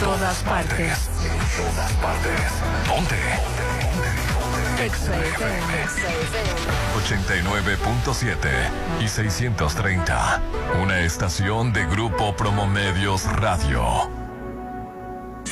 [0.00, 1.08] todas partes.
[1.22, 2.52] En todas partes.
[2.88, 3.16] Ponte.
[4.80, 5.86] FM.
[7.04, 8.48] 89.7
[9.02, 10.40] y 630.
[10.82, 14.19] Una estación de Grupo Promomedios Radio.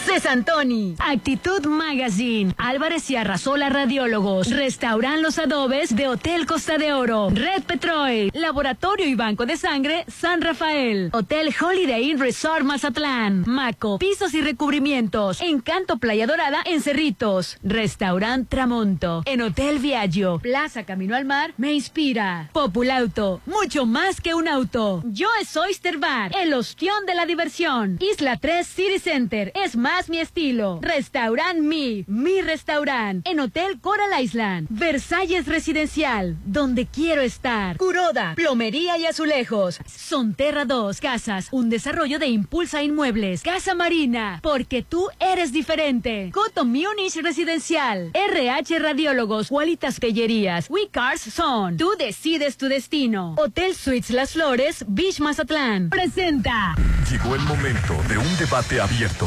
[0.08, 7.28] Cesantoni, Actitud Magazine, Álvarez y Arrasola Radiólogos, Restauran Los Adobes de Hotel Costa de Oro,
[7.30, 13.98] Red Petrol, Laboratorio y Banco de Sangre San Rafael, Hotel Holiday Inn Resort Mazatlán, Maco,
[13.98, 21.16] Pisos y Recubrimientos, Encanto Playa Dorada en Cerritos, Restaurant Tramonto, en Hotel Viaggio, Plaza Camino
[21.16, 25.02] al Mar, me inspira, Populauto, mucho más que un auto.
[25.04, 25.98] Yo es Oyster
[26.40, 30.78] el ostión de la diversión, Isla 3 City Center, es más mi estilo.
[30.80, 33.26] Restaurant Mi, mi restaurant.
[33.26, 34.68] En Hotel Coral Island.
[34.70, 37.76] Versalles Residencial, donde quiero estar.
[37.76, 39.80] Curoda, Plomería y Azulejos.
[39.86, 43.42] Sonterra 2, Casas, un desarrollo de Impulsa Inmuebles.
[43.42, 46.30] Casa Marina, porque tú eres diferente.
[46.32, 48.12] Coto Munich Residencial.
[48.14, 50.66] RH Radiólogos, Cualitas Pellerías.
[50.70, 51.76] We Cars Son.
[51.76, 53.34] Tú decides tu destino.
[53.36, 55.90] Hotel Suites Las Flores, Beach Mazatlán.
[55.90, 56.76] Presenta.
[57.10, 59.26] Llegó el momento de un debate abierto.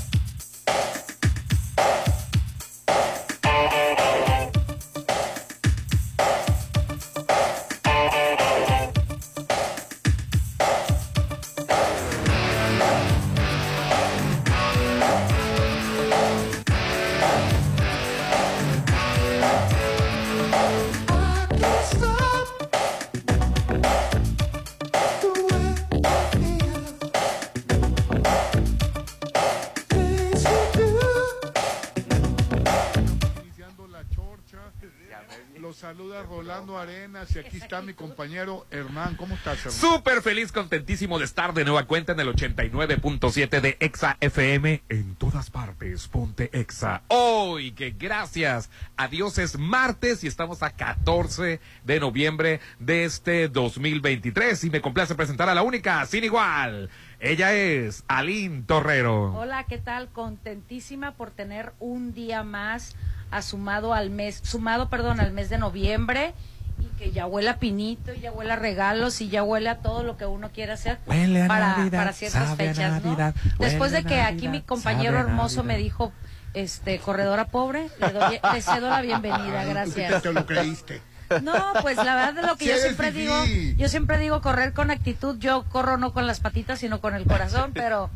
[37.91, 39.15] Mi compañero Hernán.
[39.15, 39.73] ¿Cómo estás, Hernán?
[39.73, 44.83] Súper feliz, contentísimo de estar de nueva cuenta en el 89.7 de Exa FM.
[44.87, 47.03] En todas partes, ponte Exa.
[47.09, 53.49] Hoy, que gracias a Dios es martes y estamos a 14 de noviembre de este
[53.49, 54.63] 2023.
[54.63, 56.89] Y me complace presentar a la única, sin igual.
[57.19, 59.33] Ella es Aline Torrero.
[59.33, 60.07] Hola, ¿qué tal?
[60.09, 62.95] Contentísima por tener un día más
[63.31, 66.33] asumado al mes, sumado, perdón, al mes de noviembre
[66.81, 69.77] y que ya huele a pinito, y ya huele a regalos y ya huele a
[69.77, 73.33] todo lo que uno quiere hacer Huele a para, Navidad, para ciertas fechas, ¿no?
[73.59, 76.11] Después de que aquí mi compañero hermoso me dijo,
[76.53, 80.21] este, corredora pobre, le, doy, le cedo la bienvenida, gracias.
[80.21, 81.01] te lo creíste.
[81.41, 83.35] No, pues la verdad de lo que Sí yo siempre digo,
[83.77, 87.25] yo siempre digo correr con actitud, yo corro no con las patitas, sino con el
[87.25, 88.09] corazón, pero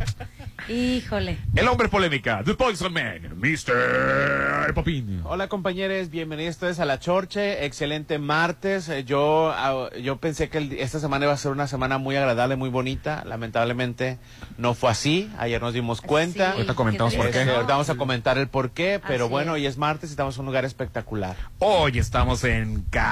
[0.69, 1.37] híjole.
[1.55, 4.73] El hombre polémica, The Poison Man, Mr.
[4.73, 5.21] Popín.
[5.23, 8.89] Hola compañeros, bienvenidos a la Chorche, excelente martes.
[8.89, 12.15] Eh, Yo, ah, yo pensé que el- esta semana iba a ser una semana muy
[12.15, 13.23] agradable, muy bonita.
[13.25, 14.17] Lamentablemente
[14.57, 15.29] no fue así.
[15.37, 16.47] Ayer nos dimos cuenta.
[16.51, 17.39] Sí, Ahorita comentamos qué por qué.
[17.39, 17.73] Este, ahorita ¿no?
[17.73, 19.61] vamos a comentar el por qué, pero Así bueno, es.
[19.61, 21.35] hoy es martes y estamos en un lugar espectacular.
[21.59, 23.04] Hoy estamos en Casa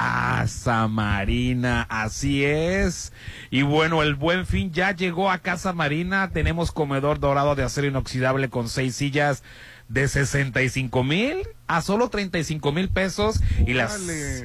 [0.89, 3.13] Marina, así es.
[3.49, 6.31] Y bueno, el buen fin ya llegó a Casa Marina.
[6.31, 9.43] Tenemos comedor dorado de acero inoxidable con seis sillas
[9.87, 13.89] de 65 mil a solo 35 mil pesos y la,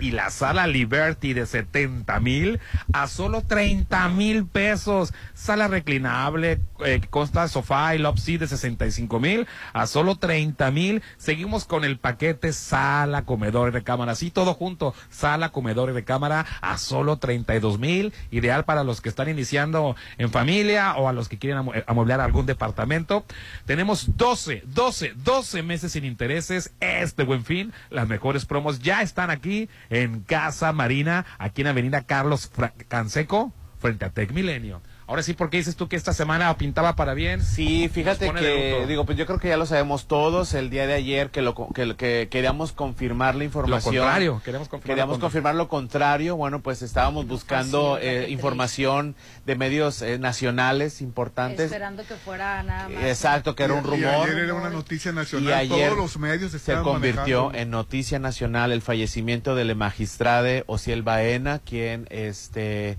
[0.01, 2.61] y la sala Liberty de 70 mil
[2.93, 5.13] a solo 30 mil pesos.
[5.35, 10.17] Sala reclinable, eh, que consta de sofá y love seat de 65 mil a solo
[10.17, 11.03] 30 mil.
[11.17, 14.13] Seguimos con el paquete sala, comedor y recámara.
[14.13, 14.95] Así todo junto.
[15.11, 18.13] Sala, comedor y recámara a solo 32 mil.
[18.31, 22.47] Ideal para los que están iniciando en familia o a los que quieren amueblar algún
[22.47, 23.25] departamento.
[23.67, 26.73] Tenemos 12, 12, 12 meses sin intereses.
[27.09, 27.73] Este buen fin.
[27.89, 32.51] Las mejores promos ya están aquí en Casa Marina, aquí en Avenida Carlos
[32.87, 34.83] Canseco, frente a Tec Milenio.
[35.09, 37.43] Ahora sí, ¿por qué dices tú que esta semana pintaba para bien?
[37.43, 40.93] Sí, fíjate que, digo, pues yo creo que ya lo sabemos todos el día de
[40.93, 43.95] ayer que, lo, que, que queríamos confirmar la Lo información.
[44.05, 44.95] contrario, queremos confirmar.
[44.95, 46.37] Queríamos lo confirmar lo contrario.
[46.37, 49.17] Bueno, pues estábamos buscando eh, información
[49.47, 51.65] de medios eh, nacionales importantes.
[51.65, 53.03] Esperando que fuera nada más.
[53.05, 54.27] Exacto, que era un Y- y rumor.
[54.29, 55.53] ayer era una noticia Y nacional.
[55.55, 57.55] ayer Todos los medios se convirtió manejando.
[57.55, 62.99] en noticia nacional el fallecimiento del magistrade Ociel Baena, quien este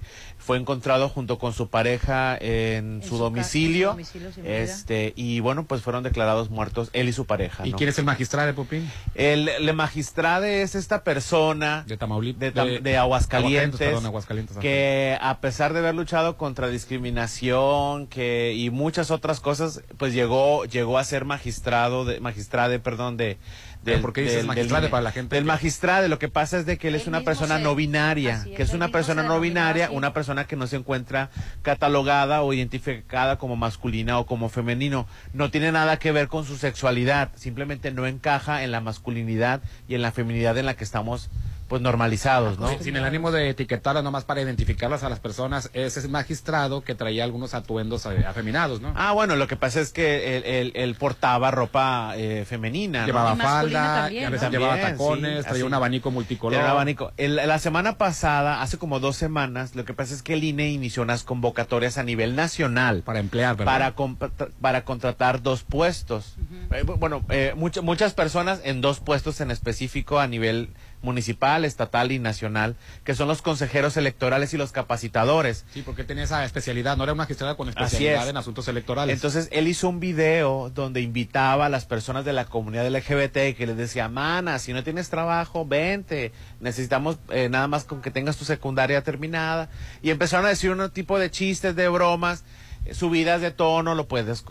[0.49, 4.57] fue encontrado junto con su pareja en, En su, domicilio, en su domicilio sin vida.
[4.57, 7.67] este y bueno pues fueron declarados muertos él y su pareja.
[7.67, 7.77] ¿Y ¿no?
[7.77, 8.89] quién es el magistrado de Popín?
[9.13, 12.39] El, el magistrade es esta persona De Tamaulipas.
[12.39, 14.57] de, Tam- de Aguascalientes, perdón, Aguascalientes.
[14.57, 20.65] que a pesar de haber luchado contra discriminación que y muchas otras cosas pues llegó
[20.65, 24.81] llegó a ser magistrado de magistrade perdón de ¿Pero del- por qué dices del- magistrade
[24.83, 27.21] del- para la gente del magistrade lo que pasa es de que él es una
[27.21, 29.95] persona no binaria es, que es una persona no binaria así.
[29.95, 31.29] una persona que no se encuentra
[31.61, 35.07] catalogada o identificada como masculina o como femenino.
[35.33, 39.95] No tiene nada que ver con su sexualidad simplemente no encaja en la masculinidad y
[39.95, 41.29] en la feminidad en la que estamos
[41.69, 45.99] pues normalizados no sin el ánimo de etiquetarlas, nomás para identificarlas a las personas, ese
[46.01, 48.91] es magistrado que traía algunos atuendos eh, afeminados, ¿no?
[48.97, 53.01] Ah, bueno, lo que pasa es que él, él- él portaba ropa eh, femenina.
[53.01, 53.05] ¿no?
[53.07, 54.31] llevaba falda, también, a ¿no?
[54.33, 55.63] veces llevaba tacones, sí, traía así.
[55.63, 56.55] un abanico multicolor.
[56.57, 57.11] Era un abanico.
[57.17, 60.69] El- la semana pasada, hace como dos semanas, lo que pasa es que el INE
[60.71, 63.93] inició unas convocatorias a nivel nacional Para emplear, ¿verdad?
[63.95, 66.35] para, para contratar dos puestos.
[66.71, 70.69] Eh, bu- bueno, eh, mucha- muchas personas en dos puestos en específico a nivel
[71.01, 75.65] municipal, estatal y nacional, que son los consejeros electorales y los capacitadores.
[75.73, 78.29] Sí, porque tenía esa especialidad, no era un magistrado con especialidad es.
[78.29, 79.13] en asuntos electorales.
[79.13, 83.65] Entonces él hizo un video donde invitaba a las personas de la comunidad LGBT que
[83.65, 88.37] les decía, mana, si no tienes trabajo, vente, necesitamos eh, nada más con que tengas
[88.37, 89.69] tu secundaria terminada.
[90.01, 92.43] Y empezaron a decir un tipo de chistes, de bromas,
[92.85, 94.43] eh, subidas de tono, lo puedes,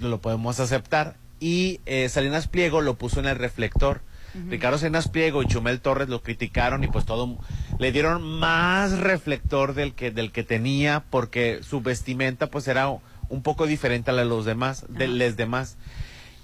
[0.00, 1.16] lo podemos aceptar.
[1.40, 4.02] Y eh, Salinas Pliego lo puso en el reflector.
[4.48, 7.38] Ricardo Salinas Pliego y Chumel Torres lo criticaron y pues todo
[7.78, 12.88] le dieron más reflector del que del que tenía porque su vestimenta pues era
[13.28, 15.76] un poco diferente a la de los demás, de los demás.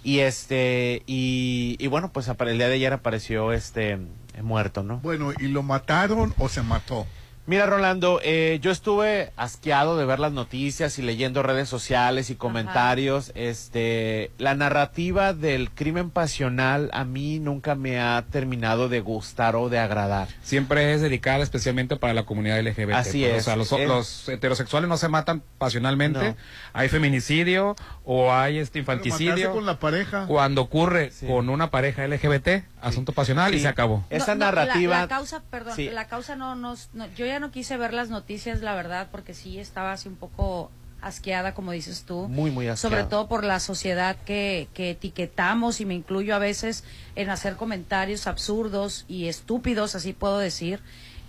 [0.03, 3.99] Y este y, y bueno, pues el día de ayer apareció este
[4.43, 4.99] muerto, ¿no?
[4.99, 7.07] Bueno, ¿y lo mataron o se mató?
[7.51, 12.37] Mira, Rolando, eh, yo estuve asqueado de ver las noticias y leyendo redes sociales y
[12.37, 13.33] comentarios.
[13.35, 19.69] Este, la narrativa del crimen pasional a mí nunca me ha terminado de gustar o
[19.69, 20.29] de agradar.
[20.43, 22.93] Siempre es dedicada especialmente para la comunidad LGBT.
[22.93, 23.43] Así pues, es.
[23.43, 26.21] O sea, los, los heterosexuales no se matan pasionalmente.
[26.21, 26.37] No.
[26.73, 27.75] Hay feminicidio
[28.13, 29.53] o hay este infanticidio.
[29.53, 30.27] con la pareja.
[30.27, 31.29] Cuando ocurre Sí.
[31.29, 34.05] con una pareja LGBT, asunto pasional y se acabó.
[34.11, 34.99] Esa No, no, la- narrativa.
[35.03, 35.89] La, causa, perdón, Sí.
[35.91, 36.89] la causa no nos.
[36.93, 40.17] no, yo ya no quise ver las noticias, la verdad, porque sí estaba así un
[40.17, 40.73] poco
[41.03, 42.27] asqueada, como dices tú.
[42.29, 42.97] Muy, muy asqueada.
[42.97, 46.83] Sobre todo por la sociedad que, que etiquetamos, y me incluyo a veces
[47.15, 50.81] en hacer comentarios absurdos y estúpidos, así puedo decir,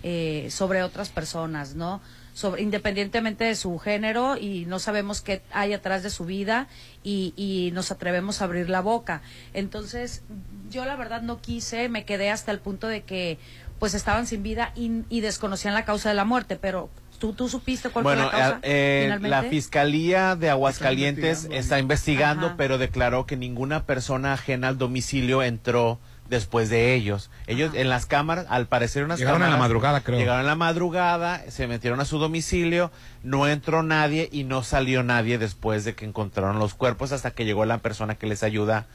[0.02, 2.00] eh, sobre otras personas, ¿no?
[2.34, 6.66] Sobre, independientemente de su género y no sabemos qué hay atrás de su vida
[7.04, 9.20] y, y nos atrevemos a abrir la boca.
[9.52, 10.22] Entonces,
[10.70, 13.38] yo la verdad no quise, me quedé hasta el punto de que
[13.78, 16.88] pues estaban sin vida y, y desconocían la causa de la muerte, pero
[17.18, 19.28] tú, tú supiste cuál Bueno, fue la causa eh, eh, finalmente.
[19.28, 21.60] la Fiscalía de Aguascalientes investigando.
[21.60, 25.98] está investigando, pero declaró que ninguna persona ajena al domicilio entró
[26.32, 27.30] después de ellos.
[27.46, 27.78] Ellos Ajá.
[27.80, 30.18] en las cámaras, al parecer unas Llegaron en la cámaras- madrugada, creo.
[30.18, 32.90] Llegaron en la madrugada, se metieron a su domicilio,
[33.22, 37.44] no entró nadie y no salió nadie después de que encontraron los cuerpos hasta que
[37.44, 38.86] llegó la persona que les ayuda.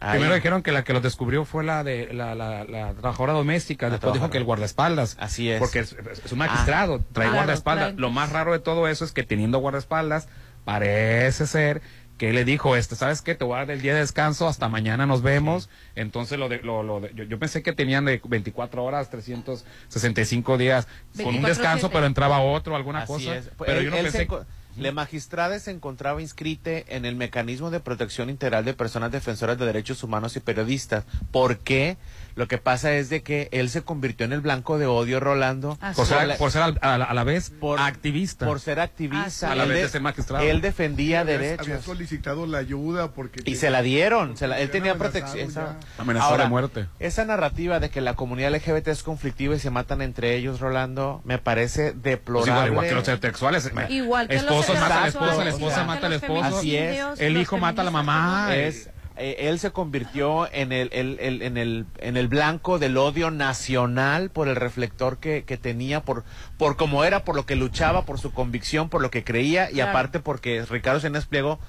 [0.00, 0.12] ahí.
[0.18, 3.86] Primero dijeron que la que los descubrió fue la de la, la, la trabajadora doméstica.
[3.86, 5.16] La Después dijo que el guardaespaldas.
[5.18, 5.60] Así es.
[5.60, 7.92] Porque es, es un magistrado, trae Claro, guardaespaldas.
[7.94, 10.28] trae- Lo más raro de todo eso es que teniendo guardaespaldas,
[10.64, 11.80] parece ser
[12.18, 13.34] que él le dijo, este, ¿sabes qué?
[13.34, 15.68] Te voy a dar el día de descanso, hasta mañana nos vemos.
[15.96, 20.58] Entonces lo de, lo, lo de- yo, yo pensé que tenían de 24 horas, 365
[20.58, 21.46] días con un 24/7.
[21.46, 23.36] descanso, pero entraba otro, alguna Así cosa.
[23.36, 23.50] es.
[23.58, 24.28] Pero Él- yo no pensé...
[24.76, 29.66] La magistrada se encontraba inscrita en el mecanismo de protección integral de personas defensoras de
[29.66, 31.04] derechos humanos y periodistas.
[31.30, 31.96] ¿Por qué?
[32.36, 35.78] Lo que pasa es de que él se convirtió en el blanco de odio, Rolando.
[35.80, 38.44] Así Por ser, la- por ser al- a, la, a la vez por- activista.
[38.46, 39.26] por ser activista.
[39.26, 40.44] Así A la vez de- ser magistrado.
[40.44, 41.66] Él defendía Había- derechos.
[41.68, 43.40] Había solicitado la ayuda porque...
[43.44, 44.36] Y se la dieron.
[44.36, 45.52] se la- él tenía protección.
[45.98, 46.86] Amenazó de muerte.
[46.98, 51.22] Esa narrativa de que la comunidad LGBT es conflictiva y se matan entre ellos, Rolando,
[51.24, 52.52] me parece Pues deplorable.
[52.52, 53.70] igual, igual que los heterosexuales.
[53.90, 56.56] Igual que los esposos mata a la esposa, la esposa mata al los esposo.
[56.58, 57.20] Así es.
[57.20, 58.54] El los hijo mata a la mamá.
[58.56, 62.96] es eh, él se convirtió en el, el- el- en el en el blanco del
[62.96, 66.24] odio nacional por el reflector que, que tenía por
[66.58, 69.74] por cómo era por lo que luchaba por su convicción por lo que creía y
[69.74, 69.90] Claro.
[69.90, 71.60] aparte porque Ricardo Salinas Pliego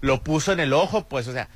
[0.00, 1.48] lo puso en el ojo pues o sea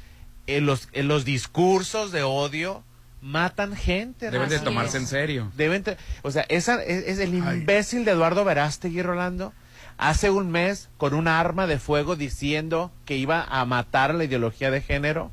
[0.47, 2.85] en los en los discursos de odio
[3.23, 5.03] matan gente Deben de tomarse es.
[5.03, 5.51] en serio.
[5.57, 7.59] Deben te- o sea, esa es, es el Ay.
[7.61, 9.53] imbécil de Eduardo Verástegui, Rolando,
[9.97, 14.71] hace un mes con un arma de fuego diciendo que iba a matar la ideología
[14.71, 15.33] de género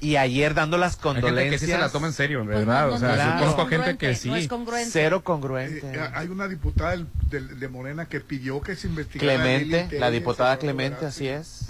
[0.00, 1.60] y ayer dando las Hay gente condolencias.
[1.60, 2.88] que sí se la toma en serio, Pues verdad.
[2.88, 4.28] no, o sea, conozco es gente que sí.
[4.28, 4.90] No es congruente.
[4.92, 5.80] Cero congruente.
[5.84, 9.34] Eh, hay una diputada del- del- de Morena que pidió que se investigara.
[9.42, 10.56] Clemente, la diputada.
[10.58, 11.68] Clemente, así es.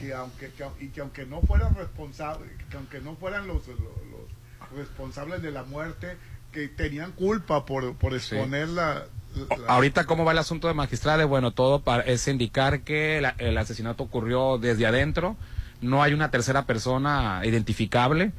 [0.00, 3.78] que aunque, que, y que aunque no fueran responsables, que aunque no fueran los, los,
[3.78, 6.16] los responsables de la muerte,
[6.50, 9.04] que tenían culpa por, por exponer la,
[9.48, 11.26] la- Ahorita, ¿cómo va el asunto de magistrales?
[11.26, 15.36] Bueno, todo para, es indicar que la- el asesinato ocurrió desde adentro,
[15.82, 18.32] no hay una tercera persona identificable,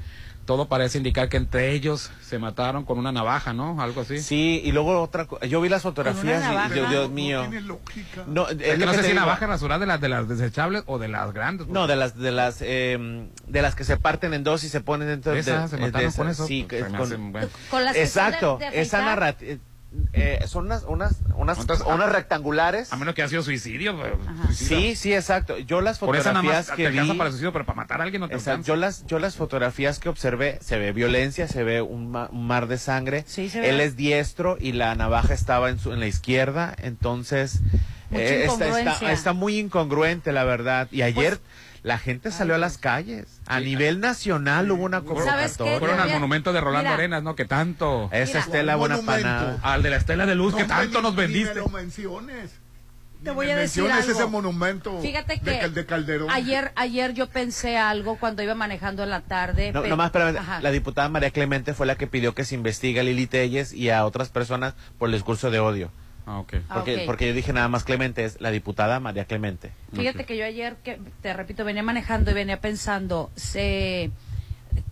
[0.45, 3.81] todo parece indicar que entre ellos se mataron con una navaja, ¿no?
[3.81, 4.19] Algo así.
[4.19, 5.45] Sí, y luego otra cosa.
[5.45, 6.67] Yo vi las fotografías navaja?
[6.67, 7.41] y Dios, Dios no mío.
[7.49, 8.23] tiene lógica.
[8.27, 9.21] No, Es es que lo no que sé si digo.
[9.21, 11.67] navaja rasurar de las de las desechables o de las grandes.
[11.67, 14.81] No, de las de las eh, de las que se parten en dos y se
[14.81, 16.45] ponen dentro de, Esas, se de- mataron de con eso.
[16.45, 17.31] Sí, pues, se con-.
[17.69, 19.59] Con las que son de- Exacto, de esa afeitar.
[20.11, 22.91] Narrativa son unas unas unas Entonces, unas a- rectangulares.
[22.93, 23.95] A menos que haya sido suicidio.
[23.97, 24.11] pues,
[24.55, 24.79] suicida.
[24.79, 25.57] Sí, sí, exacto.
[25.59, 28.27] Yo las Por esa fotografías que vi para suicidio, pero para matar a alguien no
[28.29, 28.65] te Exacto.
[28.67, 32.47] Yo las, yo las fotografías que observé, se ve violencia, se ve un, ma- un
[32.47, 33.23] mar de sangre.
[33.27, 33.69] Sí, se ve.
[33.69, 37.61] Él es diestro y la navaja estaba en, su, en la izquierda, entonces
[38.09, 40.87] Mucha eh, está, está, está muy incongruente, la verdad.
[40.91, 41.39] Y ayer
[41.83, 43.41] la gente salió a las calles.
[43.45, 43.65] A Sí.
[43.65, 45.57] nivel nacional hubo una ¿Sabes qué?
[45.59, 45.79] convocatoria.
[45.79, 46.93] Fueron al monumento de Rolando mira.
[46.95, 47.35] Arenas, ¿no?
[47.35, 48.09] Que tanto.
[48.11, 48.39] Esa.
[48.39, 49.11] Estela Un monumento.
[49.11, 49.59] Buenapanada.
[49.61, 51.55] Al de la Estela de Luz, No, que tanto ni- nos ni me vendiste.
[51.55, 52.51] lo menciones.
[53.23, 54.19] Te voy a decir menciones algo.
[54.19, 56.29] ese monumento Fíjate de, que Cal- de Calderón.
[56.29, 59.71] ayer ayer yo pensé algo cuando iba manejando en la tarde.
[59.71, 60.59] No, pe- nomás, Ajá.
[60.59, 63.89] la diputada María Clemente fue la que pidió que se investigue a Lili Telles y
[63.91, 65.89] a otras personas por el discurso de odio.
[66.25, 66.53] Ah, ok.
[66.69, 67.01] Ah, Porque, ok.
[67.05, 69.71] porque yo dije nada más Clemente, es la diputada María Clemente.
[69.93, 74.09] Fíjate que yo ayer, que te repito, venía manejando y venía pensando se,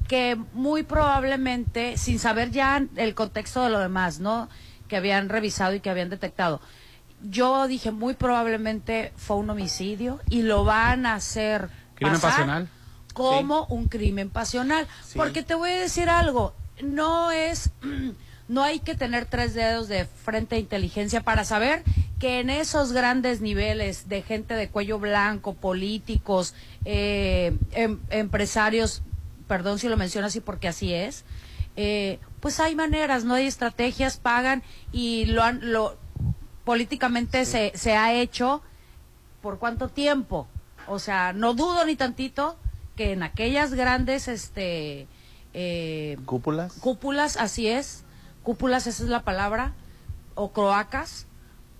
[0.09, 4.49] que muy probablemente, sin saber ya el contexto de lo demás, ¿no?
[4.89, 6.59] Que habían revisado y que habían detectado.
[7.23, 12.67] Yo dije, muy probablemente fue un homicidio y lo van a hacer ¿Crimen pasar pasional?
[13.13, 14.87] como un crimen pasional.
[15.05, 15.17] Sí.
[15.17, 17.69] Porque te voy a decir algo, no es,
[18.51, 21.83] no hay que tener tres dedos de frente de inteligencia para saber
[22.19, 26.53] que en esos grandes niveles de gente de cuello blanco, políticos,
[26.83, 29.03] eh, em- empresarios,
[29.47, 31.23] perdón si lo menciono así porque así es,
[31.77, 35.97] eh, pues hay maneras, no hay estrategias, pagan y lo han, lo
[36.65, 38.61] políticamente se, se ha hecho
[39.41, 40.45] por cuánto tiempo.
[40.87, 42.57] O sea, no dudo ni tantito
[42.97, 45.07] que en aquellas grandes este
[45.53, 46.73] eh, ¿Cúpulas?
[46.73, 48.03] cúpulas, así es,
[48.43, 49.73] cúpulas, esa es la palabra,
[50.35, 51.27] o croacas,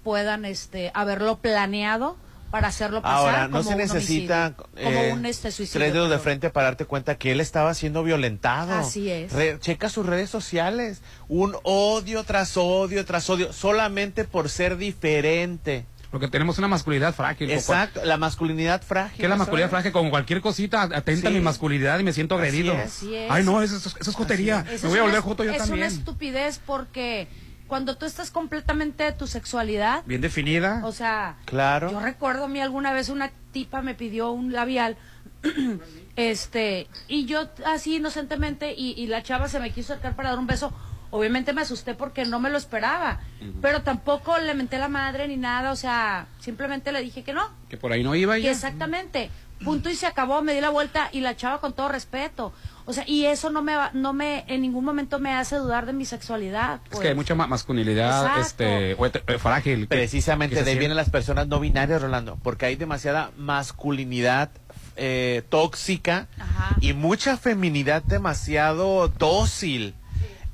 [0.04, 2.18] puedan este haberlo planeado
[2.50, 5.80] para hacerlo pasar Ahora, no como se un necesita homicidio, como eh, un este suicidio.
[5.80, 8.74] tres dedos de frente para darte cuenta que él estaba siendo violentado.
[8.74, 9.32] Así es.
[9.32, 11.02] Re- checa sus redes sociales.
[11.30, 15.86] Un odio tras odio tras odio, solamente por ser diferente.
[16.12, 17.48] Porque tenemos una masculinidad frágil.
[17.48, 19.16] cual- Exacto, la masculinidad frágil.
[19.18, 19.72] ¿Qué es la ¿eso masculinidad es?
[19.72, 19.92] frágil?
[19.94, 22.74] Con cualquier cosita atenta a mi masculinidad y me siento Así agredido.
[22.74, 22.86] es.
[22.86, 23.32] Así es.
[23.32, 24.64] Ay, no, eso, eso- eso es jotería.
[24.66, 25.80] Me es voy a volver joto yo es también.
[25.80, 27.30] una estupidez porque
[27.68, 30.82] cuando tú estás completamente de tu sexualidad, Bien definida.
[30.84, 31.90] o sea, Claro.
[31.92, 34.98] yo recuerdo a mí alguna vez una tipa me pidió un labial,
[36.18, 40.40] este, y yo así inocentemente, y, y la chava se me quiso acercar para dar
[40.40, 40.74] un beso.
[41.12, 43.20] Obviamente me asusté porque no me lo esperaba,
[43.62, 47.50] pero tampoco le menté la madre ni nada, o sea, simplemente le dije que no.
[47.70, 49.30] que por ahí no iba y exactamente.
[49.64, 52.52] Punto y se acabó, me di la vuelta y la chava con todo respeto.
[52.86, 55.86] O sea, y eso no me va- no me en ningún momento me hace dudar
[55.86, 56.80] de mi sexualidad.
[56.86, 57.02] Es pues.
[57.02, 58.64] que hay mucha ma- masculinidad Exacto.
[58.64, 58.92] este,
[59.34, 59.88] eh, frágil.
[59.88, 64.50] Precisamente de ahí vienen las personas no binarias, Rolando, porque hay demasiada masculinidad
[64.96, 66.76] eh, tóxica Ajá.
[66.82, 69.94] y mucha feminidad demasiado dócil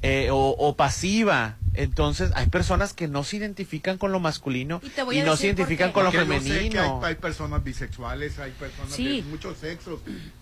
[0.02, 1.58] eh, o, o pasiva.
[1.78, 5.26] Entonces hay personas que no se identifican con lo masculino Y te voy y a
[5.26, 7.02] no se identifican con lo Porque femenino.
[7.04, 9.22] hay, hay personas bisexuales, hay personas Sí.
[9.22, 10.00] de muchos sexos,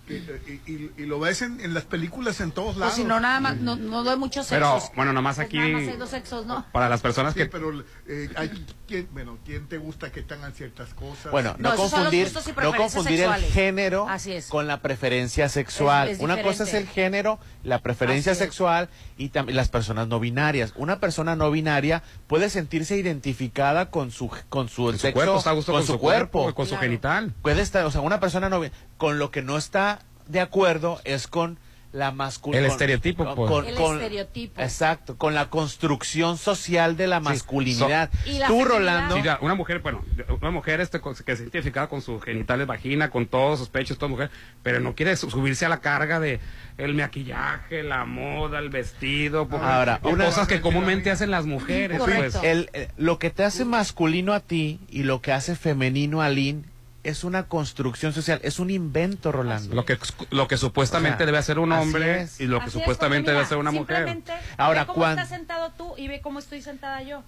[0.08, 2.94] y, y- y lo ves en, en las películas en todos lados.
[2.94, 4.96] si no, nada más, no, no doy muchos Pero, sexos.
[4.96, 6.64] bueno, nomás Pues aquí- Nada más hay dos sexos, ¿no?
[6.72, 7.46] Para las personas Sí, que...
[7.46, 7.72] pero
[8.08, 8.50] eh, hay
[8.86, 11.30] quien, bueno, ¿quién te gusta que tengan ciertas cosas?
[11.32, 13.52] Bueno, No, confundir, no preferencias confundir el sexuales.
[13.52, 14.46] género Así es.
[14.46, 16.08] con la preferencia sexual.
[16.08, 18.46] Es- es Una cosa es el género, la preferencia Así es.
[18.46, 18.88] sexual
[19.18, 20.72] y también las personas no binarias.
[20.76, 25.38] Una persona no binaria puede sentirse identificada con su con su, con su sexo, cuerpo,
[25.38, 26.54] está a gusto con, con, su cuerpo.
[26.54, 27.32] con su genital.
[27.42, 28.60] Puede estar, o sea, una persona no
[28.98, 31.58] con lo que no está de acuerdo es con
[31.96, 32.66] la masculinidad.
[32.66, 33.66] El estereotipo, pues.
[33.68, 34.60] El estereotipo.
[34.60, 38.10] Exacto, con la construcción social de la masculinidad.
[38.12, 38.64] so- Y la Tú.
[38.64, 40.02] Rolando, Sí, ya, una mujer, bueno,
[40.40, 43.96] una mujer este, con- que se identifica con sus genitales vagina, con todos sus pechos,
[43.96, 44.30] toda mujer,
[44.62, 46.40] pero no quiere su- subirse a la carga de
[46.78, 52.00] el maquillaje, la moda, el vestido, porque- Ahora, una- cosas que comúnmente hacen las mujeres.
[52.04, 52.34] Pues.
[52.42, 56.28] el, eh, lo que te hace masculino a ti y lo que hace femenino a
[56.28, 56.66] Lynn
[57.08, 59.74] es una construcción social, es un invento, Rolando.
[59.74, 59.98] Lo que,
[60.30, 62.40] lo que supuestamente O sea, debe hacer un hombre es.
[62.40, 64.22] y lo que Así es, supuestamente porque debe ser una mujer.
[64.56, 67.22] Ahora, ve cómo cuan- estás sentado tú y ve cómo estoy sentada yo.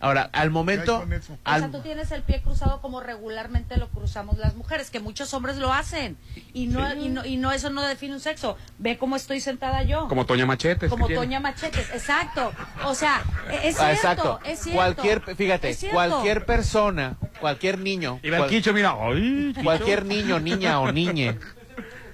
[0.00, 1.04] Ahora, al momento?
[1.44, 5.34] O sea, tú tienes el pie cruzado como regularmente lo cruzamos las mujeres, que muchos
[5.34, 6.16] hombres lo hacen.
[6.52, 8.56] Y no, y no, y no eso no define un sexo.
[8.78, 10.06] Ve cómo estoy sentada yo.
[10.06, 10.88] Como Toña Machetes.
[10.88, 11.20] Como tiene.
[11.20, 12.52] Toña Machetes, exacto.
[12.84, 14.76] O sea, e- es cierto, Ah, exacto, es cierto.
[14.76, 15.96] cualquier, fíjate, cierto.
[15.96, 19.48] cualquier persona, cualquier niño, Y ve al cual- Quicho, mira, ¡ay!
[19.48, 19.64] Quicho!
[19.64, 21.36] cualquier niño, niña o niñe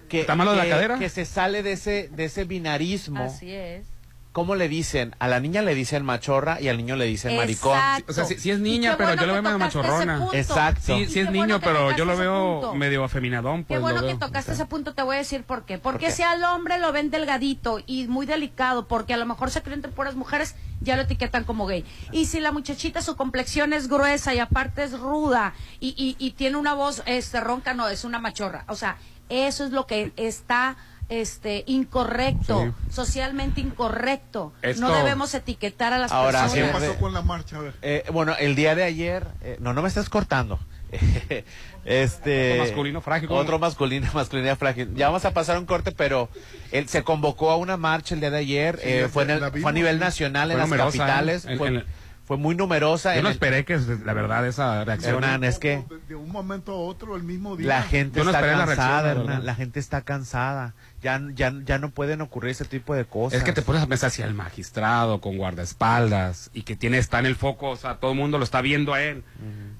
[0.09, 0.99] que, ¿Está malo de la que- cadera?
[0.99, 3.87] que se sale de ese, de ese binarismo, Así es.
[4.35, 5.15] ¿Cómo le dicen?
[5.21, 7.79] A la niña le dicen machorra y al niño le dicen maricón.
[8.09, 10.27] O sea, sí es niña, pero yo bueno lo veo medio machorrona.
[10.33, 10.81] Exacto.
[10.99, 12.75] Sí, qué es bueno niño, pero yo lo veo punto.
[12.75, 13.63] medio afeminadón.
[13.63, 15.79] Pues, Qué bueno lo que tocaste ese punto, te voy a decir por qué.
[15.79, 16.13] Porque qué?
[16.13, 19.79] si al hombre lo ven delgadito y muy delicado, porque a lo mejor se creen
[19.79, 21.85] entre puras mujeres, ya lo etiquetan como gay.
[22.11, 26.33] Y si la muchachita su complexión es gruesa y aparte es ruda y, y, y
[26.33, 28.65] tiene una voz este, ronca, no, es una machorra.
[28.67, 28.97] O sea,
[29.29, 30.77] eso es lo que está
[31.21, 34.53] este incorrecto, socialmente incorrecto.
[34.63, 36.89] Esto- No debemos etiquetar a las Ahora, ¿Qué personas.
[36.89, 37.57] pasó con la marcha?
[37.57, 37.75] A ver.
[37.83, 40.59] Eh, bueno, el día de ayer, eh, no, no me estás cortando.
[41.85, 43.41] este Otro masculino frágil, ¿cómo?
[43.41, 44.95] Otro masculino, masculinidad frágil.
[44.95, 46.29] Ya vamos a pasar un corte, pero
[46.73, 48.77] él se convocó a una marcha el día de ayer.
[48.83, 51.45] Sí, eh, fue, en el- fue a nivel nacional en las numerosa, capitales.
[51.45, 51.53] ¿eh?
[51.53, 51.85] En- fue, en-
[52.25, 53.15] fue muy numerosa.
[53.15, 55.17] Yo no esperé que, la verdad, esa reacción.
[55.17, 57.69] Hernán, es que De, de un momento a otro, el mismo día.
[57.69, 60.75] la gente no está cansada, la Hernán, la gente está cansada.
[61.05, 63.39] Ya, ya, ya no pueden ocurrir ese tipo de cosas.
[63.39, 67.19] Es que te pones a pensar si el magistrado con guardaespaldas y que tiene está
[67.19, 69.23] en el foco, o sea, todo el mundo lo está viendo a él.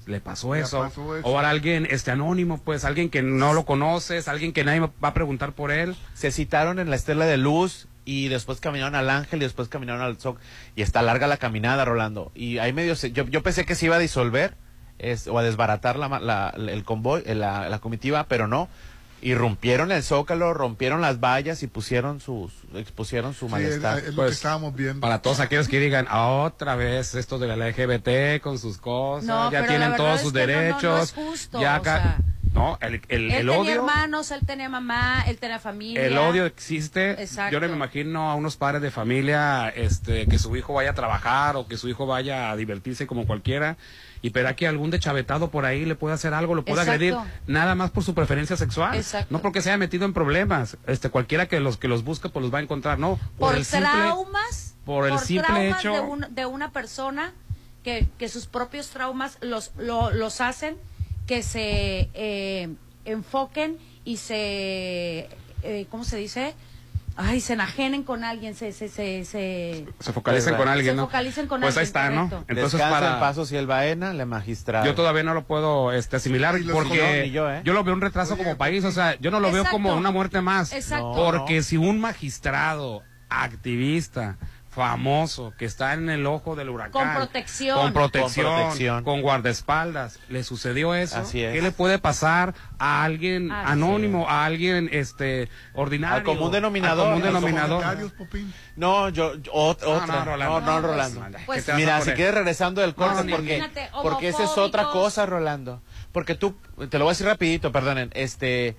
[0.05, 0.81] Le pasó eso.
[0.81, 1.27] pasó eso.
[1.27, 4.91] O a alguien este anónimo, pues alguien que no lo conoces, alguien que nadie va
[5.01, 5.95] a preguntar por él.
[6.13, 10.03] se citaron en la Estela de Luz y después caminaron al Ángel y después caminaron
[10.03, 10.37] al Zoc
[10.75, 12.31] y está larga la caminada, Rolando.
[12.35, 14.53] Y ahí medio se- yo, yo pensé que se iba a disolver
[14.99, 18.69] es, o a desbaratar la, el convoy, eh, la, la comitiva, pero no.
[19.21, 23.97] Irrumpieron el Zócalo, rompieron las vallas y pusieron sus, expusieron su Sí, es, malestar.
[23.99, 24.99] es lo Pues, que estábamos viendo.
[25.01, 29.25] Para todos aquellos que digan, "Ah, otra vez esto de la LGBT con sus cosas,
[29.25, 31.03] No, ya tienen todos sus no, no, no derechos.
[31.03, 32.17] es justo, ya o acá- sea.
[32.53, 33.71] no, el, el, Él el tenía odio.
[33.75, 36.05] hermanos, él tenía mamá, él tenía familia.
[36.05, 37.11] El odio existe.
[37.21, 37.51] Exacto.
[37.53, 40.93] Yo no me imagino a unos padres de familia este, que su hijo vaya a
[40.93, 43.75] trabajar o que su hijo vaya a divertirse como cualquiera
[44.25, 46.91] y verá que algún dechavetado por ahí le puede hacer algo, lo puede Exacto.
[46.93, 47.15] agredir
[47.45, 48.95] nada más por su preferencia sexual.
[48.95, 49.27] Exacto.
[49.29, 50.77] No porque se haya metido en problemas.
[50.87, 53.19] Este, cualquiera que los que los busque pues los va a encontrar, no.
[53.37, 57.33] por, el simple- traumas, por el simple traumas hecho- de, un- de una persona
[57.83, 60.75] que, que sus propios traumas los, lo- los hacen
[61.27, 62.69] que se eh,
[63.05, 65.29] enfoquen y se,
[65.61, 66.55] eh, ¿cómo se dice?
[67.17, 71.05] Ay, se enajenen con alguien, se, se, se, se- se focalicen Se con alguien, ¿no?
[71.05, 72.23] focalicen con pues ahí está, ¿no?
[72.47, 74.85] Entonces Descansa para paso si el Baena, la magistrada.
[74.85, 77.61] Yo todavía no lo puedo este, asimilar porque yo, ¿eh?
[77.63, 79.95] yo lo veo un retraso Oye, como país, o sea, yo no lo veo como
[79.95, 80.73] una muerte más.
[80.73, 81.07] Exacto.
[81.09, 81.13] No.
[81.15, 84.37] Porque si un magistrado, activista,
[84.75, 86.91] famoso, que está en el ojo del huracán.
[86.91, 87.79] Con protección.
[87.79, 88.61] Con protección, Con con,
[89.03, 89.21] protección.
[89.21, 90.19] guardaespaldas.
[90.29, 91.17] Le sucedió eso.
[91.17, 91.53] Así es.
[91.53, 96.17] ¿Qué le puede pasar a alguien Así anónimo, a alguien este ordinario?
[96.17, 97.07] Al común denominador.
[97.07, 98.11] Al común denominador.
[98.75, 100.05] No, yo, yo- ot- No, otra.
[100.19, 100.61] no, Rolando.
[100.61, 101.21] No, Rolando.
[101.21, 103.63] pues, Pues, ¿qué te vas a Mira, si quieres regresando del corte, porque,
[104.03, 105.81] porque esa es otra cosa, Rolando.
[106.11, 106.55] Porque tú,
[106.89, 108.75] te lo voy a decir rapidito, perdonen, este,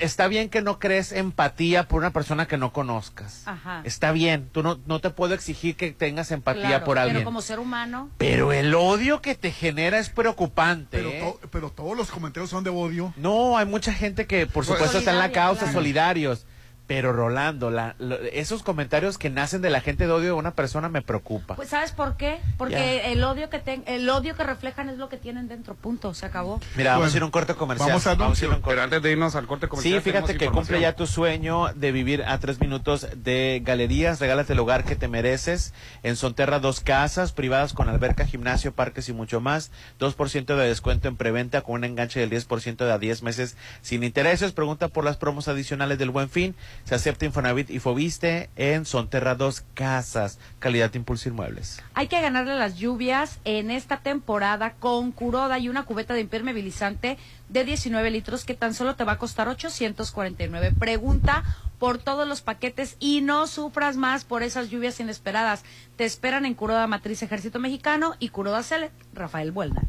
[0.00, 3.42] está bien que no crees empatía por una persona que no conozcas.
[3.46, 3.80] Ajá.
[3.84, 7.16] Está bien, tú no, no te puedo exigir que tengas empatía Claro, por alguien.
[7.18, 10.98] Pero como ser humano, Pero el odio que te genera es preocupante.
[10.98, 11.20] Pero, ¿eh?
[11.40, 13.12] to- pero todos los comentarios son de odio.
[13.16, 15.74] No, hay mucha gente que por supuesto está en la causa, claro.
[15.78, 16.46] solidarios.
[16.86, 20.52] Pero Rolando, la- lo- esos comentarios que nacen de la gente de odio de una
[20.54, 21.56] persona me preocupa.
[21.56, 22.38] pues ¿sabes por qué?
[22.58, 26.14] Porque el odio que ten- el odio que reflejan es lo que tienen dentro, punto,
[26.14, 26.60] se acabó.
[26.76, 27.88] Mira, vamos a ir a un corte comercial.
[27.88, 28.48] vamos a ir anuncio.
[28.48, 28.70] un corte.
[28.70, 29.94] Pero antes de irnos al corte comercial.
[30.00, 34.20] Sí, fíjate que cumple ya tu sueño de vivir a tres minutos de galerías.
[34.20, 35.74] Regálate el hogar que te mereces.
[36.04, 39.70] En Sonterra, dos casas privadas con alberca, gimnasio, parques y mucho más.
[39.98, 44.04] 2% de descuento en preventa con un enganche del 10% de a 10 meses sin
[44.04, 44.52] intereses.
[44.52, 46.54] Pregunta por las promos adicionales del Buen Fin.
[46.84, 50.38] Se acepta Infonavit y Fobiste en Sonterra, dos casas.
[50.58, 51.82] Calidad Impulso Inmuebles.
[51.94, 57.18] Hay que ganarle las lluvias en esta temporada con Curoda y una cubeta de impermeabilizante
[57.48, 60.72] de 19 litros que tan solo te va a costar 849.
[60.78, 61.44] Pregunta
[61.78, 65.64] por todos los paquetes y no sufras más por esas lluvias inesperadas.
[65.96, 69.82] Te esperan en Curoda Matriz Ejército Mexicano y Curoda Select, Rafael Buelna.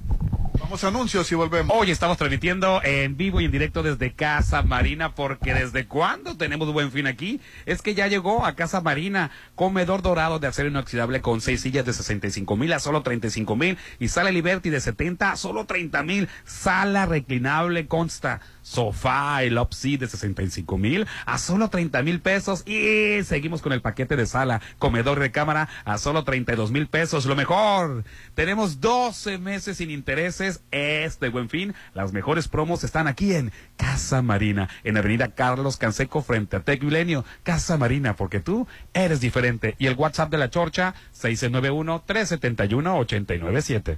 [0.59, 1.75] Vamos a anuncios y volvemos.
[1.77, 6.71] Hoy estamos transmitiendo en vivo y en directo desde Casa Marina, porque desde cuándo tenemos
[6.73, 11.21] buen fin aquí, es que ya llegó a Casa Marina, comedor dorado de acero inoxidable
[11.21, 15.31] con seis sillas de 65 mil a solo 35 mil y sala Liberty de 70
[15.31, 21.69] a solo 30 mil, sala reclinable consta sofá, el Opsi de 65 mil a solo
[21.69, 26.25] 30 mil pesos y seguimos con el paquete de sala, comedor de cámara a solo
[26.25, 27.25] 32 mil pesos.
[27.25, 28.03] Lo mejor,
[28.35, 31.75] tenemos 12 meses sin intereses este buen fin.
[31.93, 36.83] Las mejores promos están aquí en Casa Marina, en Avenida Carlos Canseco frente a Tec
[36.83, 37.23] Milenio.
[37.43, 39.75] Casa Marina, porque tú eres diferente.
[39.79, 43.97] Y el WhatsApp de la Chorcha, 691-371-897.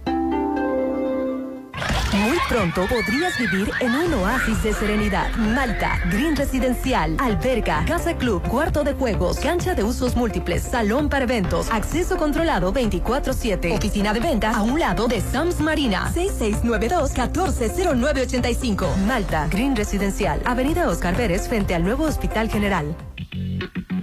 [2.13, 5.31] Muy pronto podrías vivir en un oasis de serenidad.
[5.37, 11.23] Malta, Green Residencial, alberga, casa club, cuarto de juegos, cancha de usos múltiples, salón para
[11.23, 18.95] eventos, acceso controlado 24-7, oficina de venta a un lado de Sams Marina, 6692-140985.
[19.07, 22.93] Malta, Green Residencial, Avenida Oscar Pérez frente al nuevo Hospital General.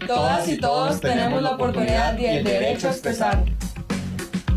[0.07, 3.45] Todas y todos tenemos la oportunidad y el derecho a expresar.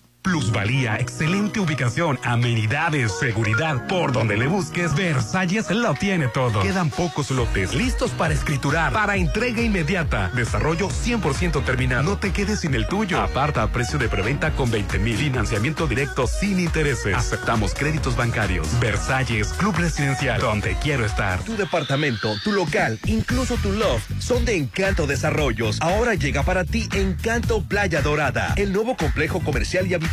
[0.21, 3.87] Plusvalía, excelente ubicación, amenidades, seguridad.
[3.87, 6.61] Por donde le busques, Versalles lo tiene todo.
[6.61, 10.29] Quedan pocos lotes listos para escriturar, para entrega inmediata.
[10.35, 12.03] Desarrollo 100% terminado.
[12.03, 13.19] No te quedes sin el tuyo.
[13.19, 15.17] Aparta a precio de preventa con 20 mil.
[15.17, 17.15] Financiamiento directo sin intereses.
[17.15, 18.79] Aceptamos créditos bancarios.
[18.79, 21.39] Versalles, Club Residencial, donde quiero estar.
[21.43, 25.81] Tu departamento, tu local, incluso tu loft son de Encanto Desarrollos.
[25.81, 30.10] Ahora llega para ti Encanto Playa Dorada, el nuevo complejo comercial y habitacional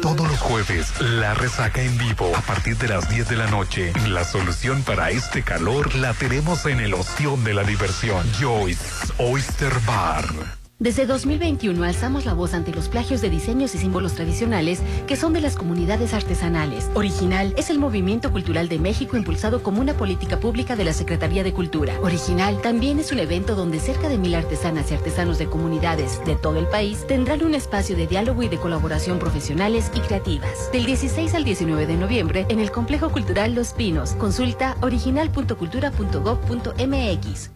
[0.00, 3.92] Todos los jueves, la resaca en vivo a partir de las 10 de la noche.
[4.06, 8.24] La solución para este calor la tenemos en el ostión de la diversión.
[8.38, 10.55] Joyce Oyster Bar.
[10.78, 15.32] Desde 2021 alzamos la voz ante los plagios de diseños y símbolos tradicionales que son
[15.32, 16.90] de las comunidades artesanales.
[16.92, 21.42] Original es el movimiento cultural de México impulsado como una política pública de la Secretaría
[21.44, 21.98] de Cultura.
[22.02, 26.36] Original también es un evento donde cerca de mil artesanas y artesanos de comunidades de
[26.36, 30.70] todo el país tendrán un espacio de diálogo y de colaboración profesionales y creativas.
[30.72, 34.12] Del 16 al 19 de noviembre en el Complejo Cultural Los Pinos.
[34.12, 37.55] Consulta original.cultura.gov.mx.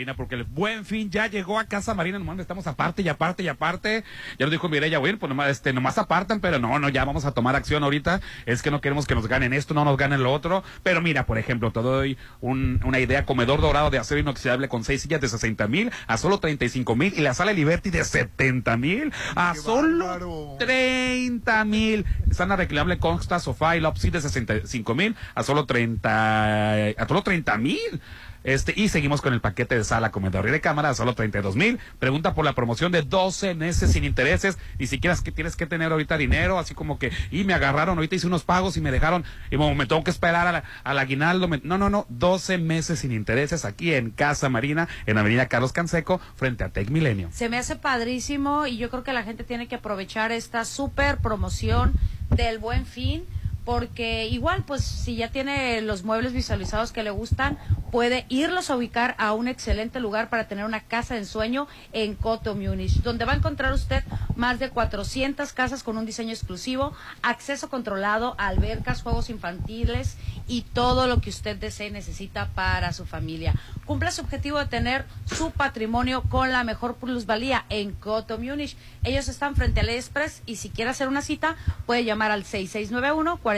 [0.00, 3.42] Marina, porque el buen fin ya llegó a Casa Marina, nomás estamos aparte y aparte
[3.42, 4.02] y aparte.
[4.38, 7.26] Ya lo dijo Mireya, bueno, pues nomás, este, nomás apartan, pero no, no, ya vamos
[7.26, 8.22] a tomar acción ahorita.
[8.46, 10.64] Es que no queremos que nos ganen esto, no nos ganen lo otro.
[10.82, 14.84] Pero mira, por ejemplo, te doy un, una idea, comedor dorado de acero inoxidable con
[14.84, 18.78] seis sillas de 60 mil a solo 35 mil y la sala Liberty de 70
[18.78, 22.06] mil a solo 30 mil.
[22.30, 27.58] Sana reclinable consta sofá y Lopsy de 65 mil a solo 30, a solo 30
[27.58, 28.00] mil.
[28.42, 31.78] Este, y seguimos con el paquete de sala, comedor y de cámara solo 32 mil.
[31.98, 34.58] Pregunta por la promoción de 12 meses sin intereses.
[34.78, 38.14] Ni siquiera que tienes que tener ahorita dinero, así como que, y me agarraron, ahorita
[38.16, 41.48] hice unos pagos y me dejaron, y me tengo que esperar a la- al aguinaldo.
[41.62, 46.20] no, no, no, 12 meses sin intereses aquí en Casa Marina, en Avenida Carlos Canseco,
[46.36, 47.28] frente a Tech Milenio.
[47.32, 51.18] Se me hace padrísimo y yo creo que la gente tiene que aprovechar esta super
[51.18, 51.92] promoción
[52.30, 53.24] del buen fin
[53.70, 57.56] porque igual pues si ya tiene los muebles visualizados que le gustan
[57.92, 62.16] puede irlos a ubicar a un excelente lugar para tener una casa de ensueño en
[62.16, 64.02] Coto Munich donde va a encontrar usted
[64.34, 70.16] más de 400 casas con un diseño exclusivo acceso controlado albercas juegos infantiles
[70.48, 73.54] y todo lo que usted desee y necesita para su familia
[73.90, 78.76] cumpla su objetivo de tener su patrimonio con la mejor plusvalía en Coto Munich.
[79.02, 81.56] Ellos están frente al Express y si quiere hacer una cita
[81.86, 82.44] puede llamar al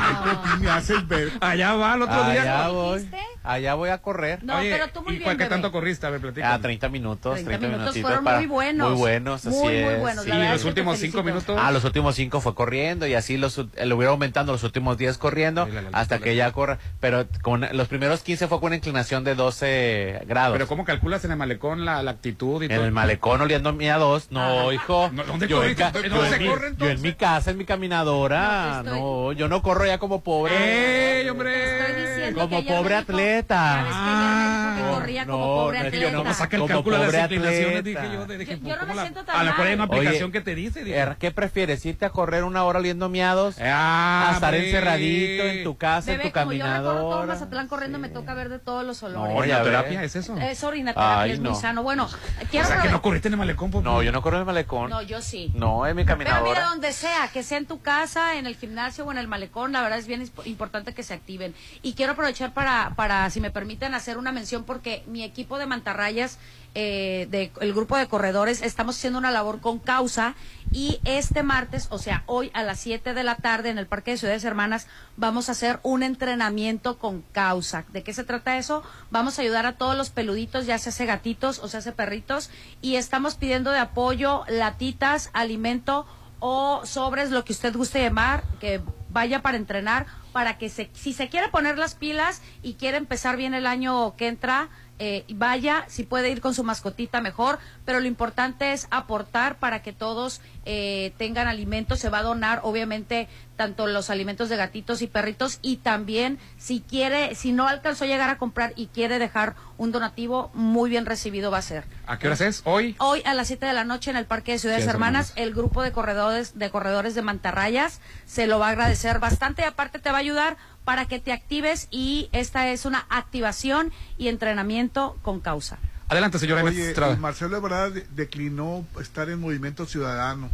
[0.00, 1.30] Ay, Popín, me haces ver.
[1.40, 2.68] Allá va el otro Allá día.
[2.68, 3.08] voy.
[3.42, 4.42] Allá voy a correr.
[4.44, 5.48] No, Oye, pero tú muy ¿y bien, cuál- bebé.
[5.50, 6.06] tanto corriste?
[6.06, 6.52] A ver, platícame.
[6.54, 8.90] Ah, 30 minutos, 30 30, minutos fueron para- muy buenos.
[8.90, 10.24] Muy buenos, así Muy, muy buenos.
[10.24, 11.22] Sí, los que últimos cinco felicito.
[11.22, 11.58] minutos.
[11.60, 15.16] Ah, los últimos cinco fue corriendo y así los, lo hubiera aumentando los últimos 10
[15.18, 16.78] corriendo Ay, la, la, la, hasta la, que ya corra.
[17.00, 20.52] Pero con los primeros 15 fue con una inclinación de 12 grados.
[20.52, 22.84] Pero ¿cómo calculas en el malecón la, la actitud y en todo?
[22.84, 24.28] el malecón oliendo miados.
[24.30, 25.10] No, hijo.
[25.12, 25.82] No, ¿dónde yo, en corriste?
[25.82, 28.82] ca- ¿Dónde yo en se mi- corre, yo en mi casa, en mi caminadora.
[28.84, 31.20] No, No, yo no corro ya como pobre.
[31.22, 32.32] ¡Ey, hombre!
[32.34, 33.84] Como pobre atleta.
[33.84, 36.10] Que Ah, corría como no, pobre no atleta.
[36.10, 38.00] yo No me saca el Como cálculo de las pobre inclinaciones, atleta.
[38.02, 38.26] dije yo.
[38.26, 39.84] de- dije, Yo- yo no me ¿cómo la- siento tan A lo mejor hay una
[39.84, 40.84] aplicación Oye, que te dice.
[40.84, 41.16] dije.
[41.18, 41.84] ¿Qué prefieres?
[41.84, 43.56] ¿Irte a correr una hora oliendo miados?
[43.60, 44.66] Ah, a estar hombre.
[44.68, 47.26] encerradito en tu casa, Bebé, en tu como yo recorro todo caminadora.
[47.26, 49.34] Mazatlán corriendo, me toca ver de todos los olores.
[49.34, 50.16] No, ya ¿Orinoterapia ves.
[50.16, 50.36] es eso?
[50.38, 51.54] Es orinoterapia, es muy no.
[51.56, 51.82] sano.
[51.82, 53.70] Bueno, O quiero sea, que no corriste en el malecón.
[53.70, 54.90] pues, No, yo no corro en el malecón.
[54.90, 55.50] No, yo sí.
[55.54, 56.68] No, en mi Pero mira, caminadora.
[56.70, 59.84] donde sea, que sea en tu casa, en el gimnasio o en el malecón, la
[59.84, 61.54] verdad es bien importante que se activen.
[61.82, 65.66] Y quiero aprovechar para, para, si me permiten, hacer una mención porque mi equipo de
[65.66, 66.38] mantarrayas,
[66.74, 70.34] eh, de, el grupo de corredores, estamos haciendo una labor con causa
[70.70, 74.12] y este martes, o sea, hoy a las 7 de la tarde en el Parque
[74.12, 77.84] de Ciudades Hermanas, vamos a hacer un entrenamiento con causa.
[77.92, 78.84] ¿De qué se trata eso?
[79.10, 82.50] Vamos a ayudar a todos los peluditos, ya se hace gatitos o se hace perritos,
[82.82, 86.06] y estamos pidiendo de apoyo latitas, alimento
[86.40, 91.12] o sobres, lo que usted guste llamar, que vaya para entrenar, para que se, si
[91.12, 94.68] se quiere poner las pilas y quiere empezar bien el año que entra,
[95.02, 99.80] eh, vaya, si puede ir con su mascotita mejor, pero lo importante es aportar para
[99.82, 105.00] que todos eh, tengan alimentos, se va a donar obviamente tanto los alimentos de gatitos
[105.00, 109.18] y perritos y también si quiere, si no alcanzó a llegar a comprar y quiere
[109.18, 111.84] dejar un donativo, muy bien recibido va a ser.
[112.06, 112.62] ¿A qué horas es?
[112.64, 112.94] ¿Hoy?
[112.98, 115.82] Hoy a las 7 de la noche en el Parque de Ciudades Hermanas, el grupo
[115.82, 120.10] de corredores de corredores de Mantarrayas se lo va a agradecer bastante y aparte te
[120.10, 120.58] va a ayudar
[120.90, 125.78] para que te actives y esta es una activación y entrenamiento con causa.
[126.08, 126.92] Adelante, señora Oye.
[127.20, 130.50] Marcelo Ebrard declinó estar en Movimiento Ciudadano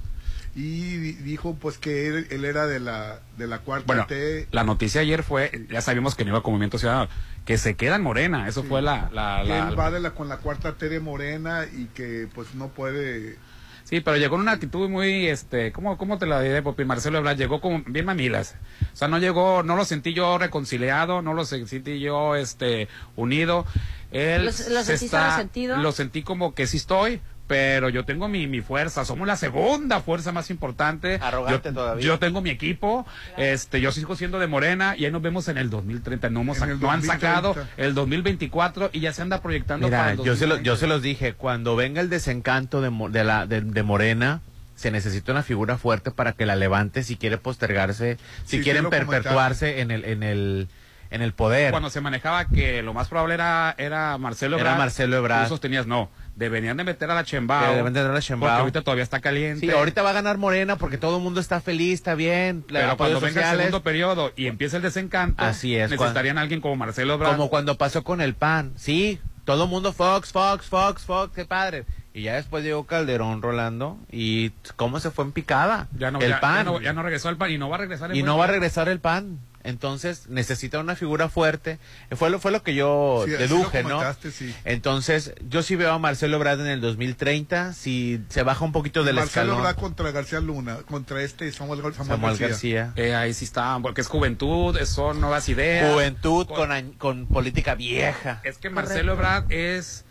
[0.54, 4.46] y di- dijo pues que él, él era de la de la cuarta Bueno, T.
[4.50, 7.08] la noticia ayer fue, ya sabíamos que no iba con Movimiento Ciudadano,
[7.46, 8.46] que se queda en Morena.
[8.46, 9.08] Eso fue la...
[9.14, 12.28] la, que la- él va de la, con la cuarta T de Morena y que
[12.34, 13.38] pues no puede
[13.88, 16.84] Sí, pero llegó en una actitud muy, este, ¿cómo, cómo te la diré, Popi?
[16.84, 18.56] Marcelo Ebrard llegó como bien mamilas.
[18.92, 23.64] O sea, no llegó, no lo sentí yo reconciliado, no lo sentí yo, este, unido.
[24.10, 25.36] Él ¿Lo- se está-?
[25.78, 29.04] Lo sentí como que sí estoy, pero yo tengo mi, mi fuerza.
[29.04, 31.18] Somos la segunda fuerza más importante.
[31.22, 32.04] Arrogante yo, todavía.
[32.06, 35.58] Yo tengo mi equipo, este, yo sigo siendo de Morena y ahí nos vemos en
[35.58, 36.30] el 2030.
[36.30, 37.12] No, hemos, el no han 2030.
[37.18, 40.62] sacado el 2024 y ya se anda proyectando para el yo se, lo- 2030.
[40.64, 44.40] yo se los dije, cuando venga el desencanto de, de, la, de, de Morena,
[44.74, 48.90] se necesita una figura fuerte para que la levante si quiere postergarse, si Sí, quieren
[48.90, 50.68] perpetuarse en el, en el,
[51.10, 51.70] en el poder.
[51.70, 54.78] Cuando se manejaba que lo más probable era, era Marcelo Era Ebrard.
[54.78, 55.44] Marcelo Ebrard.
[55.44, 56.10] Tú sostenías, no.
[56.36, 57.62] Deberían de meter a la Chembao.
[57.74, 58.50] Deben de meter a la Sheinbaum.
[58.50, 59.60] Porque ahorita todavía está caliente.
[59.66, 62.64] Sí, ahorita va a ganar Morena porque todo el mundo está feliz, está bien.
[62.68, 66.42] la- Pero cuando venga el segundo periodo y empiece el desencanto, Así es, necesitarían a
[66.42, 67.32] alguien como Marcelo Ebrard.
[67.32, 68.72] Como cuando pasó con el PAN.
[68.76, 71.84] Sí, todo el mundo Fox, Fox, Fox, Fox, qué padre.
[72.12, 75.88] Y ya después llegó Calderón Rolando y cómo se fue en picada.
[75.98, 76.56] ya no, el ya- PAN.
[76.58, 78.26] Ya no, ya no regresó el PAN y no va a regresar el y buen
[78.26, 78.54] no va a PAN.
[78.54, 79.38] regresar el PAN.
[79.66, 81.78] Entonces necesita una figura fuerte.
[82.12, 84.14] Fue lo, fue lo que yo Sí, deduje, lo ¿no?
[84.32, 84.54] sí.
[84.64, 87.72] Entonces yo sí veo a Marcelo Ebrard en el 2030.
[87.72, 89.58] Si se baja un poquito del Marcelo escalón.
[89.60, 92.48] Ebrard contra García Luna, contra este Samuel, Samuel, Samuel García.
[92.48, 92.92] García.
[92.96, 95.92] Eh, ahí sí está, porque es juventud, son nuevas ideas.
[95.92, 98.40] Juventud con, añ- con política vieja.
[98.44, 100.04] Es que Marcelo Ebrard es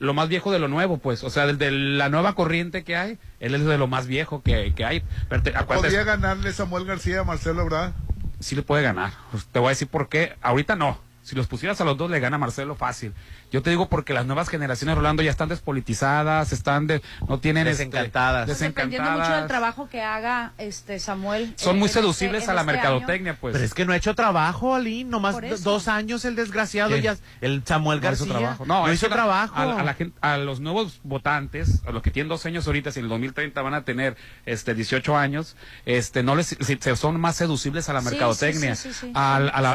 [0.00, 1.24] lo más viejo de lo nuevo, pues.
[1.24, 4.42] O sea, del- de, la nueva corriente que hay, él es de lo más viejo
[4.42, 5.02] que, que hay.
[5.28, 7.92] Pero te- ¿Podría ganarle Samuel García a Marcelo Ebrard?
[8.40, 9.12] Sí le puede ganar.
[9.52, 10.36] Te voy a decir por qué.
[10.42, 10.98] Ahorita no.
[11.22, 13.12] Si los pusieras a los dos, le gana Marcelo fácil.
[13.50, 17.66] Yo te digo porque las nuevas generaciones, Rolando, ya están despolitizadas, están de, no tienen
[17.66, 18.46] este, Desencantadas.
[18.46, 19.48] Pues dependiendo mucho del desencantadas.
[19.48, 21.54] trabajo que haga este Samuel.
[21.56, 23.52] Son en- muy este- seducibles en a la este mercadotecnia, pues.
[23.52, 25.04] Pero es que no ha hecho trabajo, Ali.
[25.04, 26.90] Nomás dos años el desgraciado.
[26.90, 27.02] ¿Quién?
[27.02, 28.38] ya El Samuel No hizo García.
[28.38, 28.66] trabajo.
[28.66, 29.54] No, es hizo la- trabajo.
[29.56, 32.92] A, a la gente, a los nuevos votantes, a los que tienen dos años ahorita,
[32.92, 36.96] si en el 2030 van a tener este 18 años, este no les si- se-
[36.96, 39.12] son más seducibles a la mercadotecnia, sí, sí, sí, sí.
[39.14, 39.72] al- a, la,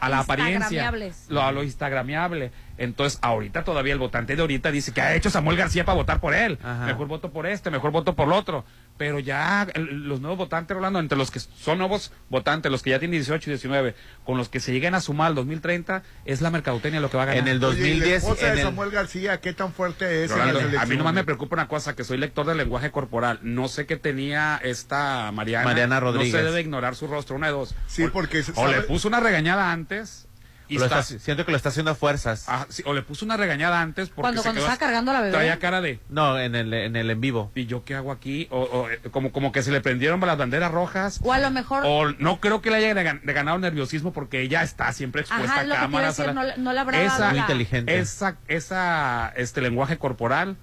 [0.00, 0.92] a la apariencia,
[1.28, 2.52] lo, a lo instagramiable.
[2.76, 6.20] Entonces, ahorita todavía el votante de ahorita dice que ha hecho Samuel García para votar
[6.20, 6.58] por él.
[6.62, 6.86] Ajá.
[6.86, 8.64] Mejor voto por este, mejor voto por el otro.
[8.96, 12.90] Pero ya el- los nuevos votantes, Rolando, entre los que son nuevos votantes, los que
[12.90, 13.94] ya tienen 18 y 19,
[14.24, 17.24] con los que se lleguen a sumar al 2030, es la mercadotecnia lo que va
[17.24, 17.42] a ganar.
[17.42, 18.22] En el Oye, ¿y la 2010.
[18.22, 20.30] esposa en de el- Samuel García, ¿qué tan fuerte es?
[20.30, 22.90] en Rolando, las a mí nomás me preocupa una cosa, que soy lector del lenguaje
[22.92, 23.40] corporal.
[23.42, 25.64] No sé qué tenía esta Mariana.
[25.64, 26.32] Mariana Rodríguez.
[26.32, 27.74] No se debe ignorar su rostro, una de dos.
[27.88, 30.23] Sí, O- porque O le puso una regañada antes.
[30.68, 32.44] Y lo está- está- siento que lo está haciendo a fuerzas.
[32.48, 35.10] Ah, sí, o le puso una regañada antes porque Cuando, se cuando quedó estaba cargando
[35.10, 35.32] a la bebé.
[35.32, 37.50] Traía cara de, No, en el, en el en vivo.
[37.54, 38.48] ¿y yo qué hago aquí?
[38.50, 41.20] O, o, eh, como, como que se le prendieron las banderas rojas.
[41.22, 41.82] O a lo mejor.
[41.86, 45.80] O no creo que le haya ganado nerviosismo porque ella está siempre expuesta Ajá, a
[45.80, 46.16] cámaras.
[46.16, 47.98] decir, a la- no no le habrá esa, Muy la- inteligente.
[47.98, 50.56] esa, esa, este lenguaje corporal,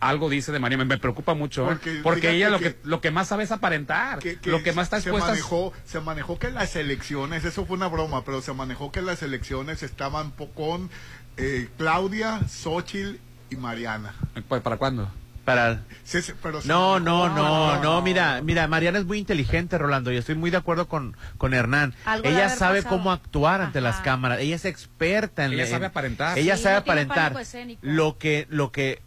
[0.00, 1.78] algo dice de María, me, me preocupa mucho, ¿eh?
[2.02, 4.72] Porque ella lo que- que, lo que más sabe es aparentar, que, que lo que
[4.72, 8.24] más está se expuesta es- manejó, se manejó que las elecciones, eso fue una broma,
[8.24, 10.90] pero se manejó que las elecciones estaban con
[11.36, 13.16] eh, Claudia, Xochitl
[13.50, 14.14] y Mariana.
[14.48, 15.10] ¿Para, para cuándo?
[15.44, 15.82] Para...
[16.04, 20.12] Sí, sí, pero se No, no, no, no, mira, mira, Mariana es muy inteligente, Rolando,
[20.12, 21.94] y estoy muy de acuerdo con, con Hernán.
[22.22, 22.98] Ella sabe pasado.
[22.98, 23.88] cómo actuar ante Ajá.
[23.88, 26.36] las cámaras, ella es experta en Ella sabe aparentar.
[26.36, 27.34] Ella Sí, sabe aparentar.
[27.80, 29.00] Lo que, lo que,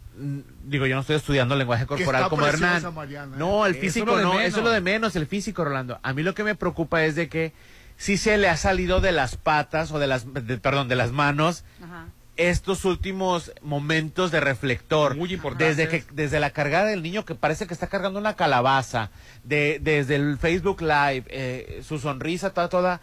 [0.64, 2.94] digo, yo no estoy estudiando lenguaje corporal está como Hernán.
[2.94, 3.38] Mariana, ¿eh?
[3.38, 4.40] No, el físico no, menos.
[4.42, 5.98] eso es lo de menos, el físico, Rolando.
[6.02, 7.52] A mí lo que me preocupa es de que
[7.96, 11.12] si se le ha salido de las patas o de las, de- perdón, de las
[11.12, 12.06] manos Ajá.
[12.36, 15.16] estos últimos momentos de reflector.
[15.16, 15.76] Muy importantes.
[15.76, 19.10] Desde que desde la cargada del niño que parece que está cargando una calabaza,
[19.44, 23.00] de, desde el Facebook Live, eh, su sonrisa toda, toda,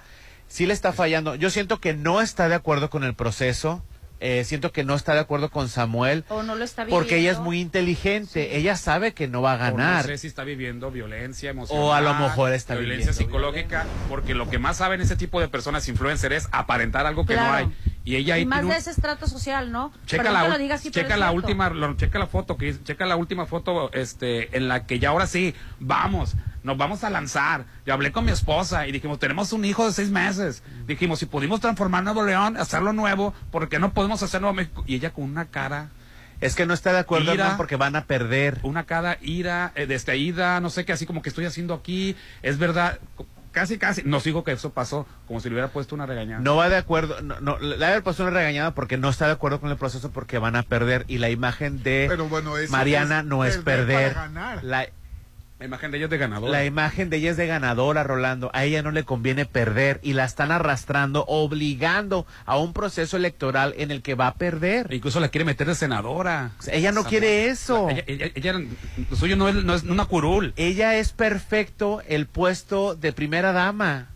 [0.48, 1.36] sí le está fallando.
[1.36, 3.84] Yo siento que no está de acuerdo con el proceso,
[4.20, 6.26] eh, siento que no está de acuerdo con Samuel.
[6.30, 8.58] O no lo está Porque ella es muy inteligente.
[8.58, 10.06] Ella sabe que no va a O no ganar.
[10.06, 11.84] sé si está viviendo violencia emocional.
[11.84, 15.40] O a lo mejor está violencia viviendo psicológica, porque lo que más saben ese tipo
[15.40, 17.68] de personas influencer es aparentar algo que no hay.
[18.10, 19.92] Y ella ahí y más tiene un- de ese estrato social, ¿no?
[20.08, 22.66] Checa Perdón la, que lo diga así, checa la última, lo- checa la foto que
[22.68, 26.34] dice- checa la última foto, este, en la que ya ahora sí, vamos,
[26.64, 27.66] nos vamos a lanzar.
[27.86, 30.64] Yo hablé con mi esposa y dijimos, tenemos un hijo de seis meses.
[30.88, 34.84] Dijimos, si pudimos transformar Nuevo León, hacerlo nuevo, ¿por qué no podemos hacer Nuevo México?
[34.88, 35.90] Y ella con una cara.
[36.42, 37.44] Es que no está de acuerdo, Ira.
[37.44, 38.60] Hernán, porque van a perder.
[38.64, 42.16] Una cara ira, eh, desde ida, no sé qué, así como que estoy haciendo aquí.
[42.42, 42.98] Es verdad,
[43.52, 44.04] casi, casi.
[44.04, 46.42] No sigo que eso pasó, como si le hubiera puesto una regañada.
[46.42, 49.34] No va de acuerdo, no, no, le haber puesto una regañada porque no está de
[49.34, 52.72] acuerdo con el proceso porque van a perder y la imagen de Pero bueno, eso
[52.72, 54.14] Mariana es no es perder perder.
[54.14, 54.64] para ganar.
[54.64, 54.88] La,
[55.60, 56.50] La imagen de ella es de ganador.
[56.50, 58.50] la imagen de ella es de ganadora, Rolando.
[58.54, 63.74] A ella no le conviene perder y la están arrastrando, obligando a un proceso electoral
[63.78, 64.88] en el que va a perder.
[64.94, 66.52] Incluso la quiere meter de senadora.
[66.72, 67.90] Ella no quiere eso.
[67.90, 68.54] Ella, ella- ella-
[69.10, 70.54] lo suyo no es, no es una curul.
[70.56, 74.08] Ella es perfecto el puesto de primera dama.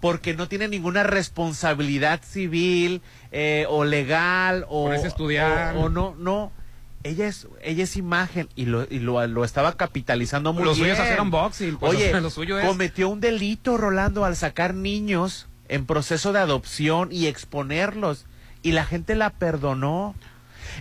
[0.00, 3.00] Porque no tiene ninguna responsabilidad civil
[3.32, 5.74] eh, o legal o, estudiar.
[5.76, 6.52] o, o no, no.
[7.04, 10.74] Ella es, ella es imagen y lo, y lo, lo estaba capitalizando muy bien.
[10.74, 14.74] suyo es hacer unboxing, pues, Oye, lo suyo es- cometió un delito, Rolando, al sacar
[14.74, 18.24] niños en proceso de adopción y exponerlos.
[18.62, 20.14] Y la gente la perdonó.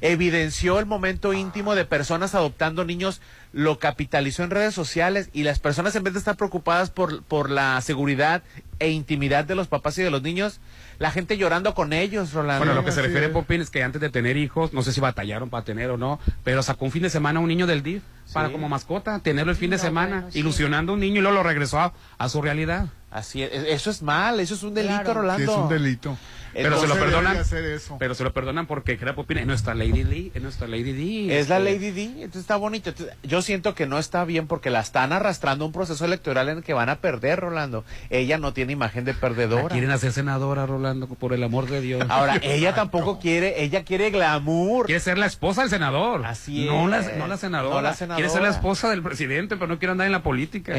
[0.02, 3.22] Evidenció el momento íntimo de personas adoptando niños,
[3.52, 7.50] lo capitalizó en redes sociales y las personas en vez de estar preocupadas por, por
[7.52, 8.44] la seguridad
[8.80, 10.62] e intimidad de los papás y de los niños,
[11.00, 12.66] la gente llorando con ellos, Rolando.
[12.66, 15.02] Bueno, lo que se refiere, Popín, es que antes de tener hijos, no sé si
[15.02, 18.04] batallaron para tener o no, pero sacó un fin de semana un niño del DIF
[18.34, 21.44] para como mascota, tenerlo el fin de semana, ilusionando a un niño y luego lo
[21.44, 22.88] regresó a, a su realidad.
[23.14, 25.14] Así es, eso es mal, eso es un delito, Claro.
[25.22, 25.46] Rolando.
[25.46, 26.18] Sí, es un delito.
[26.56, 27.24] Pero se lo perdonan.
[27.34, 27.96] debería hacer eso.
[28.00, 30.92] Pero se lo perdonan porque crea Popín, es nuestra Lady D, es nuestra Lady
[31.28, 31.40] D.
[31.40, 32.90] Es la este, Lady D, entonces está bonito.
[32.92, 36.58] Entonces, yo siento que no está bien porque la están arrastrando un proceso electoral en
[36.58, 37.84] el que van a perder, Rolando.
[38.12, 39.70] Ella no tiene imagen de la perdedora.
[39.70, 42.04] quieren hacer senadora, Rolando, por el amor de Dios.
[42.10, 44.86] Ahora, ella tampoco quiere, ella quiere glamour.
[44.86, 46.24] Quiere ser la esposa del senador.
[46.24, 47.18] Así no La, es.
[47.18, 47.76] no la senadora.
[47.76, 48.30] No la Quiere senadora.
[48.30, 50.74] ser la esposa del presidente, pero no quiere andar en la política.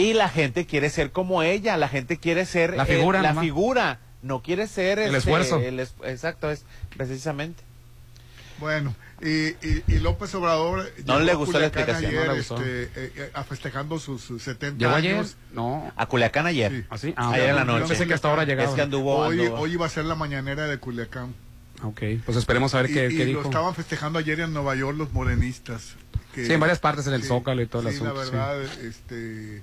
[0.00, 3.30] Y la gente quiere ser como ella, la gente quiere ser La eh, figura la
[3.30, 3.44] nomás.
[3.44, 5.58] figura, no quiere ser El este, esfuerzo.
[5.60, 6.64] el es- exacto, es
[6.96, 7.62] precisamente.
[8.60, 12.32] Bueno, y, y, y López Obrador No le a gustó la Culiacán explicación, no ayer,
[12.32, 12.56] le gustó.
[12.56, 15.14] este, eh, eh, a festejando sus, sus 70 ¿Llegó ayer?
[15.16, 15.36] años.
[15.52, 15.92] No.
[15.96, 16.72] A Culiacán ayer.
[16.72, 16.84] Sí.
[16.90, 17.14] ¿Ah, sí?
[17.16, 17.88] Ah, ayer en la yo noche.
[17.88, 18.68] pensé que hasta ahora llegaba.
[18.68, 19.60] Es que anduvo, Hoy, anduvo.
[19.60, 21.34] hoy iba a ser la mañanera de Culiacán.
[21.84, 23.42] Ok, pues esperemos a ver y qué, y qué lo dijo.
[23.42, 25.94] estaban festejando ayer en Nueva York los morenistas.
[26.34, 28.24] que- Sí, en varias partes, en el sí, Zócalo y todo el sí, asunto, la
[28.24, 28.30] sí.
[28.32, 29.62] verdad, este,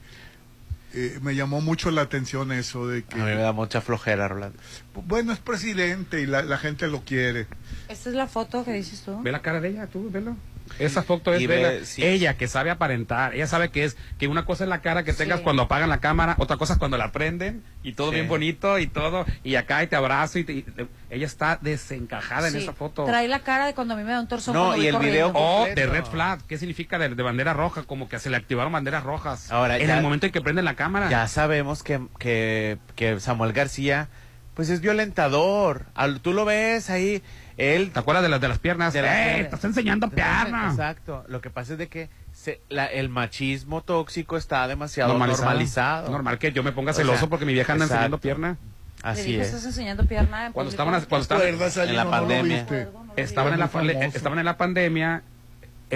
[0.95, 3.15] eh, me llamó mucho la atención eso de que...
[3.15, 4.57] A mí me da mucha flojera, Rolando.
[5.05, 7.47] Bueno, es presidente y la, la gente lo quiere.
[7.89, 9.21] Esta es la foto que dices tú.
[9.21, 10.37] Ve la cara de ella, tú, velo.
[10.79, 12.03] Esa foto es de ve- la- sí.
[12.03, 15.13] ella que sabe aparentar, ella sabe que es que una cosa es la cara que
[15.13, 15.43] tengas Sí.
[15.43, 18.15] cuando apagan la cámara, otra cosa es cuando la prenden y todo Sí.
[18.15, 20.65] bien bonito y todo y acá y te abrazo y, te- y-
[21.11, 22.57] ella está desencajada Sí.
[22.57, 23.05] en esa foto.
[23.05, 24.53] Trae la cara de cuando a mí me da un torso.
[24.53, 25.31] No, y el video.
[25.35, 25.91] O de completo.
[25.93, 27.83] red flag, ¿qué significa de, de bandera roja?
[27.83, 29.51] Como que se le activaron banderas rojas.
[29.51, 31.09] Ahora, en ya- el momento en que prenden la cámara.
[31.09, 34.09] Ya sabemos que, que, que Samuel García,
[34.55, 35.85] pues es violentador.
[35.95, 37.21] Al- tú lo ves ahí,
[37.57, 37.91] él...
[37.91, 38.93] ¿Te acuerdas de las de las piernas?
[38.93, 39.23] De las ¡Eh!
[39.23, 39.45] piernas.
[39.45, 40.69] Estás enseñando pierna.
[40.69, 41.23] Exacto.
[41.27, 45.45] Lo que pasa es de que se- la- el machismo tóxico está demasiado Normalizado.
[45.45, 46.11] normalizado.
[46.11, 47.95] Normal que yo me ponga O sea, celoso porque mi vieja anda exacto.
[48.03, 48.57] enseñando pierna.
[49.03, 49.47] Le Así dije, es.
[49.49, 50.47] estás enseñando pierna.
[50.47, 50.83] en Cuando público?
[50.91, 52.03] estaban, cuando estaban, ¿Recuerdas, en la Alino?
[52.03, 52.57] ¿No lo pandemia.
[52.63, 52.87] viste?
[53.17, 54.17] estaban en la, Muy famoso.
[54.17, 55.23] estaban en la pandemia,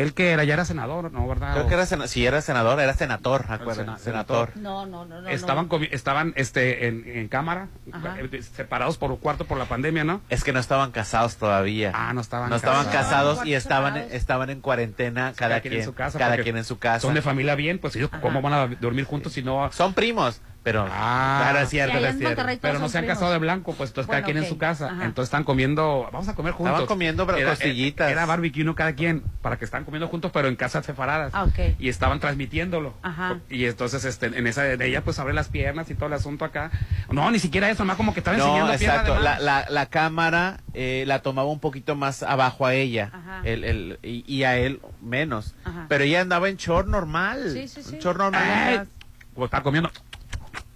[0.01, 1.27] él que era, ya era senador, ¿no?
[1.27, 1.53] ¿Verdad?
[1.53, 4.51] Creo que era, sena- si era senador, era senador, acuérdense, sena- senador.
[4.55, 5.21] No, no, no.
[5.21, 5.79] no estaban no.
[5.91, 8.15] estaban este en, en cámara Ajá.
[8.19, 11.91] eh, separados por cuarto por la pandemia no Es que no estaban casados todavía.
[11.93, 12.99] ah no estaban no estaban casados.
[13.37, 16.77] casados y estaban, estaban en cuarentena cada, quien, en su casa cada quien en su
[16.79, 16.99] casa.
[17.01, 20.41] son de familia bien pues ellos cómo van a dormir juntos si no Son primos,
[20.63, 21.39] pero Ah.
[21.43, 22.43] claro, es cierto, es cierto.
[22.61, 23.17] Pero no se han primos.
[23.17, 25.05] casado de blanco pues entonces cada Bueno, quien en su casa Ajá.
[25.05, 28.11] entonces están comiendo vamos a comer juntos Estaban comiendo Era- costillitas.
[28.11, 31.47] era barbecue uno cada quien para que están comiendo juntos pero en casas separadas Ah,
[31.79, 33.37] y estaban transmitiéndolo Ajá.
[33.49, 36.43] y entonces este en esa de ella pues abre las piernas y todo el asunto
[36.45, 36.71] acá
[37.09, 39.19] no ni siquiera eso más como que estaba No, enseñando exacto.
[39.19, 43.41] La, la, la cámara eh, la tomaba un poquito más abajo a ella Ajá.
[43.45, 45.55] el, el, y, y a él menos.
[45.63, 45.85] Ajá.
[45.87, 47.51] Pero ella andaba en short normal.
[47.53, 47.95] Sí, sí, sí.
[47.95, 48.43] Un short normal.
[48.43, 48.73] ¡Ey!
[48.77, 48.87] nomás.
[49.35, 49.89] O está comiendo.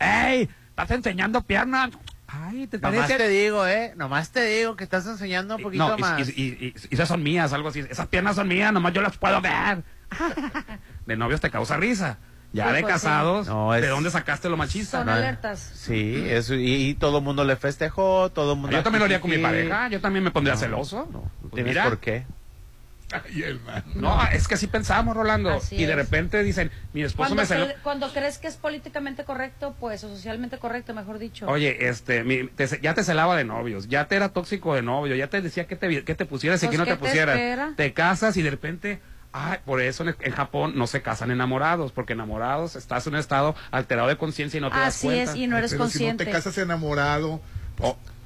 [0.04, 0.49] ¡Ey!
[0.70, 1.91] ¿Estás enseñando piernas?
[2.28, 3.18] Ay, ¿te Nomás parece?
[3.18, 3.93] te digo, ¿eh?
[3.95, 6.30] Nomás te digo que estás enseñando un poquito no, y- más.
[6.30, 7.82] Y, y- y- y esas son mías, algo así.
[7.82, 9.84] Esas piernas son mías, nomás yo las puedo ver.
[11.06, 12.18] De novios te causa risa.
[12.54, 12.99] Ya Sí, de pues, sí.
[13.08, 14.99] casados, ¿de dónde sacaste lo machista?
[14.99, 15.60] Son No, alertas.
[15.74, 18.78] Sí, eso, y, y todo el mundo le festejó, todo el mundo...
[18.78, 21.10] Yo también lo haría con mi pareja, yo también me pondría No, celoso.
[21.12, 21.84] no, Pues ¿Tienes mira.
[21.86, 22.28] por qué?
[23.26, 23.84] Ay, hermano.
[23.95, 25.51] No, es que así pensamos, Rolando.
[25.51, 25.97] Así y de es.
[25.97, 30.09] repente dicen, mi esposo Cuando, me cre- cuando crees que es políticamente correcto, pues, o
[30.09, 31.45] socialmente correcto, mejor dicho.
[31.47, 35.16] Oye, este, mi- te- ya te celaba de novios, ya te era tóxico de novio,
[35.16, 37.05] ya te decía que te, que te pusieras y Pues, que no ¿qué te te
[37.07, 37.36] pusieras.
[37.36, 37.74] espera?
[37.76, 38.99] Te casas y de repente,
[39.32, 43.20] ay, por eso en, en Japón no se casan enamorados, porque enamorados estás en un
[43.20, 45.32] estado alterado de conciencia y no te das Así cuenta.
[45.32, 46.24] es, y no eres Pero consciente.
[46.24, 47.41] si no te casas enamorado,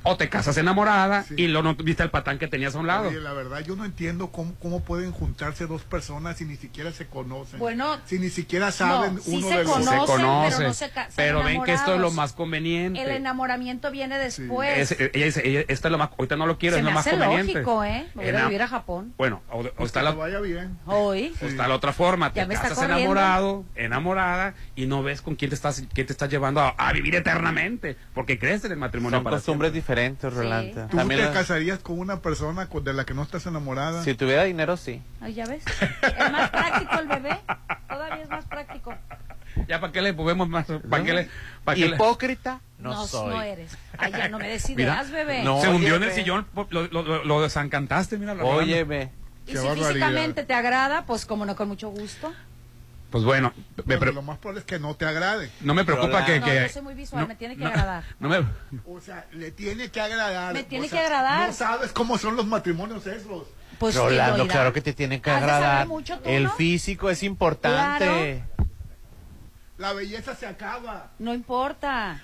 [0.08, 3.10] o te casas enamorada y lo no viste el patán que tenías a un lado.
[3.10, 6.92] Oye, la verdad, yo no entiendo cómo, cómo pueden juntarse dos personas si ni siquiera
[6.92, 7.60] se conocen.
[7.60, 10.68] Bueno, si ni siquiera saben no, sí uno se de los conocen, se conoce, pero
[10.68, 13.02] no se ca- pero ven que esto es lo más conveniente.
[13.02, 14.92] El enamoramiento viene después.
[14.92, 16.92] Es- ella dice, ella- esto es lo más, ahorita no lo quiero, Se es me
[16.92, 17.54] lo más hace conveniente.
[17.54, 18.08] lógico, ¿eh?
[18.16, 19.14] Me voy a vivir a Japón.
[19.18, 20.78] Bueno, o, o está la, vaya bien.
[20.86, 21.34] Hoy.
[21.42, 25.22] o está la otra forma, Ya te me está casas enamorado, enamorada, y no ves
[25.22, 28.72] con quién te estás, quién te estás llevando a, a vivir eternamente, porque crees en
[28.72, 29.78] el matrimonio Son para costumbres siempre.
[29.82, 30.88] diferentes, Rolanda.
[30.88, 34.04] ¿Tú También te la- casarías con una persona con- de la que no estás enamorada?
[34.04, 35.02] si tuviera dinero, sí.
[35.22, 35.64] Ay, ya ves.
[36.02, 37.40] Es más práctico el bebé.
[37.90, 38.94] Todavía es más práctico.
[39.68, 40.68] Ya, ¿para qué le movemos más?
[40.90, 41.30] ¿Para qué le,
[41.64, 43.30] para qué le- Hipócrita, no, No, soy.
[43.36, 43.76] no eres.
[43.98, 44.46] Ay, ya no me
[44.76, 45.44] Mira, ideas, bebé.
[45.44, 45.60] No.
[45.62, 48.36] se hundió en el sillón, lo, lo, lo- lo desencantaste, mira.
[48.36, 48.64] la Rolanda.
[48.64, 49.12] Óyeme.
[49.48, 49.88] Y Qué si barbaridad.
[49.88, 52.32] físicamente te agrada, pues como no, con mucho gusto.
[53.10, 53.54] Pues bueno,
[53.86, 55.50] me Pero lo más probable es que no te agrade.
[55.62, 56.40] no me preocupa que...
[56.42, 58.04] No, que- yo soy muy visual, no- me tiene que no- agradar.
[58.20, 58.46] no me-
[58.86, 60.54] O sea, le tiene que agradar.
[60.54, 61.48] Me tiene O sea, que agradar.
[61.48, 63.48] No sabes cómo son los matrimonios esos.
[63.80, 65.88] Pues Rolando, claro que te tienen que agradar.
[65.88, 66.52] mucho tú, El ¿no?
[66.52, 68.44] físico es importante.
[69.78, 71.12] La belleza se acaba.
[71.20, 72.20] No importa.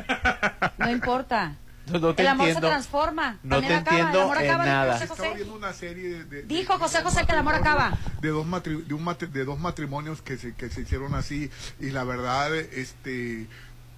[0.80, 1.56] No importa.
[1.88, 2.68] No, no te el amor entiendo.
[2.68, 3.40] se transforma.
[3.44, 3.98] No También te acaba.
[3.98, 4.94] entiendo el amor acaba, dijo nada.
[4.94, 5.36] José Estaba José.
[5.36, 7.98] viendo una serie de, de- Dijo José José que el amor acaba.
[8.22, 11.90] De dos, matri- de, un de dos matrimonios que se, que se hicieron así y
[11.92, 13.48] la verdad, este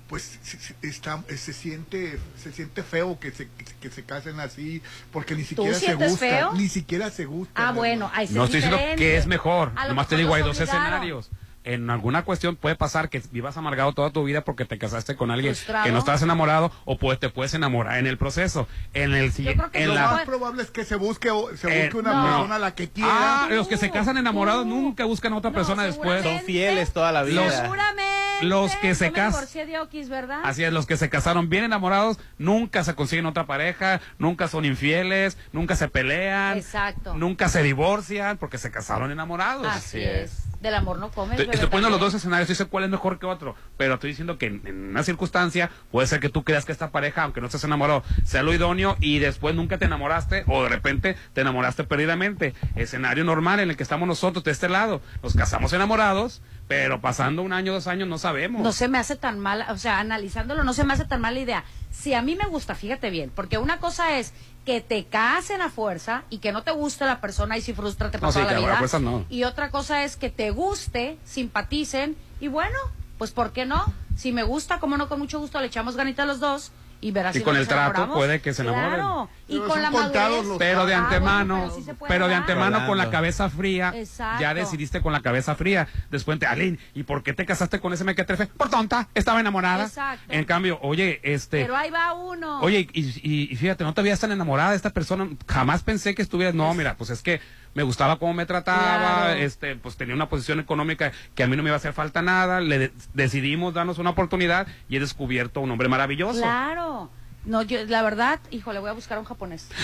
[0.08, 0.38] pues
[0.84, 3.48] está, se siente se siente feo que se,
[3.80, 6.54] que, se- casen así porque ni siquiera se gustan feo?
[6.54, 9.72] ni siquiera se gustan Ah, bueno, ahí No es estoy diciendo que es mejor.
[9.74, 10.84] Nomás te digo, hay dos obligaron.
[10.84, 11.30] escenarios.
[11.66, 15.32] En alguna cuestión puede pasar que vivas amargado toda tu vida porque te casaste con
[15.32, 15.84] alguien Frustrado.
[15.86, 18.68] que no estás enamorado o pues te puedes enamorar en el proceso.
[18.94, 21.50] En el creo siguiente, que en lo la más probable es que se busque o-
[21.58, 22.24] se Eh, busque una no.
[22.24, 25.50] persona a la que quiera Ah, los que se casan enamorados nunca buscan a otra
[25.50, 26.22] No, persona después.
[26.24, 27.50] Son fieles toda la vida.
[27.50, 28.04] Seguramente.
[28.42, 30.42] Los que se Yo me cas- divorcié de Oquis, ¿verdad?
[30.44, 34.66] Así es, los que se casaron bien enamorados nunca se consiguen otra pareja, nunca son
[34.66, 37.14] infieles, nunca se pelean, Exacto.
[37.16, 39.66] nunca se divorcian porque se casaron enamorados.
[39.68, 40.44] Así es.
[40.62, 41.40] Del amor no comes.
[41.40, 44.48] Estoy, poniendo los dos escenarios, dice cuál es mejor que otro, pero estoy diciendo que
[44.48, 47.64] en, en una circunstancia puede ser que tú creas que esta pareja, aunque no estés
[47.64, 52.54] enamorado, sea lo idóneo y después nunca te enamoraste o de repente te enamoraste perdidamente.
[52.76, 57.42] Escenario normal en el que estamos nosotros de este lado, nos casamos enamorados, pero pasando
[57.42, 58.62] un año, dos años no sabemos.
[58.62, 61.40] No se me hace tan mal, o sea, analizándolo, no se me hace tan mala
[61.40, 61.64] idea.
[61.92, 64.34] Si a mí me gusta, fíjate bien, porque una cosa es
[64.66, 68.18] que te casen a fuerza y que no te guste la persona y si frustrate
[68.18, 68.78] para No, sí, toda la vida.
[68.78, 69.26] fuerza no.
[69.30, 72.78] Y otra cosa es que te guste, simpaticen y bueno,
[73.18, 73.86] pues ¿por qué no?
[74.18, 76.72] Si me gusta, como no, con mucho gusto le echamos ganita a los dos
[77.08, 78.18] y verás Y si con el trato enamoramos.
[78.18, 78.90] puede que se enamoren.
[78.96, 80.46] Claro, y Pero con la madurez.
[80.58, 84.42] pero de antemano, pero sí se puede pero de antemano con la cabeza fría, Exacto.
[84.42, 85.88] ya decidiste con la cabeza fría.
[86.10, 88.48] Después te, Aline, ¿y por qué te casaste con ese mequetrefe?
[88.48, 89.86] Por tonta, estaba enamorada.
[89.86, 90.26] Exacto.
[90.34, 92.60] En cambio, oye, este, Pero ahí va uno.
[92.62, 95.28] Oye, y, y- y fíjate, no te veías tan enamorada de esta persona.
[95.48, 96.56] Jamás pensé que estuvieras.
[96.56, 97.40] No, mira, pues es que
[97.76, 98.98] me gustaba cómo me trataba.
[99.26, 99.40] Claro.
[99.40, 102.24] Este, pues tenía una posición económica que a mí no me iba a hacer falta
[102.24, 102.60] nada.
[102.62, 106.42] Le de- decidimos darnos una oportunidad y he descubierto un hombre maravilloso.
[106.42, 107.12] Claro.
[107.46, 109.68] No, yo, la verdad, híjole, voy a buscar un japonés.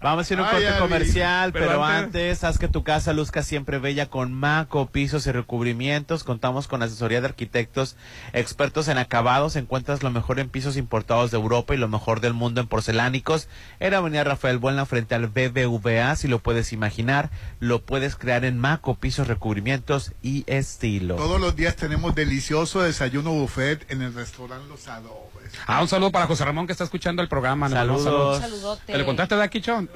[0.00, 3.12] Vamos a hacer un Ay, corte comercial, Pero pero, antes- antes, haz que tu casa
[3.12, 6.22] luzca siempre bella con Maco, pisos y recubrimientos.
[6.22, 7.96] Contamos con asesoría de arquitectos
[8.32, 9.56] expertos en acabados.
[9.56, 13.48] Encuentras lo mejor en pisos importados de Europa y lo mejor del mundo en porcelánicos.
[13.80, 17.30] Era Avenida Rafael Buena frente al BBVA, si lo puedes imaginar.
[17.58, 21.16] Lo puedes crear en Maco, pisos, recubrimientos y estilo.
[21.16, 25.25] todos los días tenemos delicioso desayuno buffet en el restaurante Los Adobes
[25.66, 27.68] Ah, un saludo para José Ramón que está escuchando el programa.
[27.68, 28.40] Le mandamos Saludos.
[28.40, 28.60] saludos.
[28.60, 28.92] Saludote.
[28.92, 29.88] ¿Te le contaste de aquí, Chon?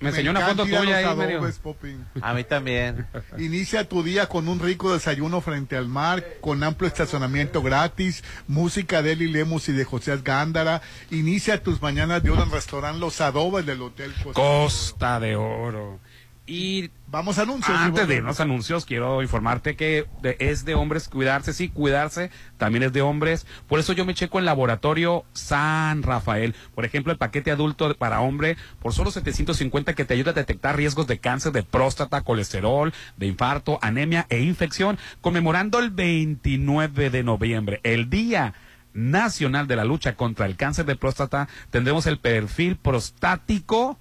[0.00, 1.42] Me enseñó una foto tuya ahí medio.
[2.22, 3.06] A mí también.
[3.38, 9.02] Inicia tu día con un rico desayuno frente al mar, con amplio estacionamiento gratis, música
[9.02, 10.82] de Eli Lemus y de José Gándara.
[11.10, 14.40] Inicia tus mañanas de oro en el restaurante Los Adobes del Hotel Costa.
[14.40, 15.98] Costa de Oro.
[16.50, 17.76] Y vamos a anuncios.
[17.78, 22.84] Antes de los anuncios, quiero informarte que de- es de hombres cuidarse, sí, cuidarse también
[22.84, 23.46] es de hombres.
[23.66, 26.54] Por eso yo me checo en laboratorio San Rafael.
[26.74, 30.74] Por ejemplo, el paquete adulto para hombre por solo 750 que te ayuda a detectar
[30.74, 37.22] riesgos de cáncer de próstata, colesterol, de infarto, anemia e infección, conmemorando el 29 de
[37.24, 38.54] noviembre, el día
[38.94, 43.98] nacional de la lucha contra el cáncer de próstata, tendremos el perfil prostático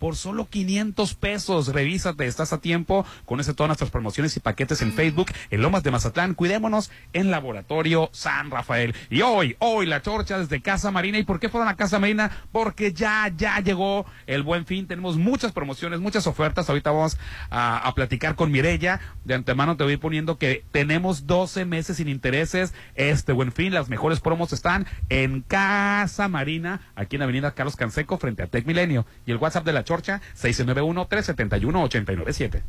[0.00, 1.68] por solo 500 pesos.
[1.68, 3.06] Revísate, estás a tiempo.
[3.26, 6.34] Conoce todas nuestras promociones y paquetes en Facebook, en Lomas de Mazatlán.
[6.34, 8.94] Cuidémonos en Laboratorio San Rafael.
[9.10, 11.18] Y hoy, hoy la chorcha desde Casa Marina.
[11.18, 12.30] ¿Y por qué fueron a Casa Marina?
[12.50, 14.86] Porque ya, ya llegó el buen fin.
[14.86, 16.68] Tenemos muchas promociones, muchas ofertas.
[16.68, 17.18] Ahorita vamos
[17.50, 19.00] a, platicar con Mirella.
[19.24, 22.72] De antemano te voy poniendo que tenemos 12 meses sin intereses.
[22.94, 28.16] Este buen fin, las mejores promos están en Casa Marina, aquí en Avenida Carlos Canseco,
[28.16, 29.04] frente a Tec Milenio.
[29.26, 32.62] Y el WhatsApp de la Chorcha, 691-371-897.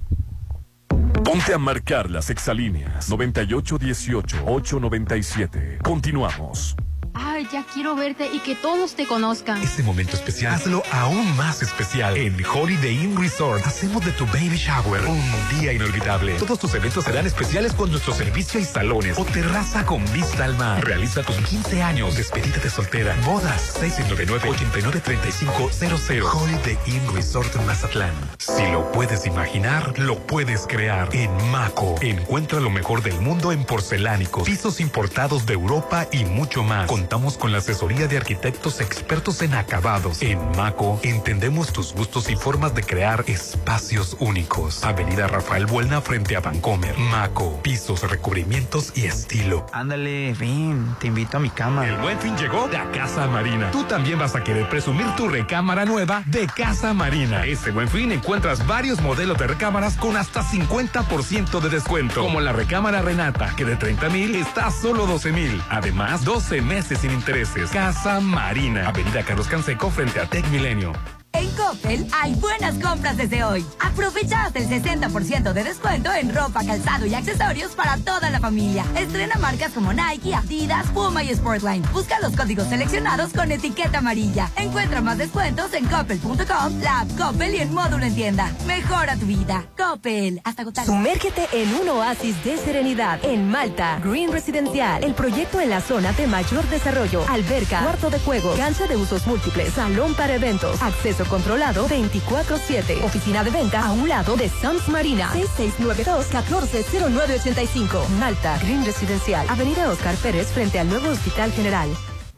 [1.23, 5.83] Ponte a marcar las exalíneas 9818-897.
[5.83, 6.75] Continuamos.
[7.13, 9.61] Ay, ya quiero verte y que todos te conozcan.
[9.61, 12.15] Este momento especial, hazlo aún más especial.
[12.17, 16.35] En Holiday Inn Resort, hacemos de tu baby shower un día inolvidable.
[16.35, 20.55] Todos tus eventos serán especiales con nuestro servicio y salones o terraza con vista al
[20.57, 20.83] mar.
[20.85, 26.33] Realiza tus 15 años, despedida de soltera, bodas, 699-893500.
[26.33, 28.13] Holiday Inn Resort Mazatlán.
[28.37, 31.09] Si lo puedes imaginar, lo puedes crear.
[31.13, 36.63] En Maco, encuentra lo mejor del mundo en porcelánicos, pisos importados de Europa y mucho
[36.63, 36.87] más.
[37.01, 40.21] Contamos con la asesoría de arquitectos expertos en acabados.
[40.21, 44.83] En Maco, entendemos tus gustos y formas de crear espacios únicos.
[44.83, 46.95] Avenida Rafael Buelna frente a Vancomer.
[46.99, 49.65] Maco, pisos, recubrimientos y estilo.
[49.73, 51.87] Ándale, ven, te invito a mi cama.
[51.87, 53.71] El buen fin llegó a Casa Marina.
[53.71, 57.47] Tú también vas a querer presumir tu recámara nueva de Casa Marina.
[57.47, 62.21] Este buen fin encuentras varios modelos de recámaras con hasta 50% de descuento.
[62.21, 65.63] Como la recámara Renata, que de 30 mil está a solo 12 mil.
[65.67, 67.71] Además, 12 meses sin intereses.
[67.71, 68.87] Casa Marina.
[68.87, 71.20] Avenida Carlos Canseco frente a Tech Milenio.
[71.33, 73.65] En Coppel hay buenas compras desde hoy.
[73.79, 78.85] Aprovecha hasta el 60% de descuento en ropa, calzado y accesorios para toda la familia.
[78.97, 81.83] Estrena marcas como Nike, Adidas, Puma y Sportline.
[81.93, 84.49] Busca los códigos seleccionados con etiqueta amarilla.
[84.57, 88.51] Encuentra más descuentos en coppel.com, la app Coppel y en módulo en tienda.
[88.65, 89.65] Mejora tu vida.
[89.77, 90.41] Coppel.
[90.43, 90.85] Hasta agotar.
[90.85, 93.99] Sumérgete en un oasis de serenidad en Malta.
[94.03, 97.23] Green Residencial, el proyecto en la zona de mayor desarrollo.
[97.29, 103.03] Alberca, cuarto de juego, cancha de usos múltiples, salón para eventos, acceso controlado 24-7.
[103.03, 105.31] Oficina de venta a un lado de Sams Marina.
[105.33, 108.07] 6692-140985.
[108.19, 111.89] Malta, Green Residencial, Avenida Oscar Pérez frente al nuevo Hospital General.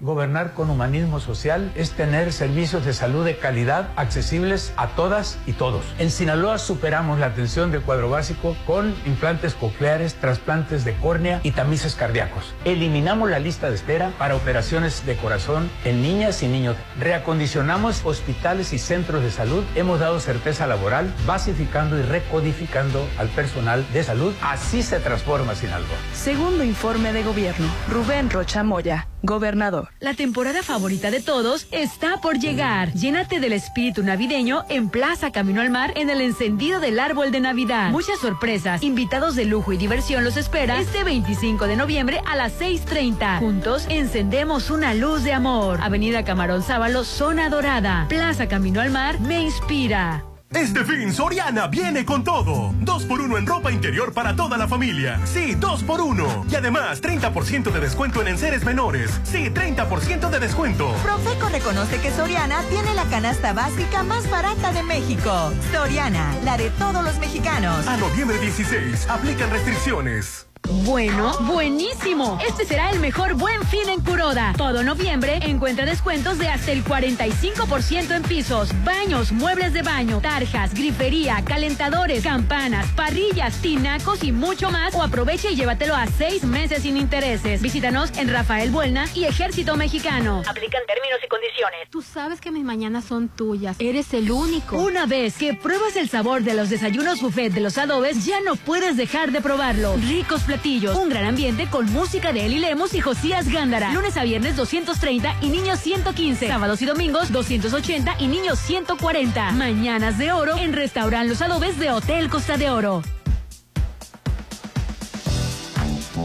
[0.03, 5.53] Gobernar con humanismo social es tener servicios de salud de calidad accesibles a todas y
[5.53, 5.85] todos.
[5.97, 11.51] En Sinaloa superamos la atención de cuadro básico con implantes cocleares, trasplantes de córnea y
[11.51, 12.53] tamices cardíacos.
[12.65, 16.75] Eliminamos la lista de espera para operaciones de corazón en niñas y niños.
[16.99, 19.63] Reacondicionamos hospitales y centros de salud.
[19.73, 24.33] Hemos dado certeza laboral, basificando y recodificando al personal de salud.
[24.41, 25.87] Así se transforma Sinaloa.
[26.13, 27.67] Segundo informe de gobierno.
[27.89, 29.89] Rubén Rocha Moya, gobernador.
[29.99, 32.93] La temporada favorita de todos está por llegar.
[32.93, 37.39] Llénate del espíritu navideño en Plaza Camino al Mar en el encendido del árbol de
[37.39, 37.89] Navidad.
[37.89, 42.59] Muchas sorpresas, invitados de lujo y diversión los espera este 25 de noviembre a las
[42.59, 43.39] 6.30.
[43.39, 45.79] Juntos encendemos una luz de amor.
[45.81, 48.05] Avenida Camarón Sábalo, Zona Dorada.
[48.09, 50.25] Plaza Camino al Mar me inspira.
[50.53, 52.73] Este fin, Soriana viene con todo.
[52.81, 55.19] Dos por uno en ropa interior para toda la familia.
[55.25, 56.45] Sí, dos por uno.
[56.49, 59.11] Y además, 30% de descuento en enseres menores.
[59.23, 60.93] Sí, 30% de descuento.
[61.03, 65.51] Profeco reconoce que Soriana tiene la canasta básica más barata de México.
[65.71, 67.87] Soriana, la de todos los mexicanos.
[67.87, 70.47] A noviembre 16, aplican restricciones.
[70.69, 72.39] Bueno, buenísimo.
[72.47, 74.53] Este será el mejor buen fin en Curoda.
[74.57, 80.73] Todo noviembre encuentra descuentos de hasta el 45% en pisos, baños, muebles de baño, tarjas,
[80.73, 84.95] grifería, calentadores, campanas, parrillas, tinacos y mucho más.
[84.95, 87.61] O aprovecha y llévatelo a seis meses sin intereses.
[87.61, 90.43] Visítanos en Rafael Buelna y Ejército Mexicano.
[90.47, 91.89] Aplican términos y condiciones.
[91.89, 93.75] Tú sabes que mis mañanas son tuyas.
[93.79, 94.77] Eres el único.
[94.77, 98.55] Una vez que pruebas el sabor de los desayunos buffet de los adobes, ya no
[98.55, 99.95] puedes dejar de probarlo.
[99.97, 103.91] Ricos un gran ambiente con música de Eli Lemos y Josías Gándara.
[103.91, 106.47] Lunes a viernes 230 y niños 115.
[106.47, 109.51] Sábados y domingos 280 y niños 140.
[109.53, 113.01] Mañanas de oro en Restaurant Los Adobes de Hotel Costa de Oro.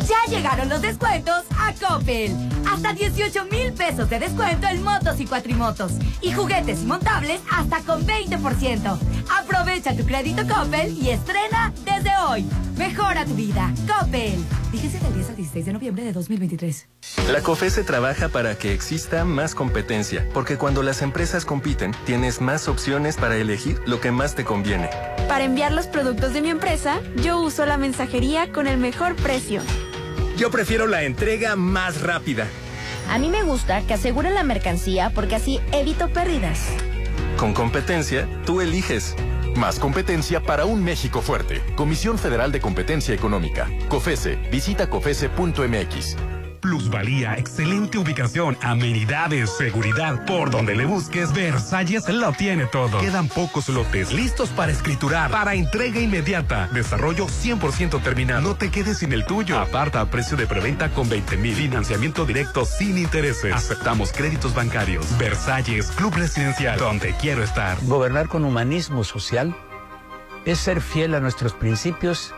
[0.06, 2.36] Ya llegaron los descuentos a Coppel.
[2.70, 5.92] Hasta 18 mil pesos de descuento en motos y cuatrimotos.
[6.20, 8.98] Y juguetes y montables hasta con 20%.
[9.40, 12.46] Aprovecha tu crédito Coppel y estrena desde hoy.
[12.78, 13.72] Mejora tu vida.
[13.88, 14.38] Coppel.
[14.70, 16.88] Fíjese del 10 al 16 de noviembre de 2023.
[17.32, 22.68] La COFESE trabaja para que exista más competencia, porque cuando las empresas compiten, tienes más
[22.68, 24.90] opciones para elegir lo que más te conviene.
[25.28, 29.60] Para enviar los productos de mi empresa, yo uso la mensajería con el mejor precio.
[30.36, 32.46] Yo prefiero la entrega más rápida.
[33.10, 36.60] A mí me gusta que aseguren la mercancía porque así evito pérdidas.
[37.38, 39.16] Con competencia, tú eliges.
[39.58, 41.60] Más competencia para un México fuerte.
[41.74, 43.68] Comisión Federal de Competencia Económica.
[43.88, 44.36] COFESE.
[44.52, 46.37] Visita COFESE.mx.
[46.60, 50.24] Plusvalía, excelente ubicación, amenidades, seguridad.
[50.26, 53.00] Por donde le busques, Versalles lo tiene todo.
[53.00, 56.68] Quedan pocos lotes listos para escriturar, para entrega inmediata.
[56.72, 58.40] Desarrollo 100% terminado.
[58.40, 59.58] No te quedes sin el tuyo.
[59.58, 61.54] Aparta a precio de preventa con 20 mil.
[61.54, 63.54] Financiamiento directo sin intereses.
[63.54, 65.06] Aceptamos créditos bancarios.
[65.18, 67.78] Versalles, Club Residencial, donde quiero estar.
[67.82, 69.54] Gobernar con humanismo social
[70.44, 72.34] es ser fiel a nuestros principios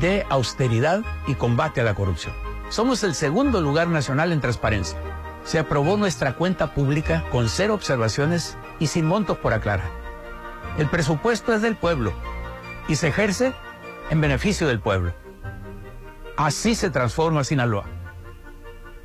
[0.00, 2.51] de austeridad y combate a la corrupción.
[2.72, 4.98] Somos el segundo lugar nacional en transparencia.
[5.44, 9.90] Se aprobó nuestra cuenta pública con cero observaciones y sin montos por aclarar.
[10.78, 12.14] El presupuesto es del pueblo
[12.88, 13.52] y se ejerce
[14.08, 15.12] en beneficio del pueblo.
[16.38, 17.84] Así se transforma Sinaloa.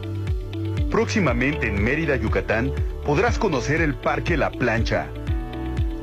[0.91, 2.73] Próximamente en Mérida, Yucatán,
[3.07, 5.07] podrás conocer el Parque La Plancha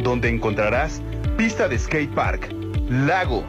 [0.03, 1.01] donde encontrarás
[1.37, 2.53] pista de skate park,
[2.89, 3.43] lago,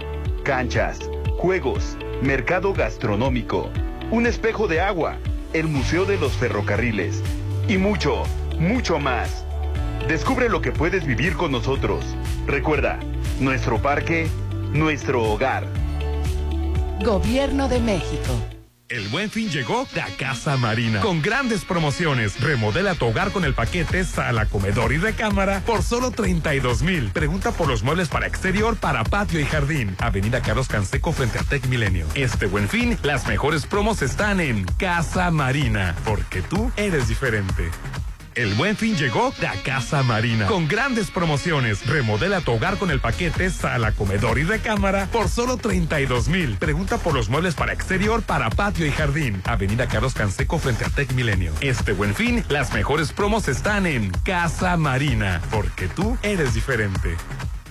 [0.44, 0.98] canchas,
[1.36, 3.70] juegos, mercado gastronómico,
[4.10, 5.16] un espejo de agua,
[5.52, 7.22] el Museo de los Ferrocarriles
[7.68, 8.22] y mucho,
[8.58, 9.44] mucho más.
[10.08, 12.04] Descubre lo que puedes vivir con nosotros.
[12.46, 12.98] Recuerda,
[13.40, 14.26] nuestro parque,
[14.72, 15.66] nuestro hogar.
[17.04, 18.51] Gobierno de México.
[18.92, 22.38] El buen fin llegó a Casa Marina con grandes promociones.
[22.38, 27.10] Remodela tu hogar con el paquete sala, comedor y recámara por solo 32 mil.
[27.10, 29.96] Pregunta por los muebles para exterior, para patio y jardín.
[29.98, 32.06] Avenida Carlos Canseco frente a Tech Milenio.
[32.14, 37.70] Este buen fin, las mejores promos están en Casa Marina, porque tú eres diferente.
[38.34, 41.86] El buen fin llegó a Casa Marina con grandes promociones.
[41.86, 46.56] Remodela tu hogar con el paquete sala, comedor y recámara por solo 32 mil.
[46.56, 49.42] Pregunta por los muebles para exterior, para patio y jardín.
[49.44, 51.52] Avenida Carlos Canseco frente a Tech Milenio.
[51.60, 57.16] Este buen fin, las mejores promos están en Casa Marina, porque tú eres diferente.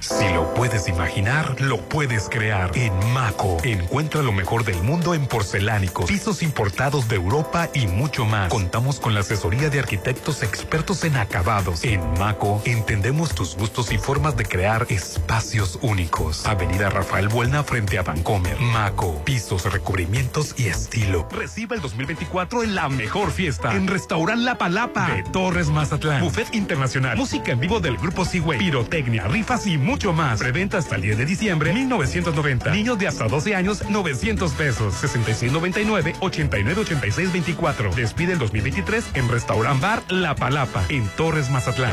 [0.01, 2.71] Si lo puedes imaginar, lo puedes crear.
[2.75, 8.25] En Maco, encuentra lo mejor del mundo en porcelánicos, pisos importados de Europa y mucho
[8.25, 8.49] más.
[8.49, 11.83] Contamos con la asesoría de arquitectos expertos en acabados.
[11.83, 16.47] En Maco, entendemos tus gustos y formas de crear espacios únicos.
[16.47, 18.59] Avenida Rafael Buelna frente a Vancomer.
[18.59, 21.27] Maco, pisos, recubrimientos y estilo.
[21.31, 23.75] Reciba el 2024 en la mejor fiesta.
[23.75, 26.21] En Restaurant La Palapa de Torres Mazatlán.
[26.21, 27.15] Buffet Internacional.
[27.15, 28.57] Música en vivo del Grupo Seaway.
[28.57, 30.39] Pirotecnia, rifas y mucho más.
[30.39, 32.71] Preventa hasta el 10 de diciembre, 1990.
[32.71, 34.93] Niños de hasta 12 años, 900 pesos.
[35.03, 37.93] 6699-898624.
[37.93, 41.91] Despide el 2023 en Restaurant Bar La Palapa, en Torres Mazatlán.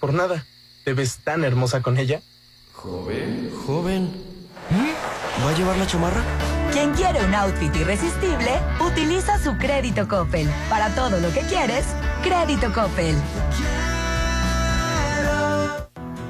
[0.00, 0.44] Por nada.
[0.84, 2.20] ¿Te ves tan hermosa con ella?
[2.72, 4.10] Joven, joven.
[5.44, 6.24] ¿Va a llevar la chamarra?
[6.72, 8.50] Quien quiere un outfit irresistible,
[8.84, 10.48] utiliza su crédito Coppel.
[10.68, 11.86] Para todo lo que quieres,
[12.24, 13.14] crédito Coppel.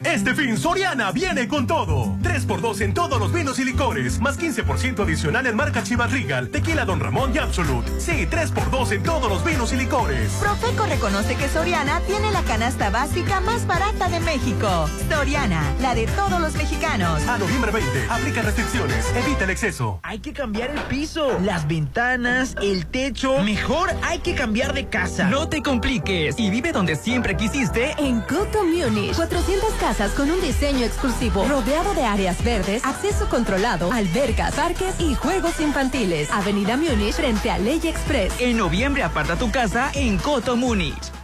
[0.00, 2.16] Este fin Soriana viene con todo.
[2.22, 6.84] 3x2 en todos los vinos y licores, más 15% adicional en marca Chivas Regal, Tequila
[6.84, 7.86] Don Ramón y Absolut.
[7.98, 10.32] Sí, 3x2 en todos los vinos y licores.
[10.40, 14.88] Profeco reconoce que Soriana tiene la canasta básica más barata de México.
[15.08, 17.26] Soriana, la de todos los mexicanos.
[17.26, 20.00] A noviembre 20, aplica restricciones, evita el exceso.
[20.02, 23.42] Hay que cambiar el piso, las ventanas, el techo.
[23.42, 25.28] Mejor hay que cambiar de casa.
[25.28, 27.94] No te compliques y vive donde siempre quisiste.
[27.98, 33.92] En Coto Munich, 400 casas con un diseño exclusivo, rodeado de áreas verdes, acceso controlado,
[33.92, 36.30] albercas, parques y juegos infantiles.
[36.30, 38.32] Avenida Múnich frente a Ley Express.
[38.40, 41.23] En noviembre aparta tu casa en Coto Múnich.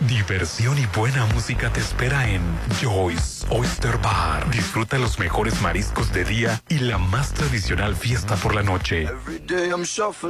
[0.00, 2.42] Diversión y buena música te espera en
[2.82, 4.50] Joyce Oyster Bar.
[4.50, 9.06] Disfruta los mejores mariscos de día y la más tradicional fiesta por la noche.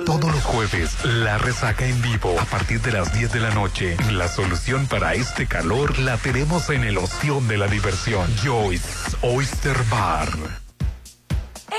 [0.04, 3.96] Todos los jueves, la resaca en vivo a partir de las 10 de la noche.
[4.12, 8.30] La solución para este calor la tenemos en el ostión de la diversión.
[8.42, 10.63] Joyce Oyster Bar.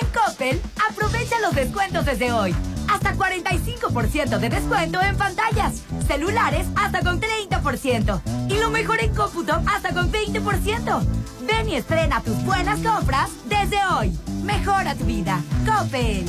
[0.02, 2.56] En Coppel, aprovecha los descuentos desde hoy.
[2.89, 9.62] Hasta 45% de descuento en pantallas, celulares hasta con 30% y lo mejor en cómputo
[9.68, 11.02] hasta con 20%.
[11.48, 14.18] Ven y estrena tus buenas compras desde hoy.
[14.43, 15.41] Mejora tu vida.
[15.66, 16.26] Coppel.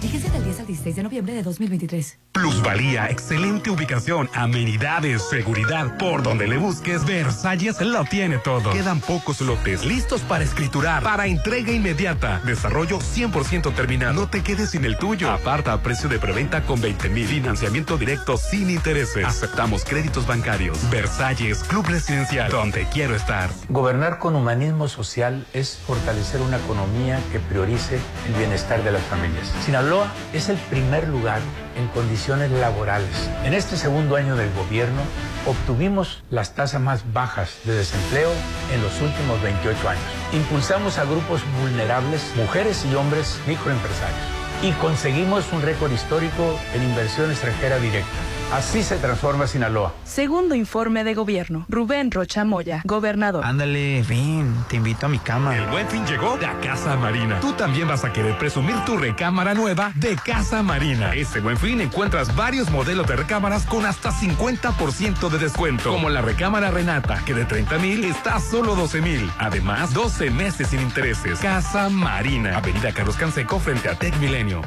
[0.00, 2.18] Fíjese del 10 al 16 de noviembre de 2023.
[2.32, 5.98] Plusvalía, excelente ubicación, amenidades, seguridad.
[5.98, 8.72] Por donde le busques, Versalles lo tiene todo.
[8.72, 12.40] Quedan pocos lotes listos para escriturar, para entrega inmediata.
[12.46, 14.14] Desarrollo 100% terminado.
[14.14, 15.30] No te quedes sin el tuyo.
[15.30, 17.26] Aparta a precio de preventa con 20 mil.
[17.26, 19.26] Financiamiento directo sin intereses.
[19.26, 20.78] Aceptamos créditos bancarios.
[20.90, 23.50] Versalles, Club Residencial, donde quiero estar.
[23.68, 29.52] Gobernar con humanismo social es fortalecer una economía que priorice el bienestar de las familias.
[29.64, 29.89] Sinaloa
[30.32, 31.40] es el primer lugar
[31.76, 33.28] en condiciones laborales.
[33.44, 35.02] En este segundo año del gobierno
[35.46, 38.30] obtuvimos las tasas más bajas de desempleo
[38.72, 40.02] en los últimos 28 años.
[40.32, 44.20] Impulsamos a grupos vulnerables, mujeres y hombres microempresarios.
[44.62, 48.39] Y conseguimos un récord histórico en inversión extranjera directa.
[48.52, 49.94] Así se transforma Sinaloa.
[50.02, 51.66] Segundo informe de gobierno.
[51.68, 53.44] Rubén Rocha Moya, gobernador.
[53.44, 55.56] Ándale, ven, te invito a mi cama.
[55.56, 57.38] El buen fin llegó a Casa Marina.
[57.38, 61.14] Tú también vas a querer presumir tu recámara nueva de Casa Marina.
[61.14, 65.90] Este buen fin encuentras varios modelos de recámaras con hasta 50% de descuento.
[65.90, 69.30] Como la recámara Renata, que de 30 mil está a solo 12 mil.
[69.38, 71.38] Además, 12 meses sin intereses.
[71.38, 72.56] Casa Marina.
[72.56, 74.62] Avenida Carlos Canseco frente a Tech Milenio.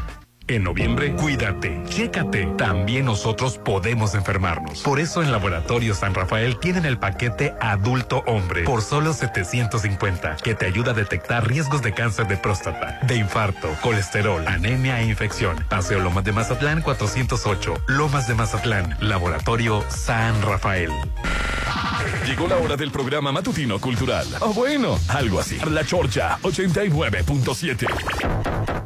[0.48, 2.48] En noviembre, cuídate, chécate.
[2.58, 4.82] También nosotros podemos enfermarnos.
[4.82, 10.54] Por eso en Laboratorio San Rafael tienen el paquete adulto hombre por solo 750, que
[10.54, 15.64] te ayuda a detectar riesgos de cáncer de próstata, de infarto, colesterol, anemia e infección.
[15.70, 20.92] Paseo Lomas de Mazatlán 408, Lomas de Mazatlán, Laboratorio San Rafael.
[22.26, 24.28] Llegó la hora del programa matutino cultural.
[24.42, 25.58] O bueno, algo así.
[25.70, 28.84] La Chorcha 89.7.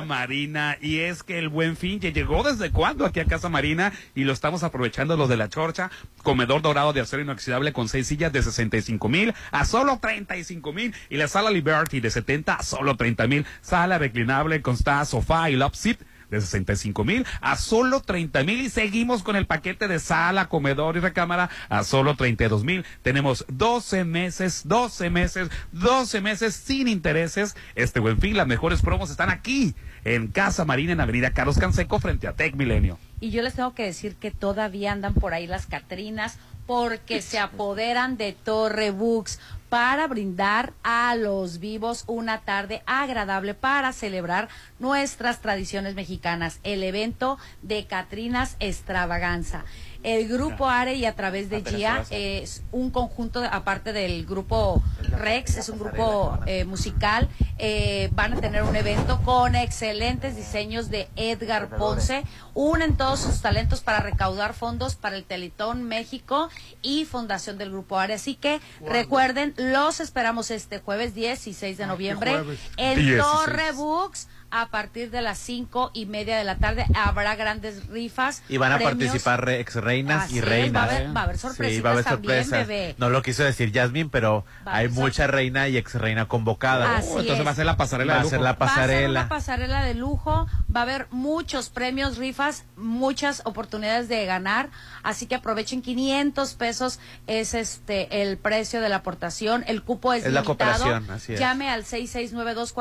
[0.00, 3.92] Marina y es que el buen fin ya llegó desde cuándo aquí a Casa Marina
[4.14, 5.90] y lo estamos aprovechando los de la Chorcha,
[6.22, 10.94] comedor dorado de acero inoxidable con seis sillas de 65 mil a solo 35 mil
[11.10, 15.56] y la sala Liberty de 70 a solo 30 mil, sala reclinable con sofá y
[15.56, 15.98] love seat
[16.30, 20.96] de 65 mil a solo 30 mil y seguimos con el paquete de sala, comedor
[20.96, 22.84] y recámara a solo 32 mil.
[23.02, 27.56] Tenemos 12 meses, 12 meses, 12 meses sin intereses.
[27.74, 29.74] Este buen fin, las mejores promos están aquí
[30.06, 32.96] en Casa Marina, en Avenida Carlos Canseco, frente a Tech Milenio.
[33.20, 37.40] Y yo les tengo que decir que todavía andan por ahí las Catrinas porque se
[37.40, 44.48] apoderan de Torre Books para brindar a los vivos una tarde agradable para celebrar
[44.78, 46.60] nuestras tradiciones mexicanas.
[46.62, 49.64] El evento de Catrinas Extravaganza.
[50.06, 54.80] El grupo ARE y a través de GIA es un conjunto, de- aparte del grupo
[55.10, 57.28] Rex, es un grupo eh, musical.
[57.58, 62.22] eh, van a tener un evento con excelentes diseños de Edgar Ponce.
[62.54, 66.50] Unen todos sus talentos para recaudar fondos para el Teletón México
[66.82, 68.14] y Fundación del Grupo ARE.
[68.14, 72.60] Así que recuerden, los esperamos este jueves 10 y 6 de noviembre jueves?
[72.76, 73.22] en 16.
[73.22, 74.28] Torre Books.
[74.50, 78.42] A partir de las cinco y media de la tarde habrá grandes rifas.
[78.48, 78.94] Y van a premios.
[78.96, 80.74] participar re- ex reinas Así y es, reinas.
[80.74, 82.68] va a haber- va a haber Sí, sorpresitas va a haber también, sorpresas.
[82.68, 82.94] bebé.
[82.98, 86.96] No lo quiso decir Jasmine, pero Va hay mucha reina y ex reina convocada.
[86.98, 87.46] Así Entonces es.
[87.46, 89.20] va a ser la pasarela Va de a ser la Va a ser pasarela.
[89.20, 94.68] una pasarela de lujo, va a haber muchos premios, rifas, muchas oportunidades de ganar,
[95.02, 100.24] así que aprovechen 500 pesos es este el precio de la aportación, el cupo es,
[100.24, 100.72] Es la limitado.
[100.84, 101.40] cooperación, así es.
[101.40, 102.72] Llame al 6692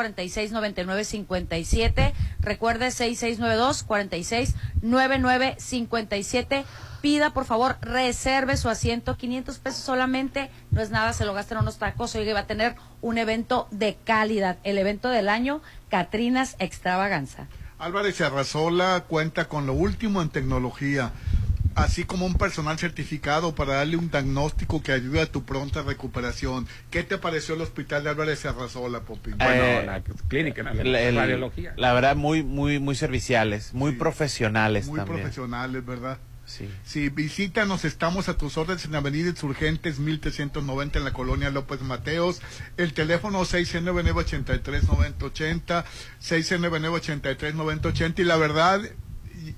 [1.64, 6.66] 469957, recuerde 6692 469957.
[7.02, 9.16] Pida, por favor, reserve su asiento.
[9.16, 12.16] 500 pesos solamente, no es nada, se lo gastan unos tacos.
[12.16, 14.58] Oiga, va a tener un evento de calidad.
[14.64, 17.48] El evento del año, Catrinas Extravaganza.
[17.78, 21.12] Álvarez Arrazola cuenta con lo último en tecnología,
[21.76, 26.68] así como un personal certificado para darle un diagnóstico que ayude a tu pronta recuperación.
[26.90, 29.36] ¿Qué te pareció el hospital de Álvarez Arrazola, Popín?
[29.40, 31.74] Eh, clínica, la, la- el- radiología.
[31.78, 35.20] La verdad, muy, muy, muy serviciales, muy profesionales Muy también.
[35.20, 36.18] profesionales, ¿verdad?
[36.48, 36.70] Sí.
[36.84, 42.40] Sí, visítanos, estamos a tus órdenes en Avenida Insurgentes 1390 en la colonia López Mateos.
[42.78, 45.84] El teléfono 699-83-9080,
[46.22, 48.82] 699-83-9080 y la verdad,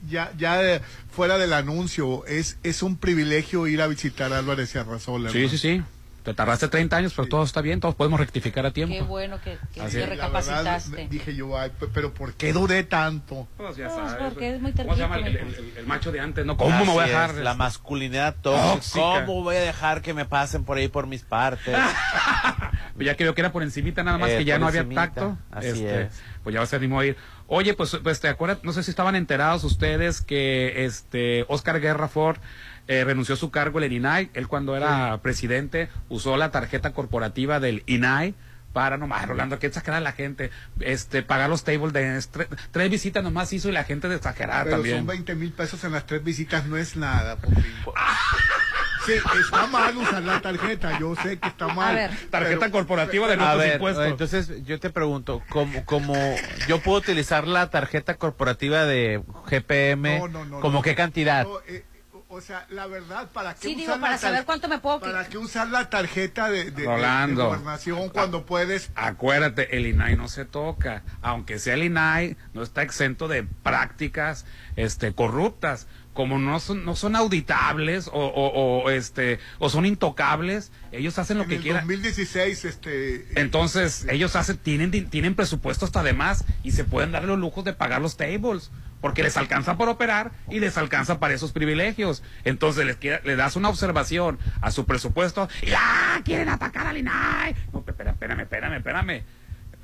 [0.09, 0.81] ya, ya
[1.17, 5.31] fuera del anuncio, es, es un privilegio ir a visitar a Álvarez y Arrasola.
[5.31, 5.83] Sí, sí, sí.
[6.21, 8.93] Te tardaste 30 años, pero todo está bien, todos podemos rectificar a tiempo.
[8.93, 10.09] Qué bueno que, que Así sí es.
[10.09, 11.07] recapacitaste.
[11.09, 13.47] dije yo, ay, pe- pero ¿por qué duré tanto?
[13.57, 14.23] Pues ya Pues sabes.
[14.33, 16.45] porque es muy ¿Cómo se llama el, terquito, el- el- el macho de antes?
[16.45, 16.55] ¿no?
[16.55, 17.29] ¿Cómo me voy a dejar?
[17.31, 19.25] es, la masculinidad tóxica.
[19.25, 21.75] ¿Cómo voy a dejar que me pasen por ahí por mis partes?
[22.99, 24.95] ya que veo que era por encimita nada más Eh, que ya por no había
[24.95, 25.37] tacto.
[25.49, 26.21] así este, es.
[26.47, 27.17] Pues ya se animó a ir.
[27.47, 32.07] Oye, pues, pues te acuerdas, no sé si estaban enterados ustedes que este Oscar Guerra
[32.07, 32.37] Ford
[32.87, 34.29] eh, renunció a su cargo en el INAI.
[34.33, 38.33] Él cuando era presidente usó la tarjeta corporativa del INAI
[38.77, 40.51] para nomás, Rolando, que exagerar la gente,
[40.81, 44.65] este, pagar los tables de tre- tres visitas nomás hizo y la gente de exagerar
[44.65, 44.97] Pero también.
[44.97, 47.37] son 20 mil pesos en las tres visitas, no es nada.
[49.07, 51.95] Sí, está mal usar la tarjeta, yo sé que está mal.
[51.95, 52.11] ver.
[52.29, 54.05] Tarjeta pero- corporativa de A nuestros ver, impuestos.
[54.05, 56.13] entonces yo te pregunto, ¿cómo, cómo
[56.67, 60.19] yo puedo utilizar la tarjeta corporativa de GPM?
[60.19, 60.81] No, no, no, ¿Cómo no.
[60.81, 61.45] qué cantidad?
[61.45, 61.85] No, eh,
[62.29, 64.79] o sea, la verdad, ¿para qué Sí, usar digo, la para tar- saber cuánto me
[64.79, 64.99] puedo...
[64.99, 67.45] ¿Para qué usar la tarjeta de, de- de- de Rolando.
[67.47, 68.89] gobernación cuando puedes?
[68.95, 71.03] Acuérdate, el INAI no se toca.
[71.21, 75.87] Aunque sea el INAI, no está exento de prácticas este, corruptas.
[76.13, 81.37] Como no son, no son auditables o, o- o, este, o son intocables, ellos hacen
[81.37, 81.83] lo en que el quieran.
[81.87, 83.39] 2016, este...
[83.39, 87.37] Entonces, ellos hacen, tienen, di- tienen presupuesto hasta de más y se pueden dar los
[87.37, 88.71] lujos de pagar los tables.
[89.01, 92.23] Porque les alcanza por operar y les alcanza para esos privilegios.
[92.45, 96.19] Entonces, les, queda- le das una observación a su presupuesto y ¡ah!
[96.25, 97.55] Quieren atacar al INAI.
[97.73, 99.23] No, espérame, espérame, espérame, espérame.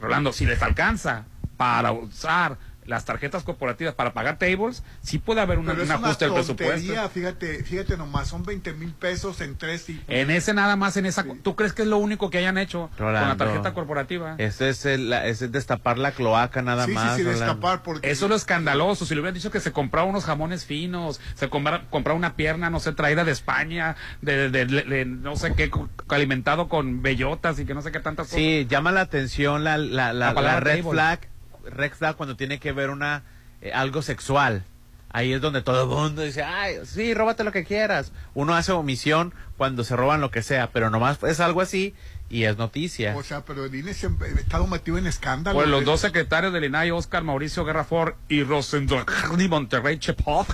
[0.01, 1.25] Rolando, si les alcanza
[1.57, 5.95] para usar las tarjetas corporativas para pagar tables, sí puede haber una- Pero un una
[6.07, 7.09] ajuste del presupuesto.
[7.09, 10.01] fíjate, fíjate nomás, son 20 mil pesos en tres y...
[10.07, 11.25] En ese nada más, en esa...
[11.43, 14.35] ¿Tú crees que es lo único que hayan hecho con la tarjeta corporativa?
[14.37, 17.15] Ese es el, la- ese es destapar la cloaca nada Sí, sí, más.
[17.17, 17.45] sí, Rolando.
[17.45, 18.09] destapar, porque...
[18.11, 19.05] Eso es lo escandaloso.
[19.05, 22.69] Si le hubieran dicho que se compraba unos jamones finos, se compra, compraba una pierna,
[22.69, 25.69] no sé, traída de España, de, de- de- de no sé qué,
[26.09, 28.37] alimentado con bellotas y que no sé qué tantas cosas.
[28.39, 30.91] Sí, llama la atención la, la, la, La palabra la red table.
[30.91, 31.19] flag,
[31.63, 33.23] red flag cuando tiene que ver una
[33.61, 34.63] eh, algo sexual.
[35.09, 38.11] Ahí es donde todo el mundo dice, ay, sí, róbate lo que quieras.
[38.33, 41.93] Uno hace omisión cuando se roban lo que sea, pero nomás es algo así
[42.29, 43.15] y es noticia.
[43.15, 45.55] O sea, pero el INE siempre ha estado metido en escándalo.
[45.55, 49.05] Pues los dos secretarios del INAI, Oscar Mauricio Guerra Ford y Rosendo
[49.49, 50.47] Monterrey Chepov,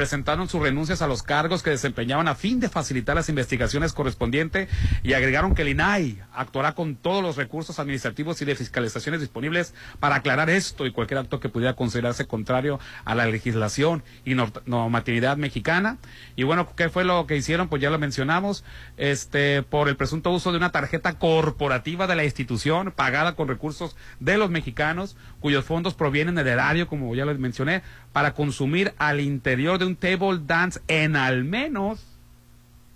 [0.00, 4.66] presentaron sus renuncias a los cargos que desempeñaban a fin de facilitar las investigaciones correspondientes
[5.02, 9.74] y agregaron que el INAI actuará con todos los recursos administrativos y de fiscalizaciones disponibles
[9.98, 14.62] para aclarar esto y cualquier acto que pudiera considerarse contrario a la legislación y nor-
[14.64, 15.98] normatividad mexicana.
[16.34, 17.68] Y bueno, ¿qué fue lo que hicieron?
[17.68, 18.64] Pues ya lo mencionamos,
[18.96, 23.96] este, por el presunto uso de una tarjeta corporativa de la institución pagada con recursos
[24.18, 27.82] de los mexicanos, cuyos fondos provienen del erario, como ya les mencioné,
[28.12, 32.04] para consumir al interior de un table dance en al menos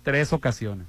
[0.03, 0.87] tres ocasiones.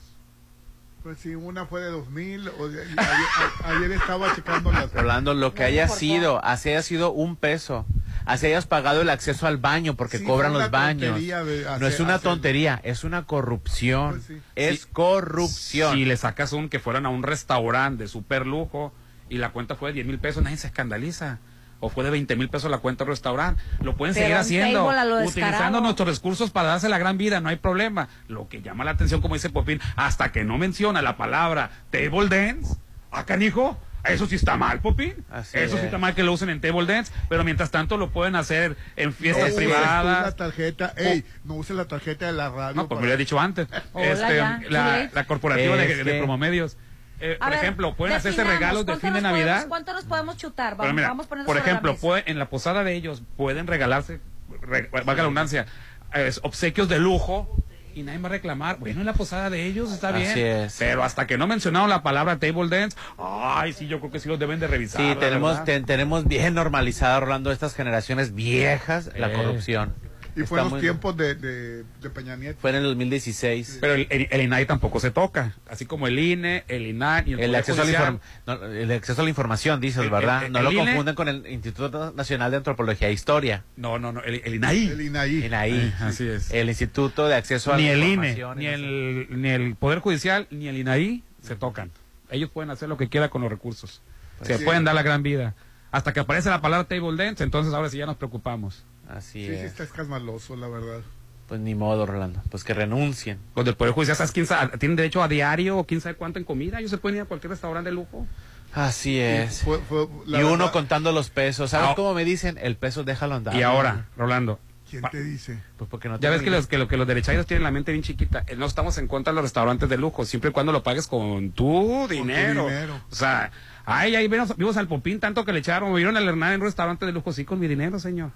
[1.03, 2.49] Pues sí, una fue de 2000.
[2.59, 4.93] O de- ayer, a- ayer estaba checando las.
[4.93, 7.87] Rolando, lo que haya sido, así haya sido un peso,
[8.25, 11.13] así hayas pagado el acceso al baño porque Sí, cobran los baños.
[11.21, 12.19] no es una hacerlo.
[12.33, 14.21] tontería, es una corrupción.
[14.27, 15.95] Pues Es corrupción.
[15.95, 18.93] Si le sacas un que fueran a un restaurante de super lujo
[19.29, 21.39] y la cuenta fue de 10 mil pesos, nadie se escandaliza.
[21.79, 23.63] O fue de 20 mil pesos la cuenta del restaurante.
[23.83, 24.91] Lo pueden Pero seguir haciendo.
[24.91, 28.09] a Utilizando nuestros recursos para darse la gran vida, no hay problema.
[28.29, 32.29] Lo que llama la atención, como dice Popín, hasta que no menciona la palabra table
[32.29, 32.77] dance,
[33.11, 35.17] acá canijo, eso sí está mal, Popín.
[35.31, 35.81] Así eso es.
[35.81, 38.75] sí está mal que lo usen en table dance, pero mientras tanto lo pueden hacer
[38.97, 40.25] en fiestas no privadas.
[40.25, 40.95] la tarjeta.
[40.97, 42.75] Ey, no uses la tarjeta de la radio.
[42.75, 43.69] No, pues me para- lo había dicho antes.
[43.93, 44.37] Hola, Este,
[44.71, 45.11] ya.
[45.13, 46.79] la, corporativa Es de, de que- promomedios.
[47.21, 49.69] Eh, por ver, ejemplo, pueden hacerse regalos de ¿cuánto fin de podemos- Navidad.
[49.69, 50.77] ¿Cuánto nos podemos chutar?
[50.77, 54.21] Vamos, mira, vamos poniendo por la ejemplo, puede- en la posada de ellos pueden regalarse,
[54.61, 55.67] re- valga la redundancia,
[56.15, 57.49] eh, obsequios de lujo
[57.95, 58.79] y nadie va a reclamar.
[58.79, 60.39] Bueno, en la posada de ellos está Así bien.
[60.39, 60.77] es.
[60.79, 64.29] Pero hasta que no mencionaron la palabra table dance, ay, sí, yo creo que sí
[64.29, 65.01] los deben de revisar.
[65.01, 69.33] Sí, tenemos, ten- tenemos bien normalizada, Rolando, estas generaciones viejas, la Eh.
[69.33, 69.95] corrupción.
[70.37, 72.61] Y fue en los tiempos de, de, de Peña Nieto.
[72.61, 73.79] Fue en el 2016.
[73.81, 75.55] Pero el, el- el INAI tampoco se toca.
[75.69, 78.21] Así como el INE, el INAI y el, El acceso, a la Judicial.
[78.47, 80.45] inform- no, el acceso a la información, dices, El- ¿verdad?
[80.45, 83.65] el- no el lo INE confunden con el Instituto Nacional de Antropología e Historia.
[83.77, 84.89] No, no, no, el, el INAI.
[84.89, 85.47] El INAI.
[85.47, 85.95] INAI.
[86.01, 86.51] Así es.
[86.51, 88.59] El Instituto de Acceso a ni la el INE, Información.
[88.59, 91.91] ni el, ni el Poder Judicial, ni el INAI se tocan.
[92.31, 94.03] Ellos pueden hacer lo que quieran con los recursos.
[94.39, 94.65] Pues se sí.
[94.65, 95.55] pueden dar la gran vida.
[95.93, 98.85] Hasta que aparece la palabra table dance, entonces ahora sí ya nos preocupamos.
[99.09, 99.63] Así Sí, sí, es.
[99.65, 101.01] está escandaloso, la verdad.
[101.49, 102.43] Pues ni modo, Rolando.
[102.51, 103.39] Pues que renuncien.
[103.55, 104.77] Los del Poder Judicial, ¿sabes quién sabe?
[104.79, 106.79] ¿Tienen derecho a diario o quién sabe cuánto en comida?
[106.81, 108.27] Ellos se pueden ir a cualquier restaurante de lujo.
[108.75, 109.63] Así es.
[109.63, 111.71] Fue- fue- la y uno verdad- contando los pesos.
[111.71, 112.59] ¿Sabes Ah, cómo me dicen?
[112.61, 113.55] El peso déjalo andar.
[113.55, 114.59] Y ahora, Rolando,
[114.91, 115.59] ¿Quién te dice?
[115.79, 117.91] Pues porque no ya ves que los, que, lo- que los derechairos tienen la mente
[117.93, 118.45] bien chiquita.
[118.47, 121.07] Eh, No estamos en contra de los restaurantes de lujo, siempre y cuando lo pagues
[121.09, 122.67] con tu dinero.
[122.69, 123.01] dinero.
[123.11, 123.51] O sea,
[123.85, 126.67] ay, ahí vimos, vimos al Popín tanto que le echaron, vieron al Hernán en un
[126.67, 128.31] restaurante de lujo, sí, con mi dinero, señor.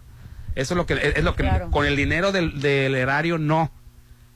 [0.55, 1.71] Eso es lo que, es, es lo que, Claro.
[1.71, 3.71] con el dinero del, del erario, no.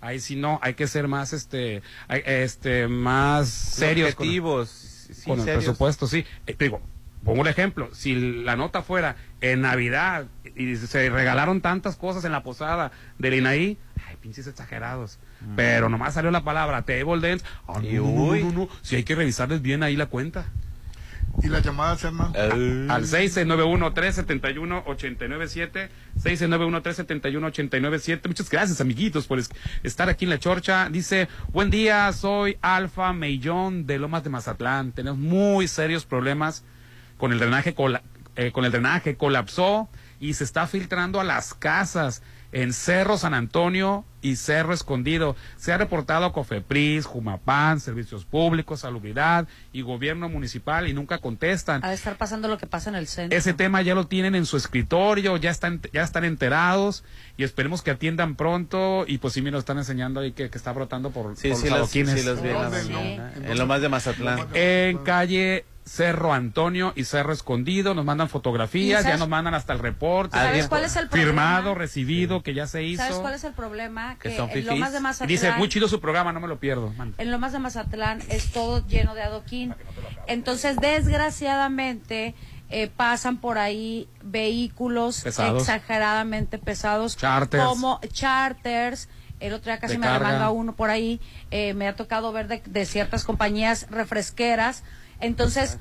[0.01, 4.15] Ahí sí no, hay que ser más, este, hay- este, más serios.
[4.15, 4.27] con-
[4.67, 6.25] sí, con el presupuesto, sí.
[6.47, 6.81] Eh, te digo,
[7.25, 10.27] pongo un ejemplo, si la nota fuera en Navidad
[10.57, 13.79] y se regalaron tantas cosas en la posada del INAI,
[14.09, 15.19] ay, pinches exagerados.
[15.57, 17.81] Pero nomás salió la palabra table dance, no, no,
[18.43, 20.47] no, no, no, si hay que revisarles bien ahí la cuenta.
[21.43, 22.33] ¿Y las llamadas, Hernán?
[22.35, 25.89] Eh, Al 691-371-897,
[26.23, 28.27] 691-371-897.
[28.29, 29.51] Muchas gracias, amiguitos, por es-
[29.83, 30.89] estar aquí en la chorcha.
[30.91, 34.93] Dice, buen día, soy Alfa Mellón de Lomas de Mazatlán.
[34.93, 36.65] Tenemos muy serios problemas
[37.19, 38.03] con el drenaje, cola-
[38.37, 39.89] eh, con el drenaje, colapsó
[40.21, 45.37] y se está filtrando a las casas en Cerro San Antonio y Cerro Escondido.
[45.57, 51.85] Se ha reportado a Cofepris, Jumapán, Servicios Públicos, Salubridad y Gobierno Municipal y nunca contestan.
[51.85, 53.37] Ha de estar pasando lo que pasa en el centro.
[53.39, 57.05] Ese tema ya lo tienen en su escritorio, ya están, ya están enterados
[57.37, 59.05] y esperemos que atiendan pronto.
[59.07, 61.59] Y pues sí, me lo están enseñando ahí que, que está brotando por, Sí, por
[61.59, 62.25] sí, los los, sí adoquines.
[62.25, 62.99] los vi en la ¿Dónde, no?
[62.99, 63.33] mañana.
[63.37, 64.49] ¿En En lo más de Mazatlán.
[64.55, 69.75] En calle Cerro Antonio y Cerro Escondido, nos mandan ¿Y fotografías, ya nos mandan hasta
[69.75, 70.37] el reporte.
[70.37, 71.31] ¿Sabes cuál es el problema?
[71.31, 73.03] Firmado, recibido, que ya se hizo.
[73.03, 74.14] ¿Sabes cuál es el problema?
[74.19, 75.01] Que Que, son en Lomas de.
[75.01, 75.29] Mazatlán...
[75.29, 76.91] Dice, muy chido su programa, no me lo pierdo.
[76.93, 77.15] Man.
[77.19, 79.75] en Lomas de Mazatlán es todo lleno de adoquín.
[80.27, 82.35] Entonces, desgraciadamente,
[82.71, 85.63] eh, pasan por ahí vehículos Pesados.
[85.63, 87.17] exageradamente pesados.
[87.17, 87.65] Charters.
[87.65, 89.09] Como charters.
[89.41, 91.21] El otro día casi De me remanga uno por ahí.
[91.51, 94.83] Eh, me ha tocado ver de, de ciertas compañías refresqueras.
[95.21, 95.79] Entonces,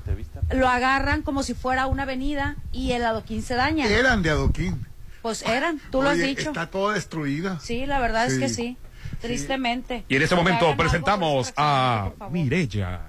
[0.50, 3.86] lo agarran como si fuera una avenida y el adoquín se daña.
[3.88, 4.86] Eran de adoquín.
[5.24, 6.50] Pues eran, tú lo has dicho.
[6.50, 7.58] Está toda destruida.
[7.58, 8.76] Sí, la verdad es que sí.
[9.22, 10.04] Tristemente.
[10.06, 12.10] Y en este momento presentamos a.
[12.30, 13.08] Mirella.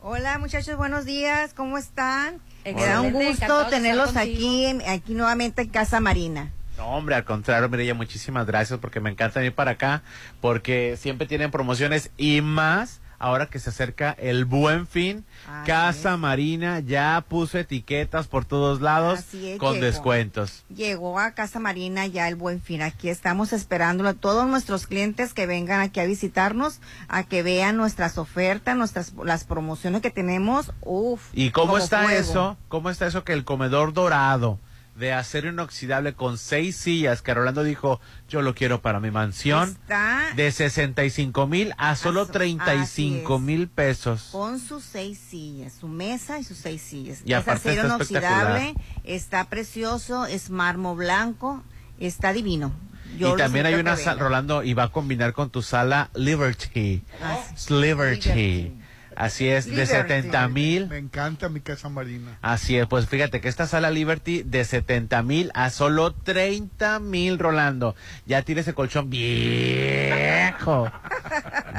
[0.00, 2.40] Hola muchachos, buenos días, ¿cómo están?
[2.64, 6.52] Me da un gusto tenerlos aquí, aquí nuevamente en Casa Marina.
[6.78, 10.02] No, hombre, al contrario, Mireya, muchísimas gracias porque me encanta venir para acá
[10.40, 15.24] porque siempre tienen promociones y más ahora que se acerca el buen fin.
[15.66, 19.84] Casa Marina ya puso etiquetas por todos lados es, con llegó.
[19.84, 20.64] descuentos.
[20.74, 22.82] Llegó a Casa Marina ya el buen fin.
[22.82, 27.76] Aquí estamos esperándolo a todos nuestros clientes que vengan aquí a visitarnos, a que vean
[27.76, 30.72] nuestras ofertas, nuestras las promociones que tenemos.
[30.82, 31.22] Uf.
[31.32, 32.20] ¿Y cómo está fuego.
[32.20, 32.56] eso?
[32.68, 34.58] ¿Cómo está eso que el comedor dorado
[34.96, 39.70] de acero inoxidable con seis sillas que Rolando dijo, yo lo quiero para mi mansión,
[39.70, 43.40] Está de 65 mil a solo so- 35 así es.
[43.40, 44.28] mil pesos?
[44.30, 47.22] con sus seis sillas, su mesa y sus seis sillas.
[47.24, 51.62] Y es acero está inoxidable, está precioso, es mármol blanco,
[51.98, 52.72] está divino.
[53.18, 54.20] Yo y también hay una sala.
[54.22, 57.02] Rolando, y va a combinar con tu sala Liberty.
[57.22, 58.72] Así- Liberty.
[59.16, 59.92] Así es, de Liberty.
[59.92, 60.88] 70 mil.
[60.88, 62.38] Me encanta mi casa marina.
[62.42, 67.38] Así es, pues fíjate que esta sala Liberty de 70 mil a solo 30 mil,
[67.38, 67.94] Rolando.
[68.26, 70.90] Ya tiene ese colchón viejo.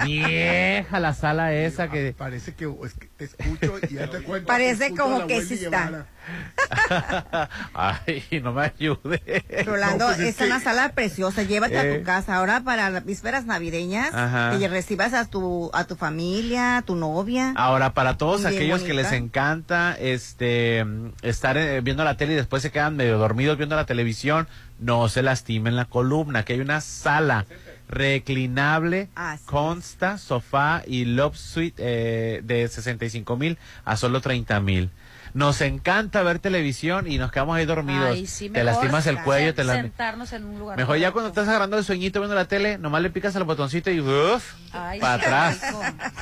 [0.06, 2.14] Vieja la sala esa que...
[2.18, 4.48] Parece que, es que te escucho y ya te cuento.
[4.48, 6.06] Parece como que sí está.
[7.73, 9.44] Ay, no me ayude.
[9.65, 11.99] Rolando, No, pues es es que- una sala preciosa, llévate a Eh.
[11.99, 14.57] tu casa ahora para las vísperas navideñas, Ajá.
[14.57, 17.53] que recibas a tu a tu familia, a tu novia.
[17.56, 20.84] Ahora, para todos Bien aquellos que les encanta este
[21.22, 24.48] estar eh, viendo la tele y después se quedan medio dormidos viendo la televisión,
[24.80, 27.45] no se lastimen la columna, que hay una sala
[27.88, 29.10] reclinable,
[29.45, 34.90] consta, sofá y love suite eh, de 65 mil a solo 30 mil.
[35.34, 38.12] Nos encanta ver televisión y nos quedamos ahí dormidos.
[38.12, 39.74] Ay, sí, te lastimas el cuello, te la...
[39.74, 40.78] sentarnos en un lugar.
[40.78, 43.91] Mejor ya cuando estás agarrando el sueñito viendo la tele, nomás le picas al botoncito
[43.91, 45.62] y uff, para sí, atrás.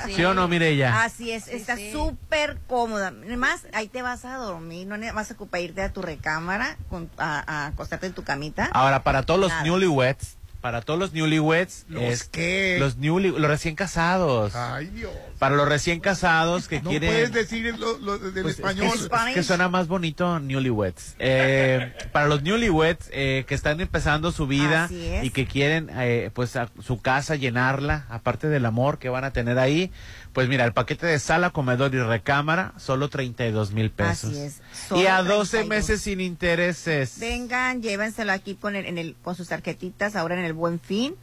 [0.07, 0.25] Sí.
[0.25, 1.03] o no, Mireya?
[1.03, 1.91] Así es, está sí.
[1.91, 3.09] súper cómoda.
[3.09, 7.11] Además, ahí te vas a dormir, no vas a ocupar irte a tu recámara, con-
[7.19, 8.67] a, a acostarte en tu camita.
[8.73, 12.77] Ahora, para todos los newlyweds, para todos los newlyweds, ¿Los es- qué?
[12.79, 14.55] Los, newly, los recién casados.
[14.55, 15.11] Ay, Dios.
[15.37, 17.09] Para los recién casados que No quieren...
[17.09, 18.85] puedes decir lo, lo del Pues, español.
[18.85, 21.15] Es, que- es que suena más bonito newlyweds.
[21.19, 24.87] Eh, para los newlyweds eh, que están empezando su vida
[25.21, 29.33] y que quieren eh, pues a su casa llenarla, aparte del amor que van a
[29.33, 29.91] tener ahí,
[30.31, 34.31] pues mira, el paquete de sala, comedor y recámara, solo 32 mil pesos.
[34.31, 34.61] Así es.
[34.95, 35.67] Y a 12 32.
[35.67, 37.19] meses sin intereses.
[37.19, 41.15] Vengan, llévenselo aquí con, el, en el, con sus tarjetitas, ahora en el Buen Fin.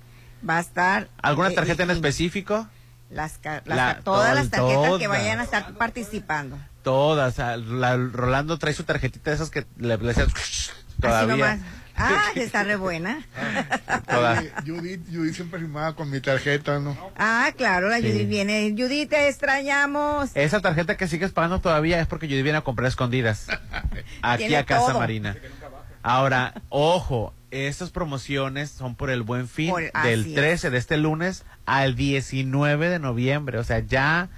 [0.49, 1.09] Va a estar...
[1.23, 2.67] ¿Alguna eh, tarjeta en específico?
[3.11, 6.59] Las, las La- todas las tarjetas que vayan a estar participando.
[6.83, 7.39] Todas.
[7.39, 10.71] la- Rolando trae su tarjetita de esas que le, le Así
[11.01, 11.59] todavía.
[12.03, 13.23] Ah, está re buena.
[14.09, 16.97] Oye, Judith, Judith siempre firmaba con mi tarjeta, ¿no?
[17.17, 18.11] Ah, claro, la Sí.
[18.11, 18.75] Judith viene.
[18.77, 20.31] Judith, te extrañamos.
[20.35, 23.47] Esa tarjeta que sigues pagando todavía es porque yo viene a comprar escondidas.
[24.23, 24.99] Aquí Tiene a Casa todo.
[24.99, 25.37] Marina.
[26.03, 30.35] Ahora, ojo, estas promociones son por el buen fin Por- del es.
[30.35, 33.59] 13 de este lunes al 19 de noviembre.
[33.59, 34.31] O sea, ya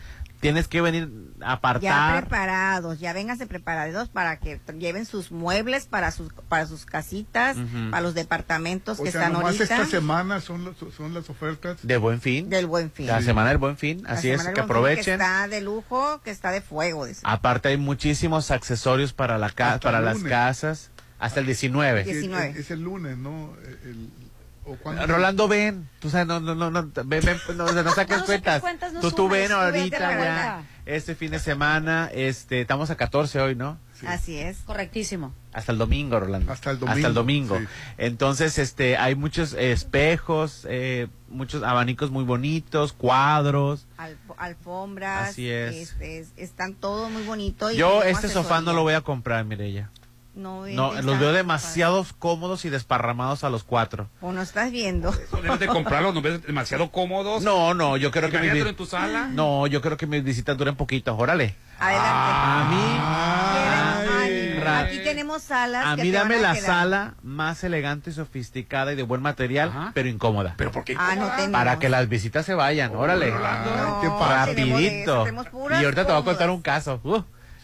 [0.42, 1.08] tienes que venir
[1.40, 2.20] a Ya apartar.
[2.22, 7.56] preparados, ya vénganse preparados para que lleven sus muebles para sus para sus casitas,
[7.90, 11.30] para los departamentos O que sea, están nomás ahorita esta semana son, los- son las
[11.30, 11.78] ofertas.
[11.82, 12.50] De buen fin.
[12.50, 13.06] del Buen Fin.
[13.06, 14.02] La semana del buen fin.
[14.02, 15.04] La Así es, que aprovechen.
[15.04, 17.06] Que está de lujo, que está de fuego.
[17.06, 17.20] dice.
[17.22, 20.90] Aparte hay muchísimos accesorios para la ca- Hasta para las casas
[21.20, 22.02] hasta el 19.
[22.04, 22.48] Sí, es- 19.
[22.50, 23.54] Es, es el lunes, ¿no?
[23.84, 24.10] El,
[25.06, 25.88] Rolando, ven.
[26.00, 28.62] Tú sabes, no, no, no, no, ven, ven, no, no, no saques cuentas.
[29.00, 30.64] tú, tú ven ahorita ya.
[30.86, 33.78] Este fin de semana, este, estamos a 14 hoy, ¿no?
[34.06, 34.58] Así es.
[34.66, 35.32] Correctísimo.
[35.52, 36.50] Hasta el domingo, Rolando.
[36.52, 37.70] Hasta el Hasta el domingo, domingo.
[37.70, 37.92] sí.
[37.98, 43.86] Entonces, este, hay muchos espejos, eh, muchos abanicos muy bonitos, cuadros.
[43.98, 45.30] Alf- alfombras.
[45.30, 45.74] Así es.
[45.90, 47.72] este, es- están todos muy bonitos.
[47.72, 49.90] y Yo este sofá no lo voy a comprar, Mireya.
[50.34, 54.08] No, No, los veo está- demasiado cómodos y desparramados a los cuatro.
[54.22, 55.12] O no estás viendo.
[55.42, 57.42] Debes de comprarlos, ¿no ves demasiado cómodos?
[57.42, 59.28] No, no, yo creo que mi en tu sala.
[59.30, 61.14] No, yo creo que mis visitas duren poquito.
[61.16, 61.54] Órale.
[61.78, 62.08] Adelante.
[62.10, 65.84] A mí, Ay, aquí tenemos salas.
[65.86, 66.66] a que mí te dame van a la quedar.
[66.66, 69.90] sala más elegante y sofisticada y de buen material, Ajá.
[69.92, 70.54] pero incómoda.
[70.56, 70.96] ¿Pero por qué?
[70.98, 71.52] Ah, no.
[71.52, 73.26] Para que las visitas se vayan, órale.
[73.26, 75.24] De eso, Rapidito.
[75.24, 75.46] tenemos
[75.80, 77.00] Y ahorita te voy a contar un caso.
[77.02, 77.22] uh,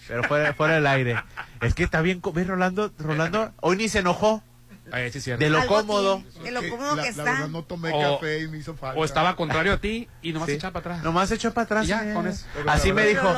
[0.08, 1.22] pero fuera, fuera del aire.
[1.60, 2.20] Es que está bien.
[2.34, 2.92] ¿Ves, Rolando?
[2.98, 4.42] Rolando, hoy ni se enojó
[4.90, 6.22] Ay, sí, de lo Algo cómodo.
[6.42, 7.24] De lo cómodo la, que la está.
[7.24, 8.98] verdad no tomé O- café y me hizo falta.
[8.98, 10.52] O estaba contrario a ti y nomás Sí.
[10.52, 11.04] se echaba para atrás.
[11.04, 11.84] Nomás echó para atrás.
[11.84, 12.46] Y ya, con eso.
[12.54, 13.28] Pero Así me dijo,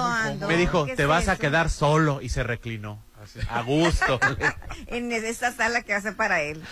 [0.47, 3.03] me dijo, ¿qué te vas a quedar solo y se reclinó.
[3.51, 4.19] A gusto.
[4.87, 6.63] En esta sala que hace para él.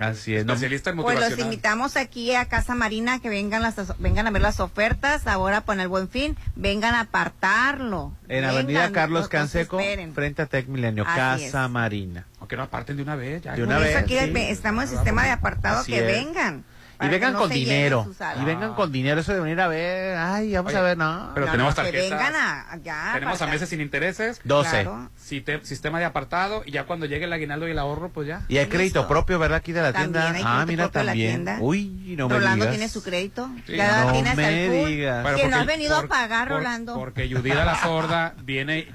[0.00, 0.44] Así es.
[0.44, 4.30] no- Especialista en Pues los invitamos aquí a Casa Marina que vengan las vengan a
[4.30, 5.26] ver las ofertas.
[5.26, 8.12] Ahora con el buen fin, vengan a apartarlo.
[8.28, 9.80] en Vengan, Avenida Carlos Canseco,
[10.14, 11.70] frente a Tec Milenio, Así Casa es.
[11.70, 12.26] Marina.
[12.40, 13.42] Aunque no aparten de una vez.
[13.42, 14.32] Ya, De Por una eso vez, aquí sí.
[14.50, 16.06] estamos en sistema de apartado Así que es.
[16.06, 16.64] vengan.
[17.00, 18.06] Y vengan no con dinero.
[18.40, 19.20] Y vengan con dinero.
[19.20, 20.16] Eso de venir a ver.
[20.16, 21.30] Ay, vamos Oye, a ver, no.
[21.34, 22.18] pero No, tenemos no, que tarjetas.
[22.18, 23.12] vengan a.
[23.14, 24.40] Tenemos a meses sin intereses.
[24.44, 24.70] 12.
[24.70, 25.10] Claro.
[25.16, 28.42] Siste- sistema de apartado y ya cuando llegue el aguinaldo y el ahorro, pues ya.
[28.48, 29.08] Y hay crédito Listo.
[29.08, 29.58] propio, ¿verdad?
[29.58, 30.30] Aquí de la También tienda.
[30.38, 31.30] hay ah, mira, de la también.
[31.44, 31.58] tienda.
[31.60, 32.76] Uy, no me Rolando digas.
[32.76, 33.48] tiene su crédito.
[33.66, 33.76] Sí.
[33.76, 35.36] Ya No tiene me digas.
[35.36, 36.94] Que no has venido por- a pagar, por- Rolando.
[36.94, 38.88] Porque Yudida la sorda viene,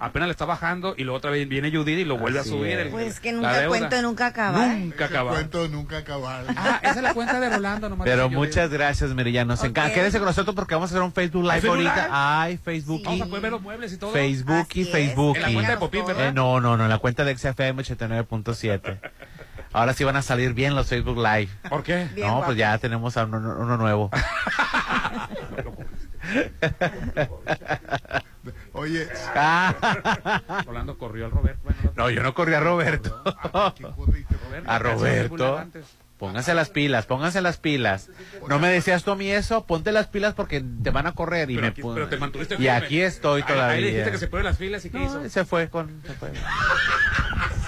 [0.00, 2.52] apenas le está bajando y luego otra vez viene Yudida y lo vuelve Así a
[2.52, 2.78] subir.
[2.78, 4.68] el- Pues que nunca cuento, nunca acabar.
[4.76, 5.34] Nunca acabar.
[5.34, 6.44] cuento nunca acabar.
[6.56, 8.06] Ah, esa es la cuenta de Rolando nomás.
[8.06, 9.44] Pero muchas gracias, Mirilla.
[9.44, 9.90] Nos encanta.
[9.90, 9.94] Ok.
[9.94, 11.96] Quédese con nosotros porque vamos a hacer un Facebook Live ¿Hay Facebook ahorita.
[12.06, 12.08] Live?
[12.12, 13.02] Ay, Facebook.
[13.04, 14.12] Vamos a poder ver los muebles y todo.
[14.12, 14.90] Facebook y Así.
[14.90, 15.36] Facebook.
[15.36, 16.28] En la cuenta de Popín, ¿verdad?
[16.28, 18.98] Eh, no, no, no, en la cuenta de XFM 89.7.
[19.72, 21.48] Ahora sí van a salir bien los Facebook Live.
[21.68, 22.08] ¿Por qué?
[22.14, 22.46] Bien no, guapo.
[22.46, 24.10] pues ya tenemos a uno, uno nuevo.
[28.80, 31.60] Oye, Ah, Rolando corrió al Roberto.
[31.64, 33.22] Bueno, no- yo no corrí a Roberto.
[33.52, 34.34] ¿a quién corriste?
[34.78, 35.66] Roberto, A.
[36.18, 38.10] Pónganse las pilas, pónganse las pilas.
[38.48, 41.50] No me decías tú a mí eso, ponte las pilas porque te van a correr
[41.50, 43.86] y Pero, me aquí- pero te mantuviste Y aquí estoy Ahí- Ahí le todavía.
[43.88, 45.28] dijiste que se ponen las filas y qué No, hizo.
[45.30, 46.30] se fue con se fue,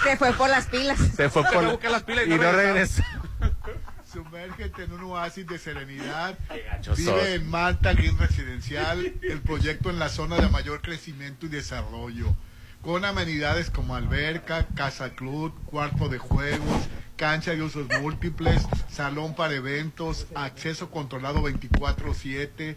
[0.04, 0.98] Se fue por las pilas.
[0.98, 3.02] se fue Se por fue a buscar las pilas y y no no regresó.
[3.40, 3.72] regresó.
[4.12, 6.38] Sumérgete en un oasis de serenidad.
[6.82, 6.98] sos.
[6.98, 12.36] Vive en Malta Green Residencial, el proyecto en la zona de mayor crecimiento y desarrollo,
[12.82, 16.82] con amenidades como alberca, casa club, cuarto de juegos,
[17.16, 22.76] cancha de usos múltiples, salón para eventos, acceso controlado 24/7.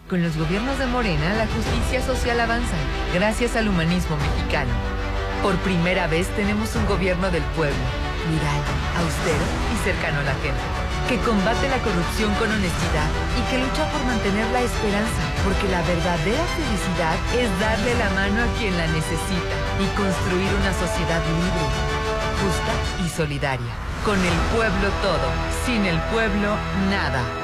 [0.09, 2.75] Con los gobiernos de Morena, la justicia social avanza,
[3.13, 4.73] gracias al humanismo mexicano.
[5.43, 7.77] Por primera vez tenemos un gobierno del pueblo,
[8.25, 8.61] plural,
[8.97, 10.65] austero y cercano a la gente,
[11.09, 15.83] que combate la corrupción con honestidad y que lucha por mantener la esperanza, porque la
[15.85, 21.67] verdadera felicidad es darle la mano a quien la necesita y construir una sociedad libre,
[22.41, 22.75] justa
[23.05, 23.73] y solidaria.
[24.05, 25.29] Con el pueblo todo,
[25.65, 26.57] sin el pueblo
[26.91, 27.44] nada.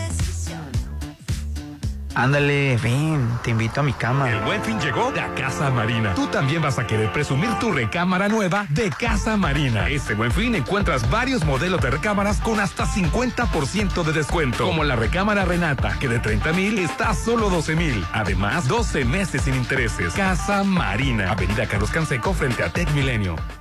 [2.21, 4.29] Ándale, ven, te invito a mi cama.
[4.29, 6.13] El buen fin llegó a Casa Marina.
[6.13, 9.89] Tú también vas a querer presumir tu recámara nueva de Casa Marina.
[9.89, 14.67] Este buen fin encuentras varios modelos de recámaras con hasta 50% de descuento.
[14.67, 18.05] Como la recámara Renata, que de 30 mil está a solo 12 mil.
[18.13, 20.13] Además, 12 meses sin intereses.
[20.13, 21.31] Casa Marina.
[21.31, 23.35] Avenida Carlos Canseco frente a Tech Milenio.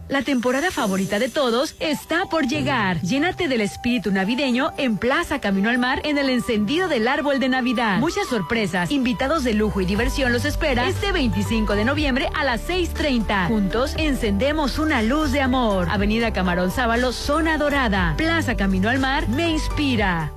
[0.10, 3.02] La temporada favorita de todos está por llegar.
[3.02, 7.50] Llénate del espíritu navideño en Plaza Camino al Mar en el encendido del árbol de
[7.50, 8.00] Navidad.
[8.00, 12.68] Muchas sorpresas, invitados de lujo y diversión los espera este 25 de noviembre a las
[12.70, 13.48] 6.30.
[13.50, 15.88] Juntos encendemos una luz de amor.
[15.92, 18.16] Avenida Camarón Sábalo, Zona Dorada.
[18.18, 20.37] Plaza Camino al Mar me inspira.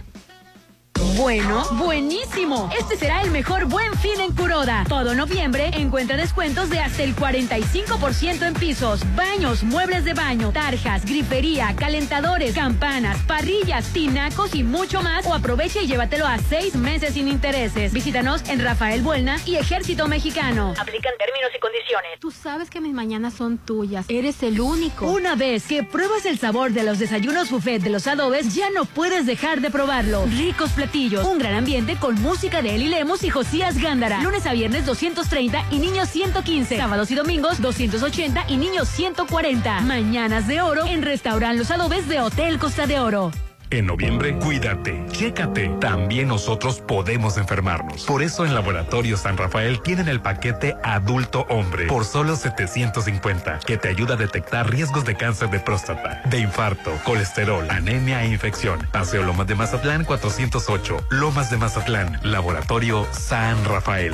[1.17, 2.69] Bueno, buenísimo.
[2.77, 4.85] Este será el mejor buen fin en Curoda.
[4.87, 11.03] Todo noviembre encuentra descuentos de hasta el 45% en pisos, baños, muebles de baño, tarjas,
[11.05, 15.25] grifería, calentadores, campanas, parrillas, tinacos y mucho más.
[15.25, 17.93] O aprovecha y llévatelo a seis meses sin intereses.
[17.93, 20.73] Visítanos en Rafael Buelna y Ejército Mexicano.
[20.79, 22.19] Aplican términos y condiciones.
[22.19, 24.05] Tú sabes que mis mañanas son tuyas.
[24.07, 25.07] Eres el único.
[25.07, 28.85] Una vez que pruebas el sabor de los desayunos buffet de los adobes, ya no
[28.85, 30.25] puedes dejar de probarlo.
[30.25, 34.21] Ricos platillos, un gran ambiente con música de Eli Lemos y Josías Gándara.
[34.21, 36.77] Lunes a viernes 230 y niños 115.
[36.77, 39.81] Sábados y domingos 280 y niños 140.
[39.81, 43.31] Mañanas de oro en Restaurant Los Adobes de Hotel Costa de Oro.
[43.71, 45.69] En noviembre, cuídate, chécate.
[45.79, 48.03] También nosotros podemos enfermarnos.
[48.03, 53.77] Por eso en Laboratorio San Rafael tienen el paquete adulto hombre por solo 750, que
[53.77, 58.85] te ayuda a detectar riesgos de cáncer de próstata, de infarto, colesterol, anemia e infección.
[58.91, 64.13] Paseo Lomas de Mazatlán 408, Lomas de Mazatlán, Laboratorio San Rafael.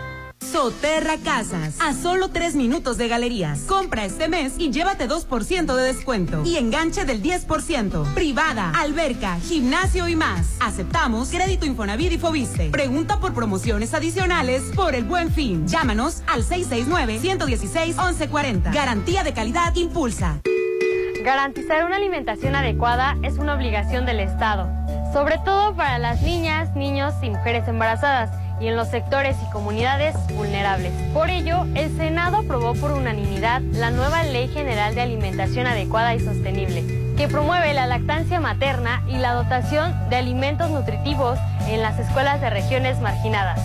[0.41, 3.59] Soterra Casas, a solo tres minutos de galerías.
[3.67, 6.41] Compra este mes y llévate 2% de descuento.
[6.43, 8.13] Y enganche del 10%.
[8.13, 10.57] Privada, alberca, gimnasio y más.
[10.59, 12.69] Aceptamos crédito Infonavit y Fobiste.
[12.69, 15.67] Pregunta por promociones adicionales por el buen fin.
[15.67, 18.73] Llámanos al 669-116-1140.
[18.73, 20.41] Garantía de calidad Impulsa.
[21.23, 24.67] Garantizar una alimentación adecuada es una obligación del Estado,
[25.13, 28.31] sobre todo para las niñas, niños y mujeres embarazadas
[28.61, 30.93] y en los sectores y comunidades vulnerables.
[31.13, 36.19] Por ello, el Senado aprobó por unanimidad la nueva Ley General de Alimentación Adecuada y
[36.19, 42.39] Sostenible, que promueve la lactancia materna y la dotación de alimentos nutritivos en las escuelas
[42.39, 43.59] de regiones marginadas.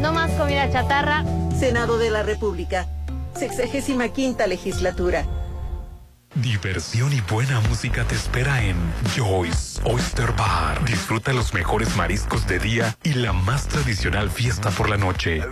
[0.00, 1.24] No más comida chatarra.
[1.56, 2.86] Senado de la República.
[3.34, 5.24] Sexagésima quinta legislatura.
[6.34, 8.76] Diversión y buena música te espera en
[9.16, 10.84] Joyce Oyster Bar.
[10.84, 15.42] Disfruta los mejores mariscos de día y la más tradicional fiesta por la noche.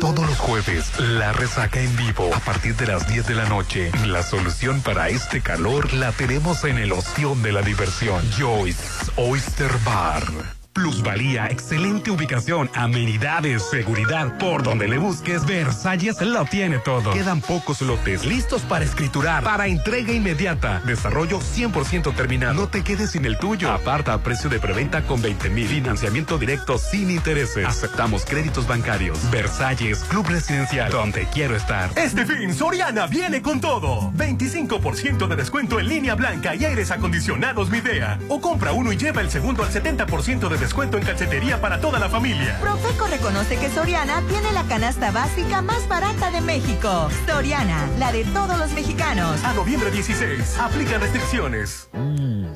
[0.00, 3.90] Todos los jueves, la resaca en vivo a partir de las 10 de la noche.
[4.06, 8.22] La solución para este calor la tenemos en el ostión de la diversión.
[8.38, 10.63] Joyce Oyster Bar.
[10.74, 14.36] Plusvalía, excelente ubicación, amenidades, seguridad.
[14.38, 17.12] Por donde le busques, Versalles lo tiene todo.
[17.12, 20.82] Quedan pocos lotes listos para escriturar, para entrega inmediata.
[20.84, 22.54] Desarrollo 100% terminado.
[22.54, 23.70] No te quedes sin el tuyo.
[23.70, 25.68] Aparta a precio de preventa con 20 mil.
[25.68, 27.64] Financiamiento directo sin intereses.
[27.64, 29.30] Aceptamos créditos bancarios.
[29.30, 31.90] Versalles, Club Residencial, donde quiero estar.
[31.94, 34.10] Este fin, Soriana viene con todo.
[34.16, 38.18] 25% de descuento en línea blanca y aires acondicionados Midea.
[38.28, 41.98] O compra uno y lleva el segundo al 70% de descuento en calcetería para toda
[41.98, 42.58] la familia.
[42.58, 47.10] Profeco reconoce que Soriana tiene la canasta básica más barata de México.
[47.26, 49.44] Soriana, la de todos los mexicanos.
[49.44, 51.90] A noviembre 16, aplican restricciones.
[51.92, 52.33] Mmm,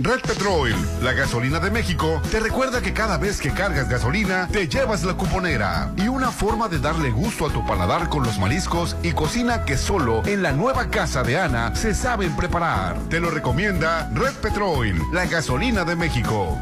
[0.00, 0.72] Red Petrol,
[1.02, 5.14] la gasolina de México, te recuerda que cada vez que cargas gasolina, te llevas la
[5.14, 9.64] cuponera y una forma de darle gusto a tu paladar con los mariscos y cocina
[9.64, 12.96] que solo en la nueva casa de Ana se saben preparar.
[13.10, 16.56] Te lo recomienda Red Petrol, la gasolina de México.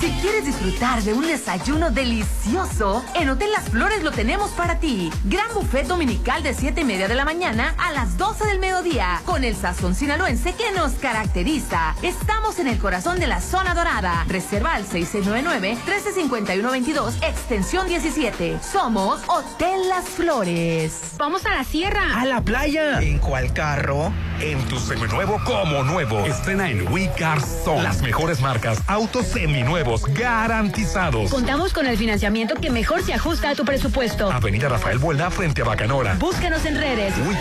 [0.00, 5.12] Si quieres disfrutar de un desayuno delicioso, en Hotel Las Flores lo tenemos para ti.
[5.24, 9.20] Gran buffet dominical de 7 y media de la mañana a las 12 del mediodía,
[9.26, 11.94] con el sazón sinaloense que nos caracteriza.
[12.00, 14.24] Estamos en el corazón de la zona dorada.
[14.26, 18.58] Reserva al 6699-135122, extensión 17.
[18.62, 20.98] Somos Hotel Las Flores.
[21.18, 22.18] Vamos a la sierra.
[22.18, 23.02] A la playa.
[23.02, 24.10] ¿En cuál carro?
[24.40, 26.20] En tu seminuevo como nuevo.
[26.20, 27.82] Estrena en We Car Zone.
[27.82, 31.30] Las mejores marcas, autos seminuevos garantizados.
[31.30, 34.30] Contamos con el financiamiento que mejor se ajusta a tu presupuesto.
[34.30, 36.14] Avenida Rafael Buelda frente a Bacanora.
[36.14, 37.14] Búscanos en redes.
[37.18, 37.36] We.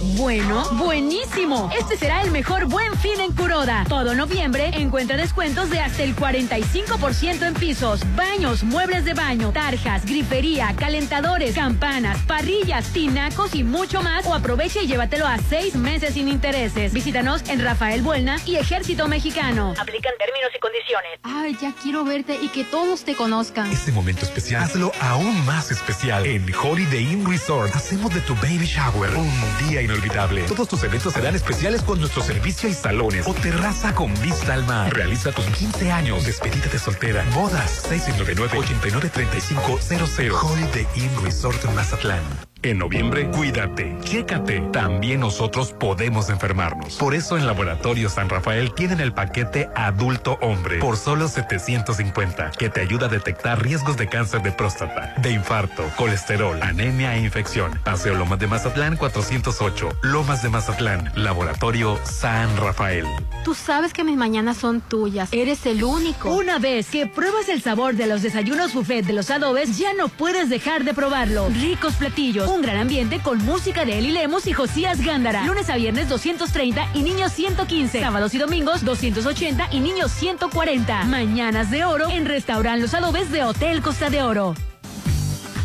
[0.00, 1.70] Bueno, buenísimo.
[1.78, 3.84] Este será el mejor buen fin en Curoda.
[3.88, 10.04] Todo noviembre encuentra descuentos de hasta el 45% en pisos, baños, muebles de baño, tarjas,
[10.04, 14.26] grifería, calentadores, campanas, parrillas, tinacos y mucho más.
[14.26, 16.92] O aprovecha y llévatelo a seis meses sin intereses.
[16.92, 19.74] Visítanos en Rafael Buelna y Ejército Mexicano.
[19.78, 21.20] Aplican términos y condiciones.
[21.22, 23.70] Ay, ya quiero verte y que todos te conozcan.
[23.70, 26.26] Este momento especial, hazlo aún más especial.
[26.26, 30.42] En Holiday Inn Resort, hacemos de tu baby shower un día inolvidable.
[30.42, 34.64] Todos tus eventos serán especiales con nuestro servicio y salones o terraza con vista al
[34.64, 34.94] mar.
[34.94, 40.42] Realiza tus 15 años, despedida de soltera, bodas, 699-893500.
[40.42, 42.51] Holiday Inn Resort Mazatlán.
[42.64, 44.60] En noviembre, cuídate, chécate.
[44.72, 46.94] También nosotros podemos enfermarnos.
[46.94, 52.70] Por eso en Laboratorio San Rafael tienen el paquete adulto hombre por solo 750, que
[52.70, 57.80] te ayuda a detectar riesgos de cáncer de próstata, de infarto, colesterol, anemia e infección.
[57.82, 63.06] Paseo Lomas de Mazatlán 408, Lomas de Mazatlán, Laboratorio San Rafael.
[63.44, 65.30] Tú sabes que mis mañanas son tuyas.
[65.32, 66.32] Eres el único.
[66.32, 70.08] Una vez que pruebas el sabor de los desayunos buffet de los adobes, ya no
[70.08, 71.48] puedes dejar de probarlo.
[71.48, 75.44] Ricos platillos, un gran ambiente con música de Eli Lemos y Josías Gándara.
[75.44, 78.00] Lunes a viernes 230 y niños 115.
[78.00, 81.04] Sábados y domingos 280 y niños 140.
[81.04, 84.54] Mañanas de oro en Restaurant Los Adobes de Hotel Costa de Oro.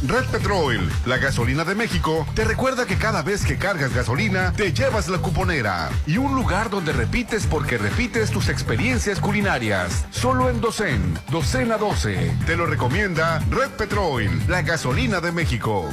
[0.06, 4.72] Red Petrol, la gasolina de México, te recuerda que cada vez que cargas gasolina, te
[4.72, 10.06] llevas la cuponera y un lugar donde repites porque repites tus experiencias culinarias.
[10.12, 12.32] Solo en Docen, Docena 12.
[12.46, 15.90] Te lo recomienda Red Petrol, la gasolina de México.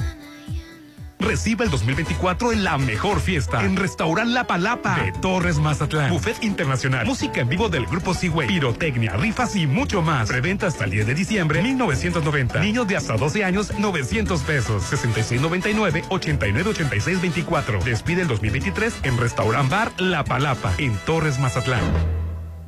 [1.18, 6.10] Reciba el 2024 en la mejor fiesta en Restaurant La Palapa de Torres Mazatlán.
[6.10, 10.28] Buffet internacional, música en vivo del grupo Seaway, pirotecnia, rifas y mucho más.
[10.28, 12.60] Preventa hasta el 10 de diciembre 1990.
[12.60, 14.82] Niños de hasta 12 años 900 pesos.
[14.84, 17.80] 6699 898624.
[17.84, 22.23] Despide el 2023 en Restaurant Bar La Palapa en Torres Mazatlán.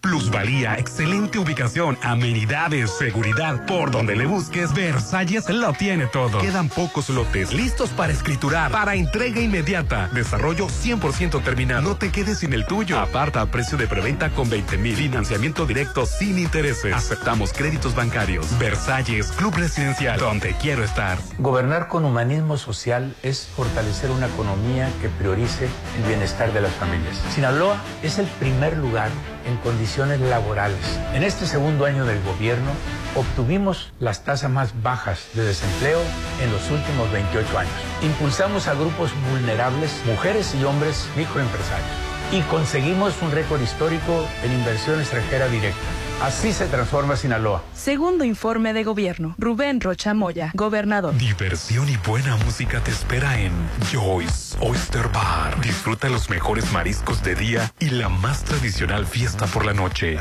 [0.00, 3.66] Plusvalía, excelente ubicación, amenidades, seguridad.
[3.66, 6.38] Por donde le busques, Versalles lo tiene todo.
[6.38, 10.08] Quedan pocos lotes listos para escriturar, para entrega inmediata.
[10.08, 11.82] Desarrollo 100% terminado.
[11.82, 12.98] No te quedes sin el tuyo.
[13.00, 14.96] Aparta a precio de preventa con 20 mil.
[14.96, 16.94] Financiamiento directo sin intereses.
[16.94, 18.58] Aceptamos créditos bancarios.
[18.58, 21.18] Versalles, Club Residencial, donde quiero estar.
[21.38, 25.68] Gobernar con humanismo social es fortalecer una economía que priorice
[25.98, 27.20] el bienestar de las familias.
[27.34, 29.10] Sinaloa es el primer lugar
[29.46, 30.78] en condiciones laborales.
[31.14, 32.70] En este segundo año del gobierno
[33.14, 36.00] obtuvimos las tasas más bajas de desempleo
[36.42, 37.72] en los últimos 28 años.
[38.02, 41.88] Impulsamos a grupos vulnerables, mujeres y hombres microempresarios.
[42.32, 46.05] Y conseguimos un récord histórico en inversión extranjera directa.
[46.22, 47.62] Así se transforma Sinaloa.
[47.74, 49.34] Segundo informe de gobierno.
[49.38, 51.16] Rubén Rocha Moya, gobernador.
[51.16, 53.52] Diversión y buena música te espera en
[53.92, 55.60] Joyce Oyster Bar.
[55.60, 60.18] Disfruta los mejores mariscos de día y la más tradicional fiesta por la noche.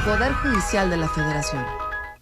[0.05, 1.65] Poder Judicial de la Federación.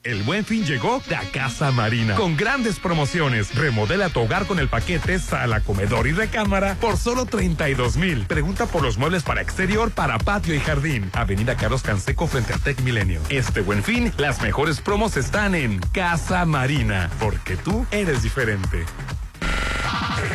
[0.03, 3.53] El buen fin llegó a Casa Marina con grandes promociones.
[3.53, 8.25] Remodela tu hogar con el paquete sala, comedor y recámara por solo 32 mil.
[8.25, 11.11] Pregunta por los muebles para exterior, para patio y jardín.
[11.13, 13.21] Avenida Carlos Canseco frente a Tech Milenio.
[13.29, 18.85] Este buen fin, las mejores promos están en Casa Marina, porque tú eres diferente.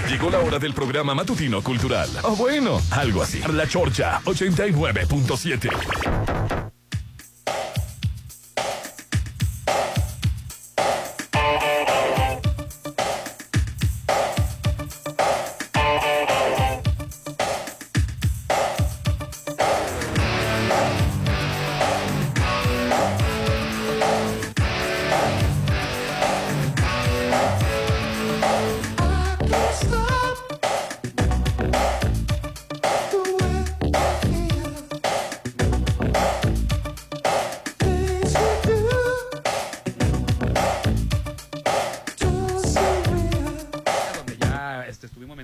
[0.08, 2.08] Llegó la hora del programa matutino cultural.
[2.22, 3.42] O bueno, algo así.
[3.52, 6.75] La Chorcha 89.7.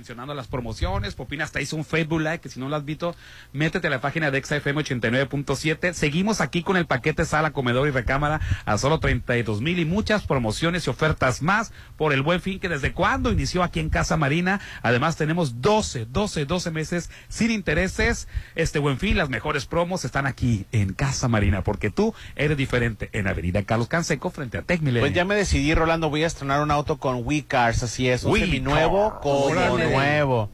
[0.03, 1.15] mencionando las promociones.
[1.15, 3.15] Popina hasta hizo un Facebook Live, que si no lo has visto,
[3.53, 5.93] métete a la página de XFM 89.7.
[5.93, 10.23] Seguimos aquí con el paquete sala, comedor y recámara a solo 32 mil y muchas
[10.27, 14.17] promociones y ofertas más por el buen fin que desde cuando inició aquí en Casa
[14.17, 14.59] Marina.
[14.81, 18.27] Además tenemos 12, 12, 12 meses sin intereses.
[18.55, 23.09] Este buen fin, las mejores promos están aquí en Casa Marina porque tú eres diferente
[23.13, 25.03] en Avenida Carlos Canseco frente a Tech Milenio.
[25.03, 28.33] Pues ya me decidí, Rolando, voy a estrenar un auto con WeCars, así es, un
[28.33, 29.92] We seminuevo Cars.
[29.93, 30.49] Nuevo.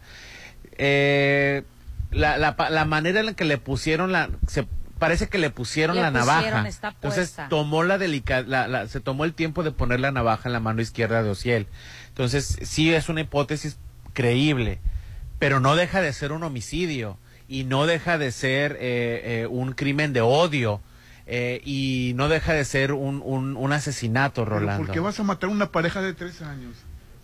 [0.78, 1.64] Eh,
[2.12, 4.30] la, la, la manera en la que le pusieron la...
[4.48, 4.66] Se,
[4.98, 6.28] parece que le pusieron Le la pusieron,
[6.64, 6.68] navaja.
[6.96, 10.54] Entonces tomó la delica la, la- se tomó el tiempo de poner la navaja en
[10.54, 11.68] la mano izquierda de Ociel.
[12.08, 13.78] Entonces sí es una hipótesis
[14.14, 14.80] creíble,
[15.38, 17.18] pero no deja de ser un homicidio
[17.48, 20.82] y no deja de ser eh, eh, un crimen de odio.
[21.30, 24.86] Eh, y no deja de ser un, un, un asesinato, Rolando.
[24.86, 26.76] ¿Por qué vas a matar a una pareja de tres años?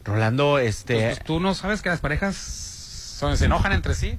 [0.03, 0.93] Rolando, este...
[0.93, 4.17] Pues, pues, tú no sabes que las parejas son- se enojan entre sí.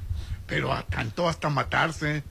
[0.48, 2.22] Pero a tanto hasta matarse.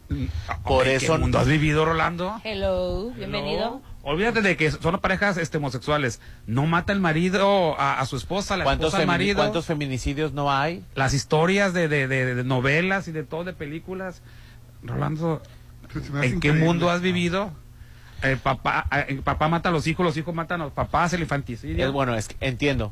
[0.64, 2.40] Por ¿En eso- qué mundo has vivido, Rolando?
[2.45, 3.82] Hello, bienvenido.
[4.03, 6.22] Olvídate de que son parejas este, homosexuales.
[6.48, 9.38] No mata el marido a, a su esposa, la ¿Cuántos, esposa al marido.
[9.40, 10.86] ¿Cuántos feminicidios no hay?
[10.95, 14.22] Las historias de, de, de- de novelas y de todo, de películas.
[14.82, 15.41] Rolando,
[16.22, 17.51] ¿en qué mundo has vivido?
[18.22, 21.13] El papá, eh, el papá mata a los hijos, los hijos matan a los papás,
[21.13, 21.85] el infanticidio.
[21.85, 22.91] Es bueno, es que entiendo.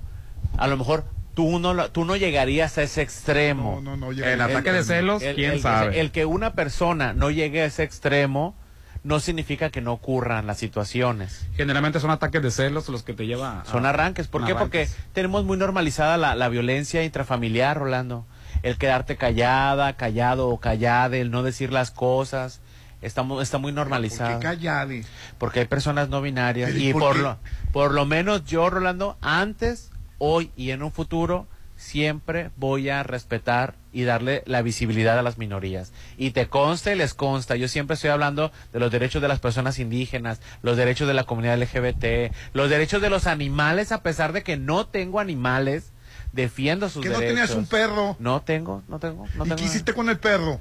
[0.57, 3.79] A lo mejor tú no, lo- tú no llegarías a ese extremo.
[3.83, 5.99] No, no, no El ataque de celos, quién el que sabe.
[5.99, 8.55] el que una persona no llegue a ese extremo
[9.03, 11.47] no significa que no ocurran las situaciones.
[11.55, 13.65] Generalmente son ataques de celos los que te llevan a...
[13.65, 14.27] Son arranques.
[14.27, 14.55] ¿Por son qué?
[14.55, 18.25] Porque tenemos muy normalizada la, la violencia intrafamiliar, Rolando.
[18.61, 22.61] El quedarte callada, callado o callada, el no decir las cosas.
[23.03, 24.31] Está, está muy normalizado.
[24.31, 25.05] ¿Por qué callade?
[25.37, 26.71] Porque hay personas no binarias.
[26.71, 27.37] Pero, ¿y por lo,
[27.71, 33.75] por lo menos yo, Rolando, antes, hoy y en un futuro, siempre voy a respetar
[33.91, 35.91] y darle la visibilidad a las minorías.
[36.17, 39.39] Y te consta y les consta, yo siempre estoy hablando de los derechos de las
[39.39, 44.33] personas indígenas, los derechos de la comunidad LGBT, los derechos de los animales, a pesar
[44.33, 45.91] de que no tengo animales,
[46.31, 47.35] defiendo sus ¿Que no derechos.
[47.35, 48.15] tenías un perro?
[48.19, 49.55] No tengo, no tengo, no ¿Y tengo.
[49.57, 50.59] qué hiciste con el perro?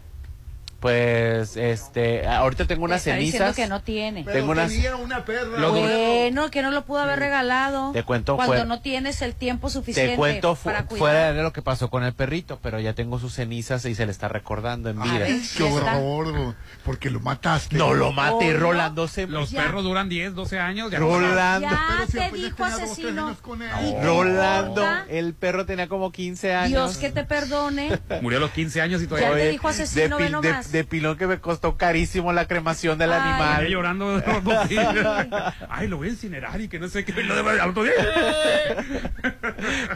[0.83, 3.57] Pues, este, ahorita tengo unas Está diciendo cenizas.
[3.57, 4.25] que no tiene.
[4.25, 5.57] Tengo unas- tenía una perra.
[5.59, 7.93] Lo duro- Bueno, que no lo pudo haber regalado.
[7.93, 11.41] Te cuento Cuando fuera- no tienes el tiempo suficiente Te cuento fu- para fuera de
[11.45, 14.27] lo que pasó con el perrito, pero ya tengo sus cenizas y se le está
[14.27, 15.25] recordando en vida.
[15.27, 17.77] Ay, qué horror, porque lo mataste.
[17.77, 18.59] No lo maté, Obvio.
[18.59, 19.63] Rolando se Los Ya.
[19.63, 20.91] perros duran 10, 12 años.
[20.91, 21.69] ya Rolando.
[21.69, 23.27] Ya Pero si te dijo asesino.
[23.29, 23.71] años con él.
[23.87, 26.71] Y Rolando, el perro tenía como 15 años.
[26.71, 28.01] Dios que te perdone.
[28.21, 29.29] Murió a los 15 años y Ya todavía...
[29.31, 30.72] te Oye, dijo asesino, de, ve pil- de- nomás.
[30.73, 33.21] De pilón que me costó carísimo la cremación del Ay.
[33.21, 33.69] Animal.
[33.69, 34.23] llorando.
[35.69, 37.13] Ay, lo voy a incinerar y que no sé qué.
[37.23, 37.93] Lo debo al otro día.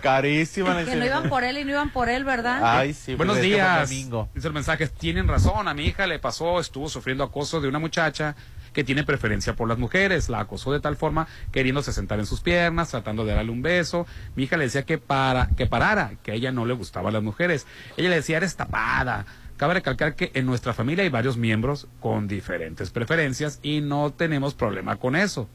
[0.03, 2.61] Carísima la Que no iban por él y no iban por él, ¿verdad?
[2.63, 3.15] Ay, sí.
[3.15, 3.89] Buenos pues fue días.
[3.89, 4.29] domingo.
[4.35, 7.79] Dice el mensaje, tienen razón, a mi hija le pasó, estuvo sufriendo acoso de una
[7.79, 8.37] muchacha
[8.73, 12.43] que tiene preferencia por las mujeres, la acosó de tal forma queriéndose sentar en sus
[12.43, 14.07] piernas, tratando de darle un beso.
[14.35, 17.23] Mi hija le decía que para que parara, que a ella no le gustaban las
[17.23, 17.67] mujeres.
[17.97, 19.25] Ella le decía, eres tapada.
[19.57, 24.55] Cabe recalcar que en nuestra familia hay varios miembros con diferentes preferencias y no tenemos
[24.55, 25.49] problema con eso.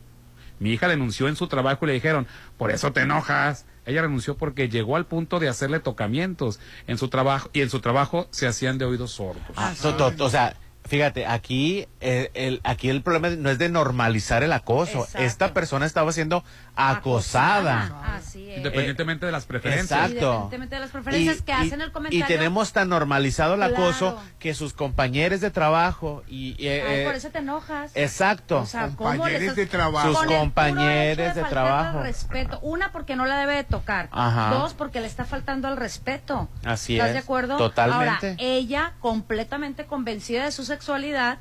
[0.60, 3.65] Mi hija denunció en su trabajo y le dijeron, por eso te enojas.
[3.86, 7.80] Ella renunció porque llegó al punto de hacerle tocamientos en su trabajo y en su
[7.80, 9.41] trabajo se hacían de oídos sordos.
[9.56, 10.56] Ah, to- to- o sea,
[10.88, 14.99] fíjate, aquí, eh, el, aquí el problema no es de normalizar el acoso.
[14.99, 15.18] Exacto.
[15.26, 16.44] Esta persona estaba siendo
[16.76, 18.15] acosada.
[18.15, 18.57] Así es.
[18.57, 19.85] Independientemente de las preferencias.
[19.91, 20.15] Exacto.
[20.15, 22.26] Independientemente de las preferencias que hacen el comentario.
[22.26, 23.73] y tenemos tan normalizado el Claro.
[23.76, 27.91] acoso que sus compañeros de trabajo y eh, Ay, eh, por eso te enojas.
[27.95, 30.07] exacto O sea, ¿cómo Compañeros estás- de trabajo.
[30.14, 31.98] sus compañeros de, faltarle trabajo.
[31.99, 32.60] al respeto.
[32.61, 34.10] Una, porque no la debe de tocar.
[34.11, 34.49] Ajá.
[34.56, 36.49] Dos, porque le está faltando al respeto.
[36.64, 37.57] Así ¿Estás es, de acuerdo?
[37.57, 38.27] totalmente.
[38.31, 41.38] Ahora, ella, completamente convencida de su sexualidad,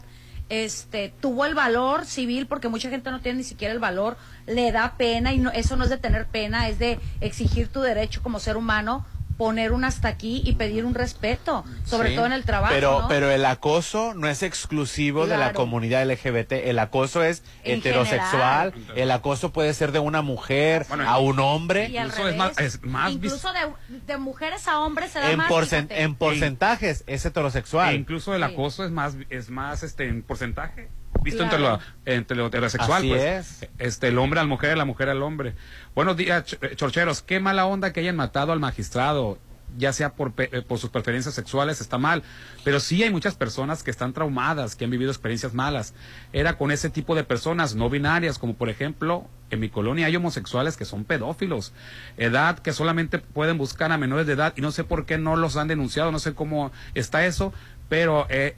[0.50, 4.16] este, tuvo el valor civil, porque mucha gente no tiene ni siquiera el valor,
[4.46, 7.80] le da pena, y no, eso no es de tener pena, es de exigir tu
[7.80, 9.06] derecho como ser humano,
[9.40, 12.74] poner un hasta aquí y pedir un respeto, sobre Sí, todo en el trabajo.
[12.74, 13.08] Pero, ¿no?
[13.08, 16.52] pero el acoso no es exclusivo de la comunidad LGBT.
[16.68, 18.74] El acoso es En heterosexual.
[18.94, 21.88] El acoso puede ser de una mujer Bueno, a un hombre.
[21.88, 22.74] Y Incluso es más- revés.
[22.74, 23.60] es más Incluso de,
[24.06, 25.50] de mujeres a hombres se da En, más.
[25.72, 27.94] en porcentajes es heterosexual.
[27.94, 28.52] E incluso el Sí.
[28.52, 30.90] acoso es más, es más este en porcentaje.
[31.22, 31.54] Visto Claro.
[31.56, 31.80] entre, lo,
[32.18, 33.22] entre lo heterosexual, Así pues,
[33.62, 33.68] es.
[33.78, 35.54] este el hombre a la mujer, la mujer al hombre.
[35.94, 37.22] Buenos días, ch- eh, chorcheros.
[37.22, 39.38] Qué mala onda que hayan matado al magistrado.
[39.78, 42.24] ya sea por, pe- eh, por sus preferencias sexuales, está mal.
[42.64, 45.94] Pero sí hay muchas personas que están traumadas, que han vivido experiencias malas.
[46.32, 50.16] Era con ese tipo de personas no binarias, como por ejemplo, en mi colonia hay
[50.16, 51.72] homosexuales que son pedófilos,
[52.16, 55.36] edad que solamente pueden buscar a menores de edad y no sé por qué no
[55.36, 57.52] los han denunciado, no sé cómo está eso,
[57.88, 58.56] pero eh,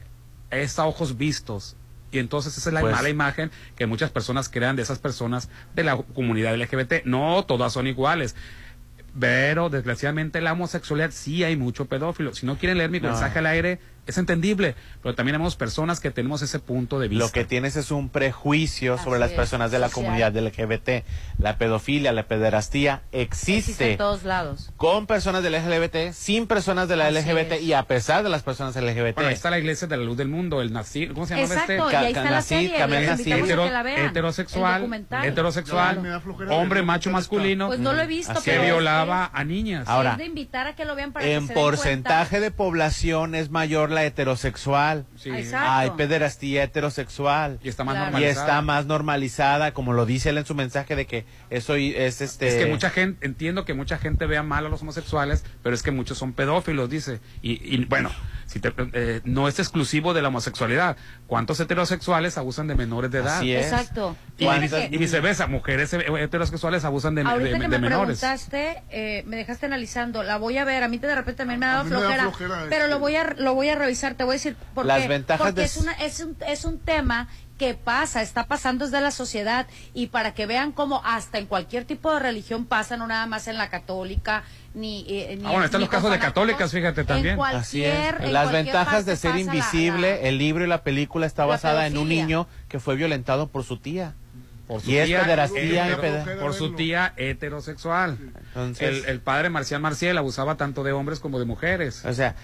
[0.51, 1.77] es a ojos vistos.
[2.13, 5.49] Y entonces esa es la Pues- mala imagen que muchas personas crean de esas personas
[5.75, 7.03] de la comunidad LGBT.
[7.05, 8.37] No todas son iguales.
[9.19, 12.35] Pero desgraciadamente la homosexualidad sí hay mucho pedófilo.
[12.35, 13.09] Si no quieren leer mi No.
[13.11, 14.74] mensaje al aire, es entendible.
[15.03, 17.24] Pero también tenemos personas que tenemos ese punto de vista.
[17.24, 20.05] Lo que tienes es un prejuicio sobre Así las es, personas de la social.
[20.07, 21.05] comunidad LGBT.
[21.39, 24.70] La pedofilia, la pederastía Existe existe en todos lados.
[24.77, 27.62] con personas del LGBT, sin personas de la Así LGBT es.
[27.62, 29.15] y a pesar de las personas LGBT.
[29.15, 31.47] Bueno, ahí está la iglesia de la luz del mundo, el Nazir, ¿cómo se llama
[31.55, 31.93] Exacto, este?
[31.93, 32.49] y ahí está la Nací,
[33.24, 33.43] serie.
[33.43, 34.01] Hetero- que la vean.
[34.01, 34.89] El heterosexual,
[35.24, 39.89] heterosexual, flojera hombre, macho, masculino, Pues no lo he visto, que pero violaba a niñas.
[39.89, 42.51] Ahora, es de invitar a que lo vean para que en se den porcentaje de
[42.51, 45.06] población es mayor la heterosexual.
[45.16, 45.31] Sí.
[45.31, 45.70] Exacto.
[45.70, 47.59] Hay pederastía heterosexual.
[47.62, 48.09] Y está más Claro.
[48.09, 48.47] Y normalizada.
[48.47, 52.20] está más normalizada, como lo dice él en su mensaje de que eso y- es
[52.20, 55.74] este Es que mucha gente, entiendo que mucha gente vea mal a los homosexuales, pero
[55.74, 57.20] es que muchos son pedófilos, dice.
[57.43, 58.10] Y, y, bueno,
[58.47, 60.97] si te- eh, no es exclusivo de la homosexualidad.
[61.27, 63.39] ¿Cuántos heterosexuales abusan de menores de edad?
[63.39, 63.66] Así es.
[63.73, 64.16] Exacto.
[64.39, 68.19] Y, y viceversa, mujeres heterosexuales abusan de, Ahorita de- que de me menores.
[68.19, 70.23] preguntaste, eh, me dejaste analizando.
[70.23, 70.82] La voy a ver.
[70.82, 72.89] A mí de repente también me ha dado mí me da flojera, flojera, pero este.
[72.89, 74.15] lo voy a lo voy a revisar.
[74.15, 75.09] Te voy a decir por Las qué.
[75.09, 77.29] ventajas Porque de- es una es un es un tema
[77.59, 81.85] que pasa, está pasando desde la sociedad y para que vean cómo hasta en cualquier
[81.85, 84.43] tipo de religión pasa, no nada más en la católica
[84.75, 87.39] ni eh, ni Ah, bueno, están ni los casos de católicas, fíjate, también.
[87.41, 88.31] Así es.
[88.31, 91.87] Las ventajas de ser la- invisible, la- el libro y la película está la basada
[91.87, 94.15] en un niño que fue violentado por su tía.
[94.67, 98.17] Por su Y es tía, pederastía y hetero- pede- por su tía heterosexual.
[98.49, 102.05] Entonces- el, el padre Marcial Marcial abusaba tanto de hombres como de mujeres.
[102.05, 102.35] O sea, eh,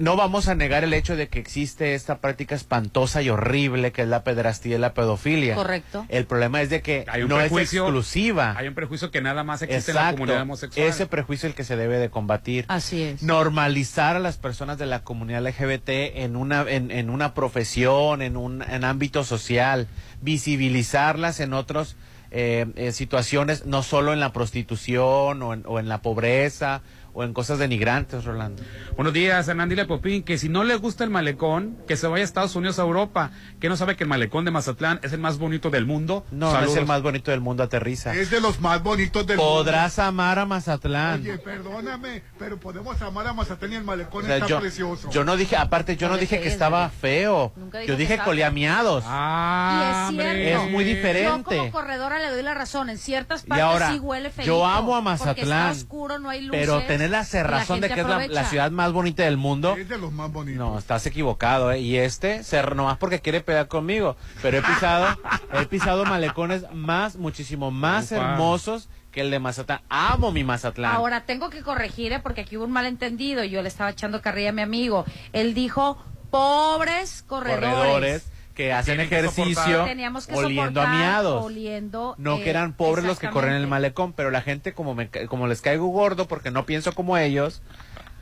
[0.00, 4.02] no vamos a negar el hecho de que existe esta práctica espantosa y horrible que
[4.02, 5.54] es la pederastía y la pedofilia.
[5.54, 6.06] Correcto.
[6.08, 8.54] El problema es de que Hay un no es exclusiva.
[8.56, 10.86] Hay un prejuicio que nada más existe en la comunidad homosexual.
[10.86, 12.64] Ese prejuicio es el que se debe de combatir.
[12.68, 13.22] Así es.
[13.22, 18.36] Normalizar a las personas de la comunidad LGBT en una, en, en una profesión, en
[18.36, 19.86] un en ámbito social,
[20.22, 21.96] visibilizarlas en otros
[22.30, 26.82] eh, eh, situaciones, no solo en la prostitución o en, o en la pobreza
[27.14, 28.62] o en cosas denigrantes, Rolando.
[28.96, 32.22] Buenos días, Hernán Dile Popín, que si no le gusta el malecón, que se vaya
[32.22, 33.30] a Estados Unidos, a Europa,
[33.60, 36.26] que no sabe que el malecón de Mazatlán es el más bonito del mundo.
[36.32, 38.14] No, no es el más bonito del mundo, aterriza.
[38.14, 41.20] Es de los más bonitos del Podrás amar a Mazatlán.
[41.20, 41.30] mundo.
[41.34, 45.08] Oye, perdóname, pero podemos amar a Mazatlán y el malecón O sea, está yo, precioso.
[45.10, 47.52] yo no dije, aparte, yo no dije que estaba feo.
[47.56, 49.04] Nunca dijo Yo que dije coleamiados.
[49.06, 50.34] Ah, Y es hombre.
[50.44, 50.64] cierto.
[50.64, 51.56] Es muy diferente.
[51.56, 52.90] Yo como corredora le doy la razón.
[52.90, 54.44] En ciertas Y partes ahora, sí huele feo.
[54.44, 56.60] yo amo a Porque está Mazatlán, oscuro, no hay luces.
[56.60, 59.76] Pero tener la cerrazón de que es la, ciudad más bonita del mundo.
[59.76, 60.58] Es de los más bonitos.
[60.58, 61.80] No, estás equivocado, ¿eh?
[61.80, 64.16] Y este, se, nomás porque quiere pelear conmigo.
[64.42, 65.18] Pero he pisado,
[65.52, 68.16] he pisado malecones más, muchísimo más Ufa.
[68.16, 69.80] hermosos que el de Mazatlán.
[69.88, 70.94] Amo mi Mazatlán.
[70.94, 72.20] Ahora tengo que corregir, ¿eh?
[72.20, 73.44] porque aquí hubo un malentendido.
[73.44, 75.04] Yo le estaba echando carrilla a mi amigo.
[75.32, 75.98] Él dijo,
[76.30, 77.70] pobres corredores.
[77.70, 81.44] corredores que hacen ejercicio que oliendo a miados.
[81.44, 84.72] oliendo, No eh, que eran pobres los que corren en el malecón, pero la gente
[84.72, 87.62] como me, como les caigo gordo porque no pienso como ellos,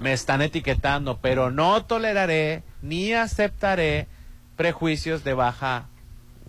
[0.00, 4.08] me están etiquetando, pero no toleraré ni aceptaré
[4.56, 5.88] prejuicios de baja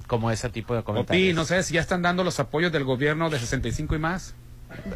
[0.08, 1.36] como ese tipo de Opi, comentarios.
[1.36, 4.36] no sé si ya están dando los apoyos del gobierno de 65 y más.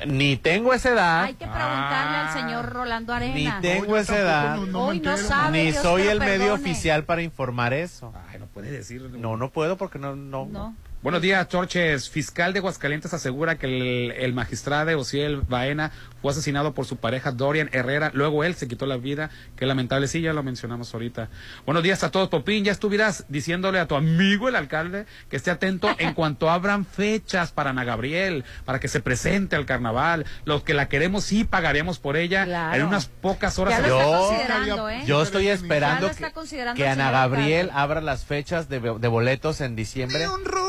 [0.06, 3.60] Ni tengo esa edad, Hay que preguntarle al señor Rolando ni Arena.
[3.62, 5.64] tengo yo esa edad, no- no Hoy no sabe.
[5.66, 6.52] ni Dios soy el medio perdone.
[6.62, 8.14] oficial para informar eso.
[8.32, 9.02] Ay, no puede decir.
[9.02, 10.76] No, no puedo porque no, no, No.
[11.08, 12.10] Buenos días, Chorches.
[12.10, 15.90] Fiscal de Aguascalientes asegura que el, el magistrado Ociel Baena
[16.22, 18.12] fue asesinado por su pareja Dorian Herrera.
[18.14, 19.30] Luego él se quitó la vida.
[19.56, 20.10] Qué lamentable.
[20.10, 21.30] Sí, ya lo mencionamos ahorita.
[21.66, 22.66] Buenos días a todos, Popín.
[22.66, 27.54] Ya estuvieras diciéndole a tu amigo, el alcalde, que esté atento en cuanto abran fechas
[27.54, 30.26] para Ana Gabriel, para que se presente al carnaval.
[30.44, 32.76] Los que la queremos, sí pagaríamos por ella Claro.
[32.76, 33.80] en unas pocas horas.
[33.80, 35.04] Ya lo Yo- está considerando, ¿eh?
[35.06, 38.68] Yo estoy Ya esperando lo está que, considerando que el Ana Gabriel abra las fechas
[38.68, 40.26] de, de boletos en diciembre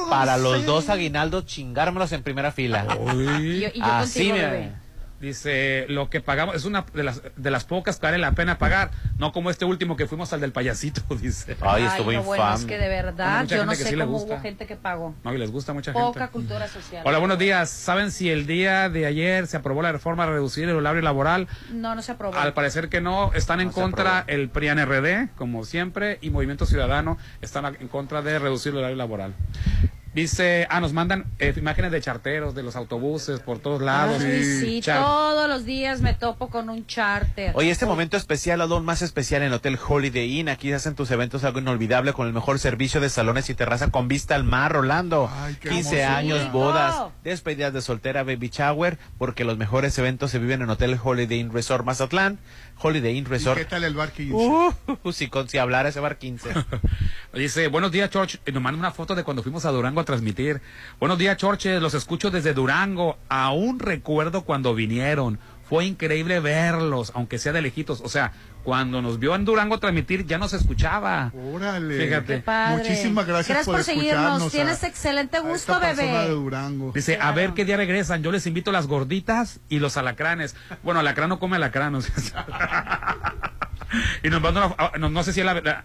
[0.09, 2.87] para los dos aguinaldos chingármelos en primera fila.
[3.01, 3.25] Uy.
[3.57, 4.73] Y yo, y yo Así, bebé.
[5.21, 8.57] Dice, lo que pagamos es una de las, de las pocas que vale la pena
[8.57, 11.57] pagar, no como este último que fuimos al del payasito, dice.
[11.61, 12.67] Ay, estuvo no, bueno, es infame.
[12.69, 14.35] que de verdad, yo no sé sí cómo gusta.
[14.35, 15.17] hubo gente que pagó.
[15.25, 16.33] No, y les gusta mucha Poca gente.
[16.33, 17.03] cultura social.
[17.05, 17.69] Hola, buenos días.
[17.69, 21.49] ¿Saben si el día de ayer se aprobó la reforma a reducir el horario laboral?
[21.73, 22.37] No, no se aprobó.
[22.39, 24.39] Al parecer que no, están en No contra aprobó.
[24.41, 28.97] el PRIAN RD, como siempre, y Movimiento Ciudadano están en contra de reducir el horario
[28.97, 29.35] laboral.
[30.19, 34.21] Dice, ah, nos mandan eh, imágenes de charteros, de los autobuses por todos lados.
[34.21, 37.53] Ay, sí, Char- todos los días me topo con un charter.
[37.55, 40.49] Oye, este momento especial, aún más especial en Hotel Holiday Inn.
[40.49, 44.09] Aquí hacen tus eventos algo inolvidable con el mejor servicio de salones y terraza con
[44.09, 45.31] vista al mar, Rolando.
[45.61, 46.17] qué 15 hermosura.
[46.17, 50.99] años, bodas, despedidas de soltera, baby shower, porque los mejores eventos se viven en Hotel
[51.01, 52.41] Holiday Inn Resort Mazatlán.
[52.81, 53.59] Holiday Inn ¿Y Resort.
[53.59, 54.35] qué tal el bar 15?
[54.35, 54.73] Uh,
[55.13, 56.51] si, con, si hablara ese bar 15.
[57.35, 58.39] Dice, buenos días, George.
[58.47, 60.61] Y nos manda una foto de cuando fuimos a Durango a transmitir.
[60.99, 61.79] Buenos días, George.
[61.81, 63.19] Los escucho desde Durango.
[63.29, 65.39] Aún recuerdo cuando vinieron.
[65.69, 68.01] Fue increíble verlos, aunque sea de lejitos.
[68.01, 68.33] O sea,
[68.65, 71.31] cuando nos vio en Durango transmitir, ya nos escuchaba.
[71.53, 72.07] Órale.
[72.07, 72.37] Fíjate.
[72.37, 72.79] Qué padre.
[72.89, 74.13] Muchísimas gracias por seguirnos.
[74.15, 76.31] escucharnos Tienes a- excelente a gusto, esta persona de bebé.
[76.31, 76.93] Durango.
[76.95, 78.23] Dice, a ver qué día regresan.
[78.23, 80.57] Yo les invito las gorditas y los alacranes.
[80.83, 82.47] Bueno, alacrán no come sea.
[84.23, 85.85] y nos manda una- ah, no, no sé si es la, la-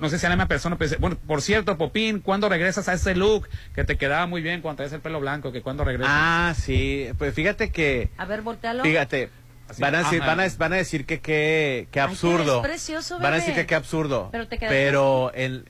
[0.00, 2.88] no sé si es la misma persona, pero dice, bueno, por cierto, Popín, ¿cuándo regresas
[2.88, 5.52] a ese look que te quedaba muy bien cuando traes el pelo blanco?
[5.52, 6.12] Que cuando regresas.
[6.14, 7.08] ah, sí.
[7.18, 8.82] Pues fíjate que, A ver, voltealo.
[8.82, 9.30] fíjate,
[9.68, 12.60] Así, van a decir, van a, van a decir que qué qué Ay, absurdo.
[12.62, 13.62] que eres precioso, van a decir bebé.
[13.62, 14.28] que qué absurdo.
[14.30, 15.64] Pero te quedas Pero en,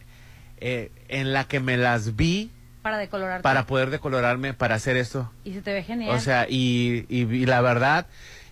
[0.59, 2.51] eh, en la que me las vi
[2.83, 3.43] Para decolorarte.
[3.43, 5.31] para poder decolorarme para hacer esto.
[5.45, 6.11] Y se te ve genial.
[6.15, 8.07] O sea, y, y, y la verdad,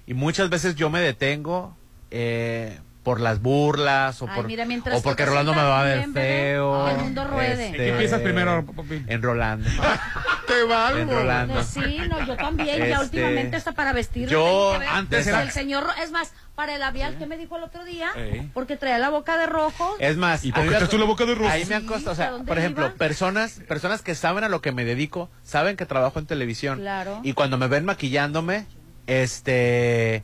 [0.06, 1.76] y muchas veces yo me detengo
[2.12, 6.08] eh, por las burlas o, Ay, por, mira, o porque Rolando me va a ver
[6.12, 6.88] feo.
[6.88, 7.66] el mundo ruede.
[7.70, 9.04] este, ¿En qué piensas primero, Popín?
[9.08, 9.68] En Rolando.
[10.46, 10.98] Te valgo.
[11.00, 11.64] En Rolando.
[11.64, 12.78] Sí, no, yo también.
[12.78, 14.28] Ya Este, últimamente hasta para vestir.
[14.28, 17.64] yo que antes el era- señor, es más, para el labial, ¿qué me dijo el
[17.64, 18.10] otro día?
[18.54, 19.96] Porque traía la boca de rojo.
[19.98, 21.50] Es más, ¿Y por mí qué tú la boca de rojo?
[21.50, 22.94] Ahí me acosta, o ¿a sea, por ejemplo, iba?
[22.94, 26.78] personas, personas que saben a lo que me dedico, saben que trabajo en televisión.
[26.78, 27.18] Claro.
[27.24, 28.66] Y cuando me ven maquillándome,
[29.06, 30.22] este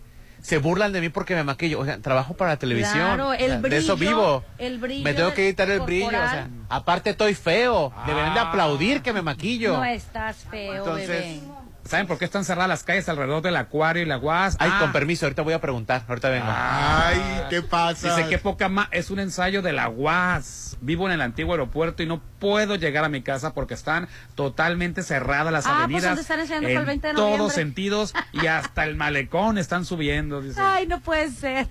[0.48, 1.78] se burlan de mí porque me maquillo.
[1.80, 2.94] O sea, trabajo para la televisión.
[2.94, 3.68] Claro, O el sea, brillo.
[3.68, 4.44] De eso vivo.
[4.56, 5.04] El brillo.
[5.04, 6.06] Me tengo que del quitar el brillo.
[6.08, 7.92] O sea, aparte estoy feo.
[8.06, 8.48] Deberían de Ah.
[8.48, 9.76] aplaudir que me maquillo.
[9.76, 11.40] No estás feo, Entonces, bebé.
[11.88, 14.56] ¿Saben por qué están cerradas las calles alrededor del acuario y la UAS?
[14.60, 16.02] Ay, Ah, con permiso, ahorita voy a preguntar.
[16.06, 16.44] Ahorita vengo.
[16.46, 18.14] Ay, ¿qué pasa?
[18.14, 20.76] Dice que poca más, es un ensayo de la UAS.
[20.82, 25.02] Vivo en el antiguo aeropuerto y no puedo llegar a mi casa porque están totalmente
[25.02, 26.04] cerradas las Ah, pues, avenidas.
[26.04, 29.86] ¿dónde están enseñando para el 20 de en todos sentidos y hasta el malecón están
[29.86, 30.42] subiendo.
[30.42, 30.60] Dice.
[30.60, 31.68] Ay, no puede ser.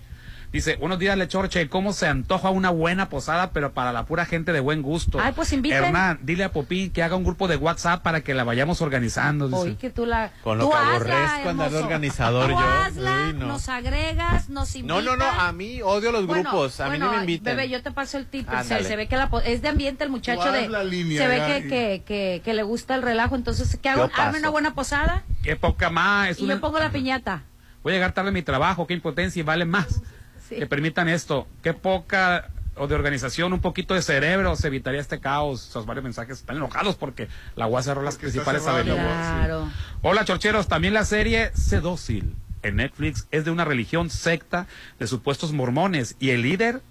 [0.50, 1.68] Dice, buenos días, Lechorche.
[1.68, 5.20] ¿Cómo se antoja una buena posada, pero para la pura gente de buen gusto?
[5.22, 5.84] Ay, pues inviten.
[5.84, 9.50] Hernán, dile a Popín que haga un grupo de WhatsApp para que la vayamos organizando.
[9.50, 9.60] dice.
[9.60, 10.32] Oye, que tú la.
[10.44, 12.60] Con lo tú que hazla, aborrezco andar organizador Tú yo.
[12.60, 13.46] hazla, Uy, no.
[13.48, 15.04] nos agregas, nos No, invitas.
[15.04, 17.56] no, no, a mí odio los Bueno, grupos, a mí bueno, no me invitan.
[17.58, 18.48] Bebé, yo te paso el tip.
[18.64, 20.70] Se, ve que la, po- es de ambiente el muchacho de.
[20.70, 23.36] la línea, se ve ya, que, y- que, que, que le gusta el relajo.
[23.36, 24.38] Entonces, que Yo hago, arme paso.
[24.40, 26.30] una buena posada Qué poca más.
[26.30, 27.44] Es y una- yo pongo la piñata.
[27.84, 30.02] Voy a llegar tarde a mi trabajo, qué impotencia y vale más.
[30.48, 30.56] Sí.
[30.56, 31.48] Que permitan esto.
[31.62, 32.50] Qué poca
[32.80, 35.68] o de organización, un poquito de cerebro, se evitaría este caos.
[35.70, 39.48] Esos varios mensajes están enojados porque la UAS cerró las principales avenidas.
[39.48, 39.78] Sí.
[40.02, 40.68] Hola, chorcheros.
[40.68, 44.68] También la serie Sedócil en Netflix es de una religión secta
[45.00, 46.82] de supuestos mormones y el líder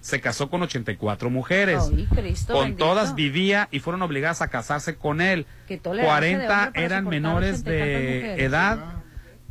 [0.00, 1.82] se casó con 84 mujeres.
[1.92, 2.84] Ay, Cristo con bendito.
[2.84, 5.46] todas vivía y fueron obligadas a casarse con él.
[5.66, 8.95] Qué tolerancia de 40 hombre para eran menores 80 y tantas de edad.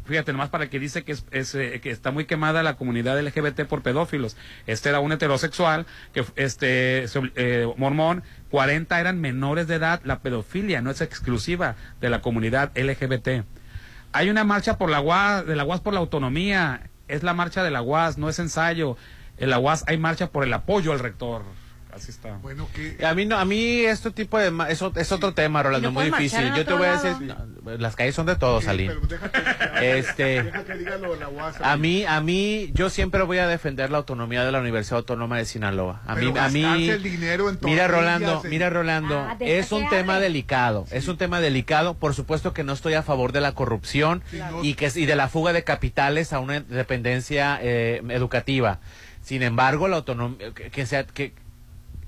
[0.06, 3.19] Fíjate, nomás para que dice que, es, es, eh, que está muy quemada la comunidad
[3.19, 4.38] LGBT por pedófilos.
[4.68, 7.06] Este era un heterosexual, que este
[7.36, 10.02] eh, mormón, 40 eran menores de edad.
[10.03, 13.45] La pedofilia no es exclusiva de la comunidad LGBT.
[14.11, 16.90] Hay una marcha por la UAS, de la UAS por la autonomía.
[17.07, 18.98] Es la marcha de la UAS, no es ensayo.
[19.38, 21.44] En la UAS hay marcha por el apoyo al rector.
[21.95, 22.38] Así está.
[22.41, 25.63] Bueno, que A mí no, a mí este tipo de ma- eso es otro tema,
[25.63, 26.53] Rolando, ¿Y no muy difícil.
[26.53, 28.93] Yo te voy a decir, no, las calles son de todos, Sí, Aline.
[28.95, 31.55] pero deja que- Este- deja que diga lo de la UAS.
[31.61, 35.38] A mí, a mí, yo siempre voy a defender la autonomía de la Universidad Autónoma
[35.38, 36.01] de Sinaloa.
[36.05, 39.72] A Pero mí, a mí, el dinero en mira Rolando, en- mira Rolando, Ah, es
[39.72, 41.93] un tema delicado, es un tema delicado.
[41.93, 44.22] Por supuesto que no estoy a favor de la corrupción
[44.63, 48.80] y que y de la fuga de capitales a una dependencia eh, educativa.
[49.22, 51.34] Sin embargo, la autonomía, que, que sea, que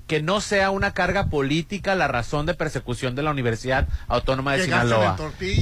[0.08, 4.58] que no sea una carga política la razón de persecución de la Universidad Autónoma de
[4.58, 5.16] Que Sinaloa.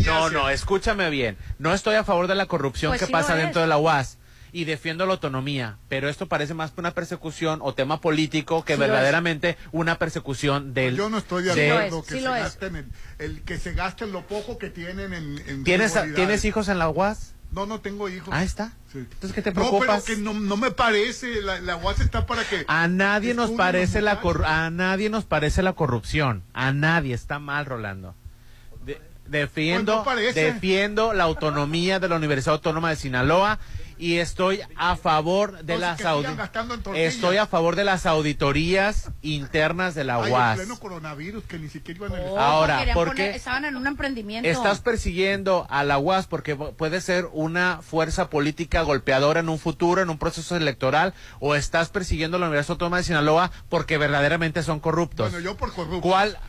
[0.07, 1.37] no, no, escúchame bien.
[1.59, 4.19] No estoy a favor de la corrupción Pues que pasa dentro de la UAS
[4.53, 8.81] y defiendo la autonomía, pero esto parece más una persecución o tema político que Sí
[8.81, 12.87] verdaderamente una persecución del Yo no estoy de acuerdo es, que sí se gasten el,
[13.19, 16.15] el que se gasten lo poco que tienen en, en ¿Tienes, frivolidades.
[16.15, 17.35] ¿Tienes hijos en la UAS?
[17.53, 18.29] No, no tengo hijos.
[18.33, 18.73] Ahí está.
[18.93, 18.99] Sí.
[18.99, 20.05] Entonces, ¿qué te No, pero preocupas?
[20.05, 21.41] que no, no me parece.
[21.43, 22.65] La, la UAS está para que.
[22.69, 26.43] A nadie nos parece la cor- a nadie nos parece la corrupción.
[26.53, 28.15] A nadie está mal, Rolando.
[28.85, 33.59] De- defiendo Pues no defiendo la autonomía de la Universidad Autónoma de Sinaloa
[33.99, 40.05] y estoy a favor de Entonces, las estoy a favor de las auditorías internas de
[40.05, 40.57] la UAS.
[40.59, 43.37] pleno coronavirus que ni siquiera iban a Oh, Ahora, querían ¿por poner- qué?
[43.37, 44.49] Estaban en un emprendimiento.
[44.49, 49.59] Estás persiguiendo a la UAS porque pu- puede ser una fuerza política golpeadora en un
[49.59, 53.99] futuro, en un proceso electoral, o estás persiguiendo a la Universidad Autónoma de Sinaloa porque
[53.99, 55.31] verdaderamente son corruptos.
[55.31, 56.01] Bueno, yo por corrupto.
[56.03, 56.37] ¿Cuál?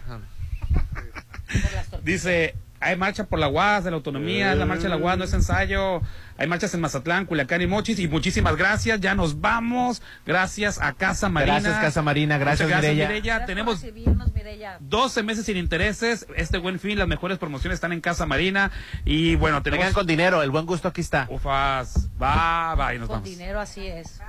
[2.03, 5.23] Dice, hay marcha por la UAS de la autonomía, la marcha de la UAS, no
[5.23, 6.01] es ensayo.
[6.37, 7.97] Hay marchas en Mazatlán, Culiacán y Mochis.
[7.99, 10.03] Y muchísimas gracias, ya nos vamos.
[10.25, 11.59] Gracias a Casa Marina.
[11.59, 12.37] Gracias, Casa Marina.
[12.37, 13.07] Gracias, Muchas Mireya.
[13.09, 14.77] Gracias Tenemos por recibirnos, Mireya.
[14.79, 16.27] 12 meses sin intereses.
[16.35, 18.69] Este buen fin, las mejores promociones están en Casa Marina.
[19.05, 19.83] Y bueno, tenemos.
[19.83, 21.25] Vengan con dinero, el buen gusto aquí está.
[21.29, 22.09] Ufas.
[22.21, 23.29] Va, va, y nos Con vamos.
[23.29, 24.21] dinero así es.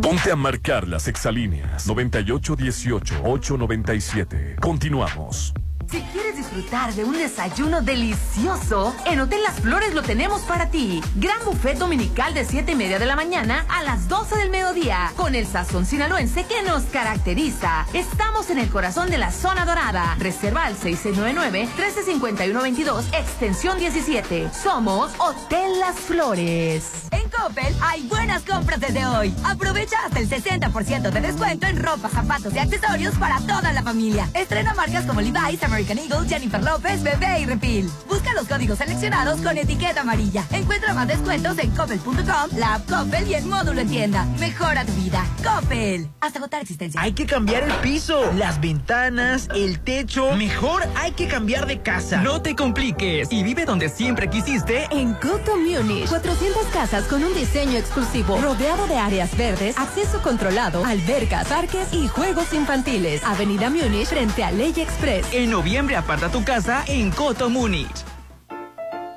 [0.00, 4.54] Ponte a marcar las exalíneas 9818-897.
[4.60, 5.52] Continuamos.
[5.90, 11.00] Si quieres disfrutar de un desayuno delicioso, en Hotel Las Flores lo tenemos para ti.
[11.14, 15.14] Gran buffet dominical de 7 y media de la mañana a las 12 del mediodía,
[15.16, 17.86] con el sazón sinaloense que nos caracteriza.
[17.94, 20.14] Estamos en el corazón de la zona dorada.
[20.18, 24.50] Reserva al 6699-135122, extensión 17.
[24.52, 26.84] Somos Hotel Las Flores.
[27.12, 29.34] En Coppel hay buenas compras desde hoy.
[29.42, 34.28] Aprovecha hasta el 60% de descuento en ropa, zapatos y accesorios para toda la familia.
[34.34, 37.88] Estrena marcas como Levi's, American Eagle, Jennifer López, Bebé y Repil.
[38.08, 40.44] Busca los códigos seleccionados con etiqueta amarilla.
[40.50, 44.24] Encuentra más descuentos en coppel.com, la app Coppel y el módulo en tienda.
[44.40, 45.24] Mejora tu vida.
[45.44, 46.08] Coppel.
[46.20, 47.00] Hasta agotar existencia.
[47.00, 50.32] Hay que cambiar el piso, las ventanas, el techo.
[50.32, 52.22] Mejor hay que cambiar de casa.
[52.22, 54.88] No te compliques y vive donde siempre quisiste.
[54.90, 60.84] En Coto Munich, 400 casas con un diseño exclusivo, rodeado de áreas verdes, acceso controlado,
[60.84, 63.22] albercas, parques y juegos infantiles.
[63.22, 65.26] Avenida Munich frente a Ley Express.
[65.32, 68.04] En noviembre aparta tu casa en Coto Múnich.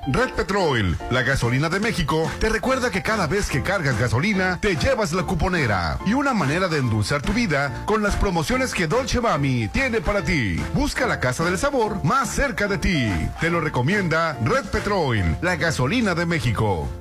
[0.07, 4.76] Red Petrol, la gasolina de México, te recuerda que cada vez que cargas gasolina, te
[4.76, 9.22] llevas la cuponera y una manera de endulzar tu vida con las promociones que Dolce
[9.22, 10.56] Mami tiene para ti.
[10.73, 13.11] Busca la casa del sabor más cerca de ti.
[13.40, 17.01] Te lo recomienda Red Petrol, la gasolina de México.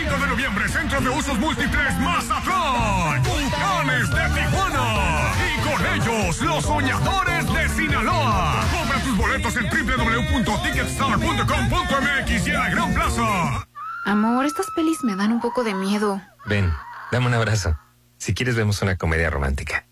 [0.07, 3.21] 5 de noviembre, Centro de Usos Múltiples Mazatlán.
[3.23, 5.33] Vulcanes de Tijuana.
[5.43, 8.63] Y con ellos, los soñadores de Sinaloa.
[8.71, 13.67] Compra tus boletos en www.ticketstar.com.mx y en la Gran Plaza.
[14.05, 16.21] Amor, estas pelis me dan un poco de miedo.
[16.45, 16.71] Ven,
[17.11, 17.77] dame un abrazo.
[18.17, 19.85] Si quieres, vemos una comedia romántica.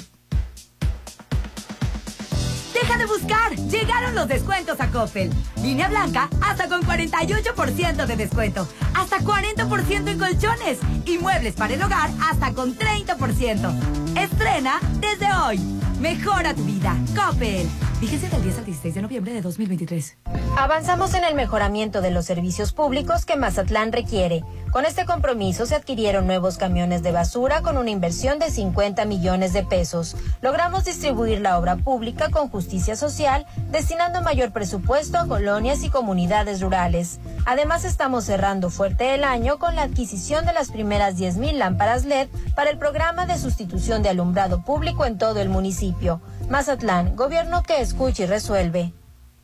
[2.73, 3.55] Deja de buscar.
[3.55, 5.29] Llegaron los descuentos a Coppel.
[5.61, 8.67] Línea blanca hasta con 48% de descuento.
[8.93, 10.79] Hasta 40% en colchones.
[11.05, 14.17] Y muebles para el hogar hasta con 30%.
[14.17, 15.59] Estrena desde hoy.
[15.99, 16.95] Mejora tu vida.
[17.15, 17.67] Coppel.
[17.99, 20.19] Fíjese del 10 al 16 de noviembre de 2023.
[20.57, 24.41] Avanzamos en el mejoramiento de los servicios públicos que Mazatlán requiere.
[24.71, 29.51] Con este compromiso se adquirieron nuevos camiones de basura con una inversión de 50 millones
[29.51, 30.15] de pesos.
[30.41, 36.61] Logramos distribuir la obra pública con justicia social, destinando mayor presupuesto a colonias y comunidades
[36.61, 37.19] rurales.
[37.45, 42.29] Además, estamos cerrando fuerte el año con la adquisición de las primeras 10.000 lámparas LED
[42.55, 46.21] para el programa de sustitución de alumbrado público en todo el municipio.
[46.49, 48.93] Mazatlán, gobierno que escucha y resuelve.